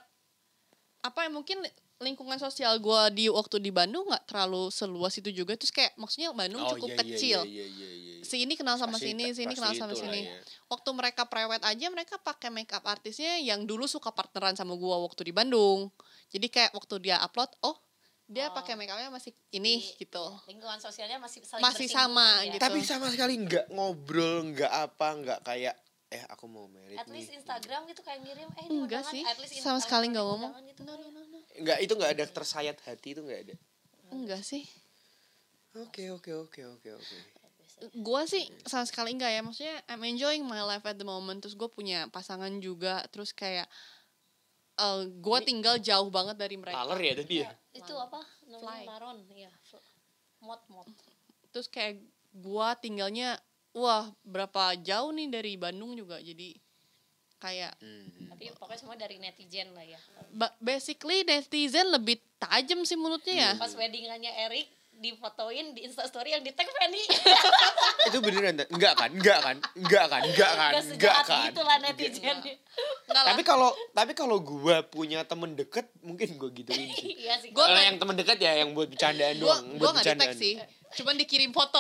apa 1.02 1.26
mungkin 1.28 1.65
lingkungan 2.02 2.36
sosial 2.36 2.74
gua 2.78 3.08
di 3.08 3.30
waktu 3.30 3.58
di 3.58 3.70
Bandung 3.70 4.04
nggak 4.04 4.26
terlalu 4.26 4.68
seluas 4.70 5.14
itu 5.14 5.30
juga 5.32 5.54
terus 5.54 5.70
kayak 5.70 5.94
maksudnya 5.96 6.30
Bandung 6.32 6.66
cukup 6.68 6.90
iya, 6.90 6.98
kecil 7.00 7.40
Iya, 7.42 7.64
iya, 7.64 7.66
iya, 7.68 7.90
iya. 8.12 8.14
si 8.22 8.36
ini 8.40 8.54
kenal 8.54 8.76
sama 8.76 8.98
Pasti- 8.98 9.14
sini, 9.14 9.30
sini 9.32 9.54
kenal 9.54 9.74
sama 9.74 9.94
sini. 9.94 10.26
ya. 10.26 10.34
Waktu 10.68 10.90
mereka 10.92 11.26
prewed 11.26 11.62
aja 11.62 11.88
mereka 11.88 12.18
pakai 12.18 12.50
makeup 12.50 12.82
artisnya 12.84 13.38
yang 13.40 13.64
dulu 13.64 13.86
suka 13.86 14.10
partneran 14.10 14.54
sama 14.54 14.74
gua 14.74 14.98
waktu 15.00 15.22
di 15.24 15.32
Bandung. 15.32 15.94
Jadi 16.28 16.48
kayak 16.48 16.72
waktu 16.72 16.96
dia 17.02 17.18
upload, 17.20 17.50
oh 17.62 17.78
dia 18.26 18.48
Oh. 18.48 18.56
pakai 18.56 18.74
makeupnya 18.74 19.10
masih 19.10 19.34
ini 19.52 19.78
Di- 19.78 20.02
gitu. 20.02 20.26
Lingkungan 20.48 20.78
sosialnya 20.78 21.18
masih 21.18 21.44
saling 21.44 21.62
Masih 21.62 21.86
sama 21.86 22.26
ya. 22.42 22.52
gitu. 22.52 22.62
Tapi 22.62 22.80
sama 22.82 23.10
sekali 23.10 23.36
nggak 23.38 23.70
ngobrol, 23.70 24.42
nggak 24.48 24.72
apa, 24.72 25.08
nggak 25.18 25.40
kayak 25.44 25.76
eh 26.08 26.24
aku 26.28 26.44
mau 26.46 26.68
merit 26.68 26.96
At 26.96 27.08
nih. 27.08 27.14
least 27.18 27.32
Instagram 27.34 27.88
gitu 27.88 28.02
kayak 28.02 28.20
ngirim 28.22 28.48
eh 28.54 28.66
Enggak 28.70 29.04
sih, 29.08 29.24
at 29.24 29.38
least 29.38 29.60
sama 29.60 29.80
sekali 29.80 30.08
nggak 30.08 30.20
ngomong. 30.22 30.52
gitu 30.66 30.84
no, 30.84 30.94
no, 30.94 31.08
no. 31.08 31.31
Nggak 31.60 31.78
itu 31.84 31.94
nggak 31.98 32.12
ada 32.16 32.26
tersayat 32.30 32.78
hati 32.88 33.18
itu 33.18 33.22
nggak 33.26 33.40
ada. 33.50 33.56
Enggak 34.12 34.42
sih. 34.46 34.64
Oke 35.76 36.12
oke 36.12 36.32
oke 36.36 36.62
oke 36.80 36.90
oke. 37.00 37.18
Gua 37.98 38.30
sih 38.30 38.46
sama 38.68 38.86
sekali 38.86 39.16
enggak 39.18 39.32
ya. 39.34 39.42
Maksudnya 39.42 39.76
I'm 39.90 40.04
enjoying 40.06 40.46
my 40.46 40.62
life 40.62 40.86
at 40.86 41.00
the 41.00 41.08
moment. 41.08 41.42
Terus 41.42 41.58
gue 41.58 41.68
punya 41.72 42.06
pasangan 42.12 42.52
juga. 42.62 43.02
Terus 43.10 43.34
kayak 43.34 43.66
eh 44.78 45.02
gue 45.08 45.38
tinggal 45.44 45.82
jauh 45.82 46.08
banget 46.14 46.38
dari 46.38 46.56
mereka. 46.60 46.84
Laler 46.86 47.00
ya 47.02 47.14
tadi 47.18 47.36
ya. 47.42 47.50
Itu 47.74 47.94
apa? 47.98 48.22
Fly. 48.46 48.60
Namanya 48.60 48.84
maron, 48.88 49.18
iya. 49.32 49.52
fl- 49.64 49.84
Mod 50.42 50.62
mod. 50.74 50.90
terus 51.54 51.70
kayak 51.70 52.02
gua 52.34 52.74
tinggalnya 52.74 53.38
wah 53.78 54.10
berapa 54.26 54.74
jauh 54.82 55.14
nih 55.14 55.30
dari 55.30 55.54
Bandung 55.54 55.94
juga 55.94 56.18
jadi 56.18 56.58
kayak 57.41 57.73
Hmm. 57.77 58.30
Tapi 58.30 58.54
pokoknya 58.54 58.80
semua 58.80 58.95
dari 58.95 59.17
netizen 59.17 59.73
lah 59.73 59.84
ya. 59.84 59.97
ba- 60.32 60.54
basically 60.58 61.21
netizen 61.21 61.89
lebih 61.89 62.21
tajam 62.38 62.82
sih 62.82 62.95
mulutnya 62.95 63.34
ya 63.34 63.51
Pas 63.56 63.69
weddingannya 63.71 64.30
Erik 64.39 64.69
difotoin 64.93 65.73
di 65.73 65.82
instastory 65.82 66.30
yang 66.30 66.41
di 66.41 66.54
tag 66.54 66.69
Fanny. 66.69 67.01
itu 68.08 68.17
beneran? 68.19 68.54
Enggak 68.67 68.93
kan? 68.93 69.10
Enggak 69.10 69.39
kan? 69.41 69.58
Enggak 69.73 70.06
kan? 70.06 70.21
Enggak 70.21 70.51
kan? 70.51 70.71
Gak 70.71 70.86
Enggak 70.93 71.17
kan? 71.25 71.41
gitu 71.43 71.62
lah 71.63 71.77
netizen. 71.80 72.38
enggak 72.38 72.58
lah 73.15 73.23
Tapi 73.27 73.41
kalau 73.41 73.69
tapi 73.91 74.13
kalau 74.13 74.38
gua 74.38 74.86
punya 74.86 75.25
temen 75.25 75.54
deket 75.54 75.89
mungkin 75.99 76.38
gua 76.38 76.49
gituin 76.49 76.86
sih. 76.93 77.17
Iya 77.23 77.34
sih. 77.41 77.49
Gua 77.49 77.65
yang 77.73 77.97
temen 77.97 78.13
deket 78.13 78.38
ya 78.38 78.54
yang 78.56 78.71
buat 78.71 78.88
bercandaan 78.88 79.36
doang, 79.38 79.63
gua 79.75 79.89
buat 79.89 79.93
bercandaan. 79.97 80.38
sih 80.38 80.54
cuman 80.93 81.15
dikirim 81.15 81.49
foto 81.49 81.80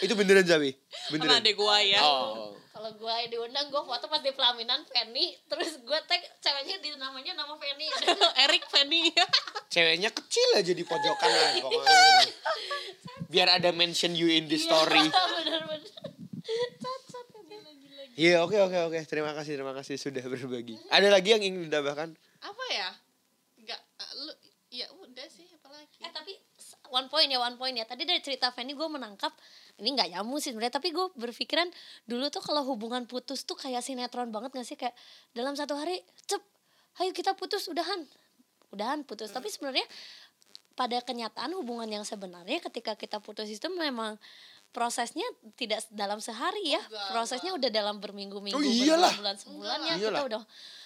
Itu 0.00 0.12
beneran 0.12 0.42
Zawi? 0.42 0.72
sama 0.72 1.10
Beneran? 1.12 1.38
adek 1.38 1.54
gua 1.54 1.76
ya 1.78 2.00
Oh. 2.00 2.56
Kalau 2.74 2.90
gue 2.92 3.16
diundang, 3.30 3.70
gue 3.70 3.78
foto 3.80 4.04
pas 4.04 4.18
di 4.18 4.28
pelaminan 4.28 4.82
Fanny, 4.84 5.38
terus 5.46 5.78
gue 5.78 5.98
tag 6.04 6.18
ceweknya 6.36 6.82
di 6.82 6.90
namanya 6.92 7.32
nama 7.32 7.54
Fanny. 7.54 7.86
Erik 8.36 8.66
Fanny 8.66 9.14
Ceweknya 9.68 10.10
kecil 10.10 10.48
aja 10.52 10.68
di 10.68 10.82
pojokan 10.82 11.30
lah 11.30 11.50
pokoknya. 11.62 12.02
Biar 13.26 13.48
ada 13.52 13.70
mention 13.70 14.12
you 14.12 14.26
in 14.26 14.44
the 14.44 14.58
story. 14.58 15.06
Bener-bener. 15.38 15.86
Cacat. 16.74 17.26
Iya, 18.14 18.42
oke 18.42 18.58
oke 18.60 18.78
oke. 18.84 18.98
Terima 19.04 19.30
kasih, 19.32 19.54
terima 19.54 19.72
kasih 19.72 19.94
sudah 19.94 20.22
berbagi. 20.22 20.74
Ada 20.88 21.08
lagi 21.08 21.30
yang 21.30 21.42
ingin 21.42 21.66
ditambahkan? 21.66 22.10
apa 22.42 22.64
ya 22.68 22.90
nggak 23.56 23.80
eh, 23.80 24.12
lu 24.20 24.32
ya 24.68 24.86
udah 24.92 25.26
sih 25.26 25.48
apalagi 25.48 25.96
Eh 25.96 26.12
tapi 26.12 26.36
s- 26.54 26.76
one 26.94 27.10
point 27.10 27.26
ya 27.26 27.42
one 27.42 27.58
point 27.58 27.74
ya. 27.74 27.82
Tadi 27.82 28.06
dari 28.06 28.22
cerita 28.22 28.54
Fanny 28.54 28.78
gue 28.78 28.86
menangkap 28.86 29.34
ini 29.82 29.90
nggak 29.90 30.14
nyambung 30.14 30.38
sih 30.38 30.54
sebenarnya 30.54 30.78
tapi 30.78 30.94
gue 30.94 31.10
berpikiran 31.18 31.66
dulu 32.06 32.30
tuh 32.30 32.38
kalau 32.38 32.62
hubungan 32.62 33.02
putus 33.10 33.42
tuh 33.42 33.58
kayak 33.58 33.82
sinetron 33.82 34.30
banget 34.30 34.54
gak 34.54 34.62
sih? 34.62 34.78
Kayak 34.78 34.94
dalam 35.34 35.58
satu 35.58 35.74
hari 35.74 35.98
cep 36.30 36.38
ayo 37.02 37.10
kita 37.10 37.34
putus 37.34 37.66
udahan. 37.66 38.06
Udahan 38.70 39.02
putus. 39.02 39.34
Tapi 39.34 39.50
sebenarnya 39.50 39.82
pada 40.78 41.02
kenyataan 41.02 41.54
hubungan 41.58 41.86
yang 41.90 42.06
sebenarnya 42.06 42.62
ketika 42.70 42.94
kita 42.94 43.18
putus 43.18 43.50
itu 43.50 43.66
memang 43.70 44.18
prosesnya 44.74 45.22
tidak 45.54 45.86
dalam 45.94 46.18
sehari 46.18 46.74
ya. 46.74 46.82
Enggak, 46.82 47.06
prosesnya 47.14 47.50
udah 47.54 47.70
dalam 47.70 48.02
berminggu-minggu 48.02 48.58
Oh, 48.58 48.62
iyalah. 48.62 49.10
berbulan 49.14 49.36
sebulan 49.38 49.78
ya. 49.86 49.94
Kita 50.02 50.22
udah 50.26 50.42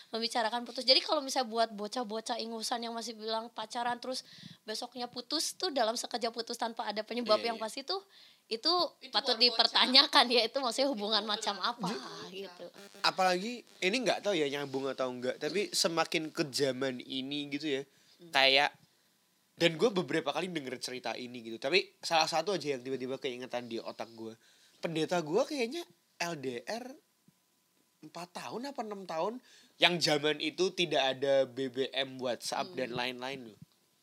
membicarakan 0.09 0.65
putus. 0.65 0.89
Jadi 0.89 1.05
kalau 1.05 1.21
misalnya 1.21 1.49
buat 1.53 1.71
bocah-bocah 1.77 2.41
ingusan 2.41 2.89
yang 2.89 2.97
masih 2.97 3.13
bilang 3.13 3.53
pacaran 3.53 4.01
terus 4.01 4.25
besoknya 4.65 5.05
putus 5.05 5.53
tuh 5.55 5.69
dalam 5.69 5.95
sekejap 6.01 6.33
putus 6.33 6.57
tanpa 6.57 6.89
ada 6.89 7.05
penyebab 7.05 7.37
Iya, 7.41 7.53
yang 7.53 7.59
iya. 7.61 7.65
pasti 7.65 7.85
tuh 7.85 8.01
itu, 8.49 8.73
Itu 9.05 9.13
patut 9.13 9.37
dipertanyakan 9.37 10.25
ya 10.33 10.41
itu 10.49 10.57
maksudnya 10.65 10.89
hubungan 10.89 11.21
macam 11.29 11.61
apa 11.61 11.93
gitu. 12.33 12.65
Apalagi 13.05 13.61
ini 13.85 13.97
nggak 14.01 14.25
tahu 14.25 14.33
ya 14.33 14.49
nyambung 14.49 14.89
atau 14.89 15.13
enggak, 15.13 15.37
tapi 15.37 15.69
semakin 15.69 16.33
ke 16.33 16.49
zaman 16.49 17.05
ini 17.05 17.53
gitu 17.53 17.69
ya. 17.69 17.83
Kayak 18.33 18.73
dan 19.59 19.75
gue 19.75 19.91
beberapa 19.91 20.31
kali 20.31 20.49
denger 20.55 20.79
cerita 20.79 21.19
ini 21.19 21.43
gitu 21.43 21.59
tapi 21.59 21.83
salah 21.99 22.31
satu 22.31 22.55
aja 22.55 22.79
yang 22.79 22.83
tiba-tiba 22.87 23.19
keingetan 23.19 23.67
di 23.67 23.83
otak 23.83 24.07
gue 24.15 24.31
pendeta 24.79 25.19
gue 25.19 25.43
kayaknya 25.43 25.83
LDR 26.23 26.87
4 28.07 28.15
tahun 28.15 28.71
apa 28.71 28.81
enam 28.87 29.03
tahun 29.03 29.43
yang 29.79 29.95
zaman 29.99 30.39
itu 30.39 30.71
tidak 30.71 31.17
ada 31.17 31.47
BBM 31.47 32.19
WhatsApp 32.19 32.75
dan 32.75 32.91
lain-lain 32.93 33.49
loh. 33.49 33.59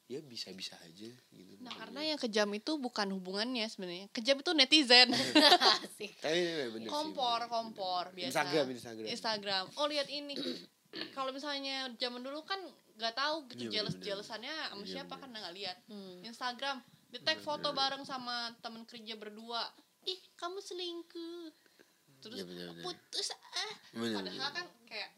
Ya 0.06 0.22
bisa-bisa 0.22 0.78
aja 0.80 1.10
gitu. 1.10 1.58
Nah 1.60 1.74
karena 1.74 2.02
yang 2.06 2.20
kejam 2.22 2.46
itu 2.54 2.78
bukan 2.78 3.10
hubungannya 3.12 3.66
sebenarnya. 3.66 4.06
Kejam 4.14 4.38
itu 4.38 4.52
netizen. 4.54 5.10
Tapi 6.22 6.38
ini 6.38 6.70
bener 6.70 6.88
sih, 6.88 6.94
kompor 6.94 7.40
bener. 7.42 7.50
kompor 7.50 8.04
biasa. 8.14 8.30
Instagram 8.30 8.66
Instagram. 8.72 9.06
Instagram. 9.10 9.66
Oh 9.76 9.90
lihat 9.90 10.06
ini. 10.08 10.38
Kalau 11.12 11.34
misalnya 11.34 11.90
zaman 11.98 12.22
dulu 12.22 12.46
kan 12.46 12.62
nggak 12.96 13.14
tahu 13.14 13.36
gitu 13.50 13.68
Iya, 13.68 13.82
jealous 13.82 13.98
bener-bener. 13.98 14.06
jealousannya 14.08 14.56
sama 14.70 14.80
Iya, 14.80 14.92
siapa 14.94 15.10
bener. 15.10 15.20
kan 15.20 15.30
nggak 15.36 15.56
lihat. 15.58 15.78
Hmm. 15.90 16.18
Instagram 16.24 16.78
di 17.10 17.20
tag 17.20 17.40
foto 17.42 17.68
bareng 17.74 18.04
sama 18.06 18.36
temen 18.62 18.86
kerja 18.86 19.18
berdua. 19.18 19.64
Ih 20.06 20.22
kamu 20.36 20.62
selingkuh. 20.62 21.50
Terus 22.22 22.38
Iya, 22.38 22.46
bener-bener. 22.46 22.84
putus 22.86 23.28
ah. 23.34 23.74
Bener, 23.92 24.16
padahal 24.16 24.38
bener. 24.38 24.54
kan 24.54 24.66
kayak 24.86 25.10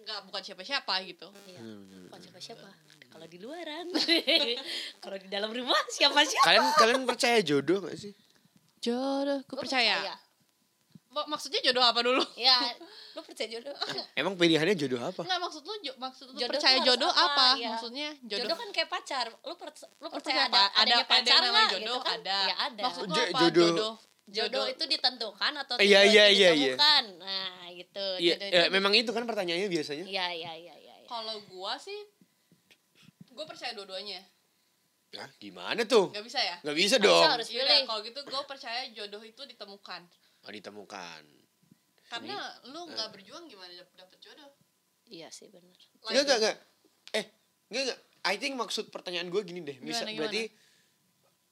nggak 0.00 0.18
bukan 0.24 0.42
siapa-siapa 0.42 0.94
gitu 1.04 1.28
Iya. 1.46 1.60
Bukan 2.06 2.20
siapa-siapa 2.20 2.68
kalau 3.08 3.26
di 3.26 3.38
luaran 3.38 3.86
kalau 5.02 5.16
di 5.16 5.26
dalam 5.26 5.50
rumah 5.50 5.76
siapa-siapa 5.88 6.46
kalian 6.46 6.64
kalian 6.74 7.00
percaya 7.04 7.38
jodoh 7.40 7.82
gak 7.82 7.96
sih 7.96 8.12
jodoh 8.78 9.44
Gua 9.44 9.60
percaya. 9.60 10.16
Mak- 11.10 11.26
maksudnya 11.26 11.58
jodoh 11.60 11.82
apa 11.82 12.00
dulu 12.00 12.22
ya 12.40 12.54
lu 13.10 13.20
percaya 13.20 13.50
jodoh 13.50 13.74
emang 14.16 14.34
pilihannya 14.34 14.72
jodoh 14.74 15.00
apa 15.00 15.20
Enggak 15.20 15.40
maksud 15.40 15.62
lu 15.62 15.74
jo- 15.80 15.98
maksud 15.98 16.26
lu 16.28 16.38
Jodoh 16.38 16.54
percaya 16.54 16.78
jodoh 16.80 17.10
apa? 17.10 17.26
apa? 17.26 17.46
Iya. 17.58 17.68
Maksudnya 17.74 18.08
jodoh, 18.22 18.38
jodoh, 18.40 18.56
kan 18.56 18.68
kayak 18.70 18.88
pacar 18.88 19.26
lu 19.28 19.54
per, 19.54 19.68
lu 19.74 20.08
percaya 20.08 20.40
ada 20.46 20.54
Ada- 20.70 20.70
adanya 20.78 20.94
ada 20.96 21.10
pacar 21.10 21.38
namanya 21.40 21.50
nggak 21.50 21.70
jodoh? 21.76 21.98
gitu 21.98 22.06
kan 22.06 22.18
Ada. 22.20 22.38
ya 22.40 22.54
ada 22.62 22.82
Maksud 22.86 23.02
lu 23.02 23.12
apa? 23.12 23.26
jodoh- 23.36 23.74
jodoh. 23.74 23.94
Jodoh 24.30 24.64
itu 24.64 24.84
ditentukan 24.84 25.52
atau 25.56 25.74
Iya, 25.76 26.00
tidak 26.02 26.04
iya, 26.06 26.24
iya, 26.26 26.48
iya. 26.50 26.50
ditemukan 26.74 27.04
nah 27.18 27.64
gitu 27.70 28.06
Iya, 28.16 28.34
jodoh 28.36 28.48
ya, 28.48 28.62
itu 28.62 28.72
memang 28.72 28.92
itu 28.94 29.10
kan 29.10 29.24
pertanyaannya 29.24 29.68
biasanya. 29.68 30.04
iya 30.04 30.26
iya 30.30 30.52
iya 30.54 30.74
iya 30.76 30.94
iya. 30.96 31.08
Kalau 31.08 31.36
gua 31.46 31.74
sih 31.76 31.98
gua 33.30 33.44
percaya 33.44 33.72
dua-duanya. 33.72 34.22
Nah, 35.10 35.26
gimana 35.36 35.82
tuh? 35.84 36.14
Gak 36.14 36.22
bisa 36.22 36.38
ya? 36.38 36.56
Gak 36.62 36.76
bisa 36.76 36.96
dong. 36.96 37.10
bisa, 37.18 37.34
harus 37.34 37.48
pilih. 37.50 37.82
kalau 37.82 38.00
gitu 38.00 38.20
gua 38.24 38.42
percaya 38.46 38.86
jodoh 38.90 39.18
itu 39.20 39.42
ditemukan. 39.42 40.02
Oh, 40.40 40.50
ditemukan. 40.50 41.22
Karena 42.06 42.36
lu 42.66 42.86
nggak 42.86 43.10
berjuang 43.10 43.46
gimana 43.46 43.70
dap- 43.72 43.94
dapet 43.96 44.18
jodoh? 44.18 44.50
iya 45.06 45.26
sih 45.28 45.50
benar 45.50 45.74
Enggak, 46.06 46.22
enggak, 46.22 46.38
enggak. 46.38 46.56
Eh, 47.12 47.24
enggak, 47.66 47.82
enggak. 47.82 47.98
I 48.22 48.34
think 48.36 48.54
maksud 48.54 48.90
pertanyaan 48.90 49.26
gue 49.26 49.42
gini 49.42 49.58
deh. 49.60 49.78
Misal 49.80 50.06
Gimana, 50.06 50.26
berarti 50.26 50.42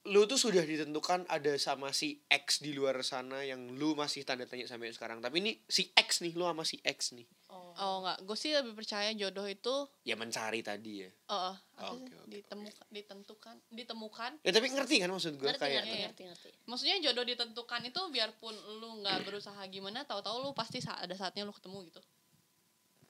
lu 0.09 0.25
tuh 0.25 0.37
sudah 0.37 0.61
ditentukan 0.62 1.29
ada 1.29 1.53
sama 1.57 1.92
si 1.92 2.16
X 2.25 2.59
di 2.59 2.73
luar 2.73 2.97
sana 3.03 3.40
yang 3.42 3.73
lu 3.73 3.92
masih 3.92 4.25
tanda 4.25 4.42
tanya 4.42 4.64
sampai 4.64 4.88
sekarang. 4.90 5.21
Tapi 5.21 5.38
ini 5.38 5.53
si 5.64 5.88
X 5.90 6.21
nih, 6.21 6.33
lu 6.33 6.42
sama 6.42 6.64
si 6.64 6.81
X 6.81 7.12
nih. 7.12 7.29
oh, 7.49 7.73
Oh 7.77 7.94
enggak, 8.01 8.25
gue 8.25 8.35
sih 8.35 8.51
lebih 8.51 8.75
percaya 8.75 9.12
jodoh 9.12 9.44
itu 9.44 9.75
Ya 10.03 10.14
mencari 10.14 10.61
tadi 10.61 11.05
ya. 11.05 11.11
oh, 11.29 11.55
apa 11.77 11.94
Oke, 11.94 12.09
sih? 12.09 12.16
oke, 12.16 12.27
ditemukan 12.27 12.87
ditentukan 12.90 13.55
ditemukan 13.71 14.31
Ya 14.42 14.51
tapi 14.51 14.66
ngerti 14.68 14.94
kan 14.99 15.09
maksud 15.09 15.33
gue 15.35 15.47
ngerti 15.47 15.61
kayak 15.61 15.75
ngerti 15.79 15.94
Iya. 15.94 16.05
ngerti 16.05 16.23
ngerti 16.27 16.49
maksudnya 16.66 16.97
jodoh 17.01 17.25
ditentukan 17.25 17.81
itu 17.85 18.01
biarpun 18.09 18.55
lu 18.81 18.88
nggak 18.99 19.23
berusaha 19.23 19.62
gimana 19.68 20.03
tahu-tahu 20.03 20.42
lu 20.42 20.51
pasti 20.53 20.83
ada 20.83 21.14
saatnya 21.14 21.44
lu 21.44 21.55
ketemu 21.55 21.87
gitu 21.87 22.01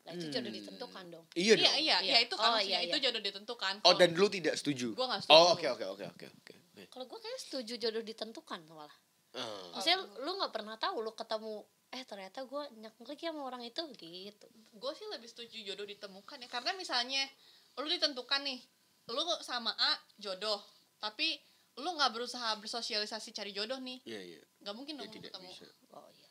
nah 0.05 0.13
itu 0.13 0.27
jodoh 0.29 0.53
ditentukan 0.53 1.05
dong 1.09 1.25
Iya 1.33 1.53
dong. 1.55 1.65
iya 1.65 1.73
iya 1.75 1.97
Iya. 1.99 2.13
ya 2.13 2.19
itu 2.23 2.35
kan 2.35 2.45
Oh, 2.45 2.53
maksudnya 2.57 2.77
iya, 2.77 2.87
itu 2.87 2.97
iya. 2.97 3.05
jodoh 3.09 3.23
ditentukan 3.23 3.75
Oh, 3.83 3.95
dan 3.95 4.11
lu 4.13 4.27
tidak 4.29 4.55
setuju? 4.55 4.89
gua 4.93 5.07
nggak 5.09 5.21
setuju 5.25 5.33
Oh, 5.35 5.47
oke 5.53 5.67
oke 5.67 5.85
oke 5.87 6.05
oke 6.07 6.27
oke. 6.31 6.55
Kalau 6.87 7.05
gue 7.05 7.19
kayaknya 7.19 7.41
setuju 7.41 7.75
jodoh 7.77 8.01
ditentukan 8.01 8.63
malah 8.65 8.95
Ah. 9.31 9.45
maksudnya 9.73 9.99
lu 10.21 10.31
nggak 10.35 10.51
pernah 10.51 10.77
tahu 10.77 11.01
lu 11.01 11.13
ketemu 11.13 11.61
eh 11.91 12.01
ternyata 12.03 12.43
gue 12.43 12.63
nyeklik 12.79 13.19
ya 13.19 13.29
sama 13.29 13.45
orang 13.45 13.61
itu 13.61 13.81
gitu 13.93 14.47
gue 14.49 14.93
sih 14.95 15.05
lebih 15.07 15.27
setuju 15.27 15.57
jodoh 15.65 15.85
ditemukan 15.85 16.37
ya 16.39 16.49
karena 16.49 16.73
misalnya 16.73 17.29
lu 17.77 17.85
ditentukan 17.87 18.41
nih 18.41 18.61
lu 19.07 19.21
sama 19.41 19.69
A 19.71 19.93
jodoh 20.17 20.61
tapi 20.97 21.37
lu 21.77 21.89
nggak 21.91 22.11
berusaha 22.11 22.57
bersosialisasi 22.57 23.31
cari 23.31 23.53
jodoh 23.53 23.77
nih 23.79 24.01
Iya, 24.03 24.21
iya. 24.27 24.41
nggak 24.59 24.75
mungkin 24.75 24.95
Ya 24.95 24.99
dong 24.99 25.07
lu 25.07 25.15
tidak 25.15 25.31
ketemu 25.31 25.51
bisa. 25.51 25.67
oh 25.93 26.09
iya 26.11 26.29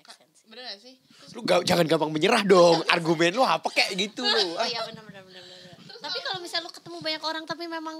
Ka- 0.00 0.16
bener 0.46 0.62
gak 0.66 0.80
sih 0.80 0.94
Terus 0.96 1.30
Lu 1.32 1.40
ga- 1.42 1.60
jangan 1.60 1.84
gampang 1.84 2.08
menyerah 2.08 2.40
dong. 2.42 2.80
Argumen 2.86 3.32
lu 3.32 3.44
apa 3.44 3.68
kayak 3.68 3.92
gitu 3.94 4.22
lu. 4.22 4.44
oh 4.56 4.66
iya 4.66 4.80
benar 4.82 5.02
benar 5.02 5.22
benar 5.22 5.42
benar 5.44 5.76
tapi 6.00 6.18
kalau 6.20 6.40
misalnya 6.40 6.64
lu 6.64 6.72
ketemu 6.72 6.98
banyak 6.98 7.22
orang 7.22 7.44
tapi 7.44 7.64
memang 7.66 7.96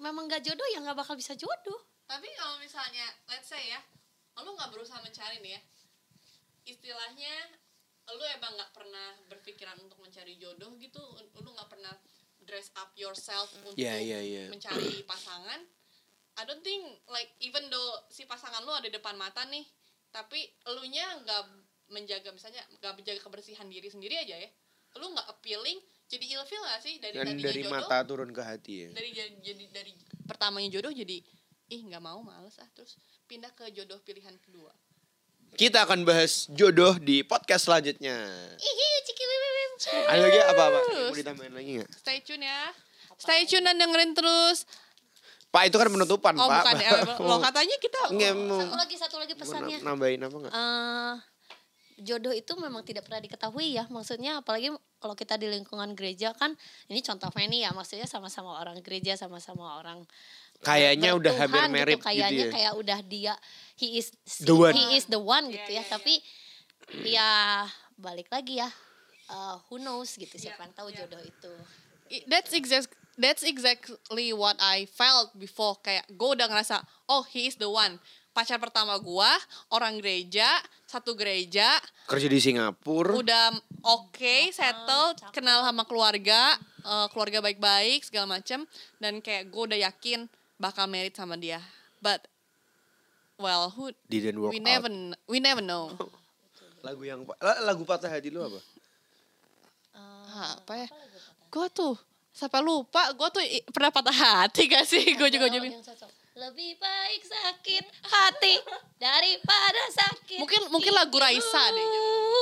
memang 0.00 0.26
gak 0.26 0.42
jodoh 0.42 0.66
ya 0.74 0.82
nggak 0.82 0.98
bakal 0.98 1.14
bisa 1.14 1.34
jodoh. 1.34 1.80
Tapi 2.04 2.28
kalau 2.36 2.58
misalnya 2.60 3.06
let's 3.30 3.48
say 3.48 3.70
ya 3.70 3.80
lu 4.42 4.50
nggak 4.50 4.70
berusaha 4.74 4.98
mencari 4.98 5.38
nih 5.40 5.54
ya 5.54 5.60
istilahnya 6.64 7.34
lu 8.12 8.24
emang 8.36 8.52
nggak 8.58 8.72
pernah 8.76 9.08
berpikiran 9.32 9.78
untuk 9.80 9.96
mencari 10.02 10.36
jodoh 10.36 10.76
gitu 10.76 11.00
lu 11.40 11.48
nggak 11.54 11.70
pernah 11.70 11.94
dress 12.44 12.68
up 12.76 12.92
yourself 12.92 13.48
untuk 13.56 13.72
Iya, 13.80 13.96
iya, 13.96 14.20
iya. 14.20 14.44
mencari 14.52 15.00
pasangan. 15.08 15.60
I 16.34 16.42
don't 16.44 16.60
think 16.66 16.82
like 17.08 17.30
even 17.40 17.70
though 17.70 18.04
si 18.10 18.26
pasangan 18.28 18.60
lu 18.66 18.74
ada 18.74 18.90
depan 18.90 19.14
mata 19.16 19.46
nih 19.48 19.64
tapi 20.10 20.44
elunya 20.66 21.06
nggak 21.24 21.42
menjaga 21.94 22.34
misalnya 22.34 22.60
nggak 22.82 22.92
menjaga 23.00 23.20
kebersihan 23.22 23.70
diri 23.70 23.86
sendiri 23.88 24.18
aja 24.18 24.36
ya 24.36 24.50
lu 24.98 25.14
nggak 25.14 25.26
appealing 25.30 25.78
jadi 26.06 26.24
ilfil 26.32 26.62
gak 26.62 26.80
sih 26.80 26.94
dari 26.96 27.14
Dan 27.14 27.26
dari 27.34 27.60
jodoh 27.60 27.72
mata 27.72 27.96
turun 28.02 28.30
ke 28.30 28.40
hati 28.40 28.74
ya. 28.78 28.88
dari 28.90 29.10
jadi, 29.10 29.64
dari 29.68 29.92
pertamanya 30.22 30.68
jodoh 30.70 30.92
jadi 30.92 31.16
ih 31.66 31.80
nggak 31.82 31.98
mau 31.98 32.20
males 32.20 32.54
ah 32.56 32.68
terus 32.70 32.96
pindah 33.24 33.50
ke 33.50 33.68
jodoh 33.70 33.98
pilihan 34.00 34.36
kedua 34.38 34.70
Kita 35.54 35.82
akan 35.82 36.02
bahas 36.02 36.50
jodoh 36.50 36.98
di 36.98 37.22
podcast 37.22 37.64
selanjutnya. 37.64 38.26
Ada 40.04 40.18
lagi 40.20 40.38
apa-apa? 40.40 40.78
Mau 41.04 41.14
ditambahin 41.14 41.52
lagi 41.52 41.70
nggak? 41.78 41.90
stay 41.94 42.18
tune 42.20 42.42
ya 42.42 42.74
stay 43.16 43.42
tune 43.44 43.62
dan 43.62 43.76
dengerin 43.76 44.12
terus 44.12 44.66
Pak 45.48 45.70
itu 45.70 45.78
kan 45.78 45.86
penutupan, 45.86 46.34
oh 46.34 46.50
Pak. 46.50 46.66
bukan 46.66 46.74
ya 46.76 46.90
lo 47.30 47.38
katanya 47.38 47.76
kita 47.78 47.98
Nggak, 48.10 48.32
mau, 48.34 48.58
Satu 48.58 48.74
lagi 48.74 48.96
satu 48.98 49.16
lagi 49.16 49.34
pesannya. 49.34 49.76
na- 49.78 49.86
nambahin 49.86 50.20
apa 50.20 50.36
nggak? 50.36 50.52
eh 50.52 51.14
jodoh 52.00 52.34
itu 52.34 52.52
memang 52.58 52.82
tidak 52.82 53.06
pernah 53.06 53.22
diketahui 53.22 53.78
ya 53.78 53.86
maksudnya 53.86 54.42
apalagi 54.42 54.74
kalau 54.98 55.14
kita 55.14 55.38
di 55.38 55.46
lingkungan 55.46 55.94
gereja 55.94 56.34
kan 56.34 56.58
ini 56.90 56.98
contoh 57.04 57.30
Fanny 57.30 57.62
ya 57.62 57.70
maksudnya 57.70 58.08
sama-sama 58.10 58.58
orang 58.58 58.82
gereja 58.82 59.14
sama-sama 59.14 59.78
orang 59.78 60.02
eh, 60.02 60.64
Kayaknya 60.66 61.14
udah 61.14 61.32
hampir 61.38 61.62
married 61.70 61.98
gitu 61.98 62.06
kayaknya 62.06 62.46
ya. 62.50 62.52
kayak 62.52 62.72
udah 62.74 62.98
dia 63.06 63.34
he 63.78 64.02
is 64.02 64.10
The 64.42 64.54
one. 64.54 64.74
he 64.74 64.98
is 64.98 65.06
the 65.06 65.20
one 65.20 65.50
gitu 65.54 65.70
Iya, 65.70 65.78
ya 65.78 65.84
iya, 65.86 65.92
tapi 65.92 66.14
ya 67.06 67.30
balik 67.94 68.26
lagi 68.34 68.58
ya 68.58 68.68
eh, 69.30 69.54
who 69.70 69.78
knows 69.78 70.18
gitu 70.18 70.34
siapa 70.34 70.66
yang 70.66 70.74
tahu 70.74 70.90
iya. 70.90 71.06
jodoh 71.06 71.22
itu 71.22 71.52
that's 72.26 72.50
exact 72.50 72.90
that's 73.14 73.46
exactly 73.46 74.34
what 74.34 74.58
I 74.58 74.90
felt 74.90 75.30
before 75.38 75.78
kayak 75.78 76.10
gue 76.10 76.30
udah 76.34 76.50
ngerasa 76.50 76.82
oh 77.06 77.22
he 77.30 77.46
is 77.46 77.54
the 77.62 77.70
one 77.70 78.02
pacar 78.34 78.58
pertama 78.58 78.98
gua 78.98 79.30
orang 79.70 80.02
gereja 80.02 80.50
satu 80.94 81.12
gereja 81.12 81.66
Kerja 82.04 82.26
di 82.26 82.38
Singapura. 82.38 83.12
udah 83.12 83.50
oke 83.82 84.36
settle 84.50 85.14
cakep. 85.14 85.32
kenal 85.32 85.60
sama 85.60 85.82
keluarga 85.82 86.54
eh, 86.80 87.06
keluarga 87.10 87.38
baik-baik 87.40 88.00
segala 88.02 88.30
macem 88.32 88.62
dan 88.96 89.18
kayak 89.18 89.48
gue 89.48 89.62
udah 89.64 89.80
yakin 89.82 90.30
bakal 90.56 90.86
married 90.86 91.12
sama 91.12 91.34
dia 91.34 91.58
but 91.98 92.22
well 93.36 93.66
who 93.68 93.90
Didn't 94.06 94.38
work 94.38 94.50
we 94.50 94.58
out. 94.58 94.64
never 94.64 94.90
we 95.26 95.38
never 95.38 95.58
know 95.60 95.90
Lagu 96.80 97.00
yang 97.00 97.24
la- 97.38 97.64
lagu 97.64 97.80
patah 97.82 98.06
hati 98.06 98.28
lu 98.28 98.38
apa? 98.38 98.60
Ah, 99.90 100.52
apa 100.54 100.72
ya 100.76 100.88
gue 101.48 101.66
tuh 101.70 101.96
sampai 102.28 102.60
lupa 102.60 103.08
gue 103.08 103.28
tuh 103.30 103.40
pernah 103.70 103.88
patah 103.88 104.12
hati 104.12 104.66
gak 104.66 104.84
sih 104.84 105.00
gue 105.08 105.28
juga 105.28 105.46
jadi 105.46 105.70
lebih 106.34 106.70
baik 106.76 107.22
sakit 107.22 107.84
hati 108.04 108.54
daripada 108.98 109.82
sakit 109.88 110.03
Mungkin- 110.36 110.68
mungkin 110.68 110.92
lagu 110.92 111.16
Raisa 111.16 111.62
deh, 111.70 111.86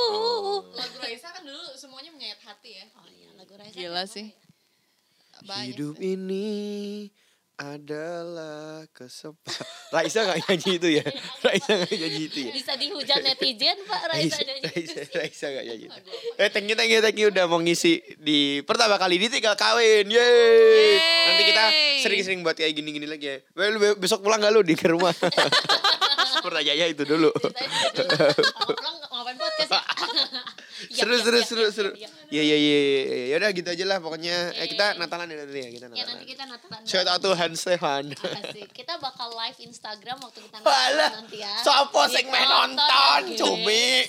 Oh, 0.09 0.65
lagu 0.71 0.95
Raisa 0.97 1.27
kan 1.29 1.41
dulu 1.41 1.61
semuanya 1.73 2.09
menyayat 2.09 2.39
hati 2.39 2.71
ya 2.73 2.85
iya, 3.07 3.29
lagu 3.33 3.53
Raisa 3.53 3.75
Gila 3.75 4.01
kan 4.01 4.07
sih. 4.09 4.27
ya? 4.27 4.37
banyak 5.43 5.67
Hidup 5.73 5.95
ini 5.97 6.47
adalah 7.53 8.89
kesempatan. 8.89 9.67
Raisa 9.95 10.19
gak 10.23 10.41
nyanyi 10.41 10.71
itu 10.73 10.89
ya? 10.91 11.05
Raisa 11.45 11.71
gak 11.77 11.91
nyanyi 11.91 12.21
itu 12.25 12.39
ya? 12.39 12.51
bisa 12.51 12.73
dihujat 12.73 13.19
netizen 13.27 13.77
pak 13.83 14.01
Raisa 14.07 14.35
Raisa, 14.35 14.41
nyanyi 14.41 14.61
Raisa, 14.65 14.99
Raisa 15.13 15.45
gak 15.51 15.63
nyanyi. 15.63 15.87
Eh, 16.35 16.49
thank 16.49 16.65
you, 16.65 16.73
thank 16.73 16.89
you, 16.89 16.99
thank 16.99 17.15
you 17.15 17.27
udah 17.29 17.45
mau 17.45 17.59
ngisi 17.59 18.01
di 18.17 18.39
pertama 18.61 18.97
kali 18.97 19.17
di 19.17 19.29
tinggal 19.29 19.53
kawin. 19.53 20.05
Yeay. 20.05 20.17
Yeay. 20.17 20.97
Nanti 21.23 21.43
kita 21.45 21.63
sering-sering 22.01 22.39
buat 22.41 22.55
kayak 22.55 22.73
gini-gini 22.73 23.05
lagi 23.05 23.27
ya. 23.27 23.37
Well, 23.53 23.77
be- 23.77 23.97
besok 23.97 24.21
pulang 24.21 24.39
gak 24.39 24.49
lu 24.49 24.61
di 24.61 24.73
ke 24.73 24.89
rumah? 24.89 25.13
Pertanyaannya 26.43 26.87
itu 26.91 27.03
dulu. 27.07 27.29
Ngapain 29.13 29.37
podcast 29.39 29.71
ya? 29.71 29.81
Iya, 30.83 30.99
seru, 30.99 31.13
iya, 31.15 31.23
seru, 31.23 31.37
iya, 31.37 31.45
seru, 31.47 31.61
iya, 31.63 31.71
seru. 31.71 31.89
iya. 31.95 32.09
Iya, 32.27 32.43
iya, 32.43 32.57
iya. 32.57 32.79
iya. 32.83 33.23
Ya 33.31 33.35
udah 33.39 33.49
gitu 33.53 33.69
aja 33.71 33.85
lah 33.87 33.97
pokoknya. 34.03 34.35
Eh, 34.57 34.67
kita. 34.67 34.85
Natalan 34.99 35.31
ya 35.31 35.37
nanti 35.45 35.59
ya, 35.61 35.69
kita 35.71 35.85
Ya 35.85 35.89
Natalan. 35.89 36.07
nanti 36.11 36.25
kita 36.27 36.43
Natalan. 36.43 36.81
Shout 36.83 37.07
out 37.07 37.19
to 37.21 37.31
Hans 37.33 37.59
Stefan. 37.61 38.03
Kita 38.77 38.97
bakal 38.99 39.31
live 39.37 39.57
Instagram 39.63 40.17
waktu 40.19 40.39
kita 40.43 40.57
Natalan 40.59 41.11
nanti 41.23 41.37
ya. 41.39 41.53
sopo 41.61 42.03
sing 42.09 42.25
nonton, 42.27 43.21
cumi. 43.37 44.03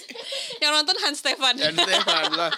yang 0.59 0.72
nonton 0.72 0.97
Hans 0.99 1.20
Stefan 1.20 1.55
Dan 1.55 1.76
Stefan 1.76 2.32
lah. 2.35 2.51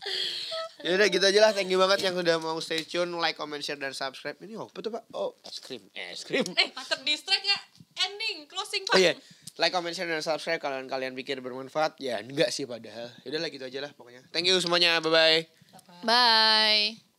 Ya 0.80 0.96
udah 0.96 1.12
gitu 1.12 1.20
aja 1.20 1.40
lah. 1.44 1.52
Thank 1.52 1.68
you 1.68 1.76
banget 1.76 2.08
yang 2.08 2.16
udah 2.16 2.40
mau 2.40 2.56
stay 2.64 2.80
tune, 2.88 3.12
like, 3.20 3.36
comment, 3.36 3.60
share 3.60 3.76
dan 3.76 3.92
subscribe. 3.92 4.40
Ini 4.40 4.56
apa 4.56 4.80
tuh, 4.80 4.88
Pak? 4.88 5.12
Oh, 5.12 5.36
es 5.44 5.60
krim. 5.60 5.84
Es 5.92 6.24
krim. 6.24 6.44
eh 6.56 6.72
terdistract 6.72 7.44
ya 7.44 7.58
ending 8.08 8.48
closing 8.48 8.88
pak 8.88 8.96
Oh 8.96 9.00
iya. 9.00 9.12
Like, 9.60 9.76
comment, 9.76 9.92
share 9.92 10.08
dan 10.08 10.24
subscribe 10.24 10.56
kalau 10.56 10.80
kalian 10.88 11.12
pikir 11.12 11.44
bermanfaat. 11.44 12.00
Ya 12.00 12.24
enggak 12.24 12.48
sih 12.48 12.64
padahal. 12.64 13.12
Ya 13.24 13.28
udah 13.28 13.40
lah 13.44 13.50
gitu 13.52 13.64
aja 13.68 13.80
lah 13.84 13.92
pokoknya. 13.92 14.24
Thank 14.32 14.48
you 14.48 14.56
semuanya. 14.56 14.96
Bye 15.04 15.12
bye. 15.12 15.38
bye 16.00 17.09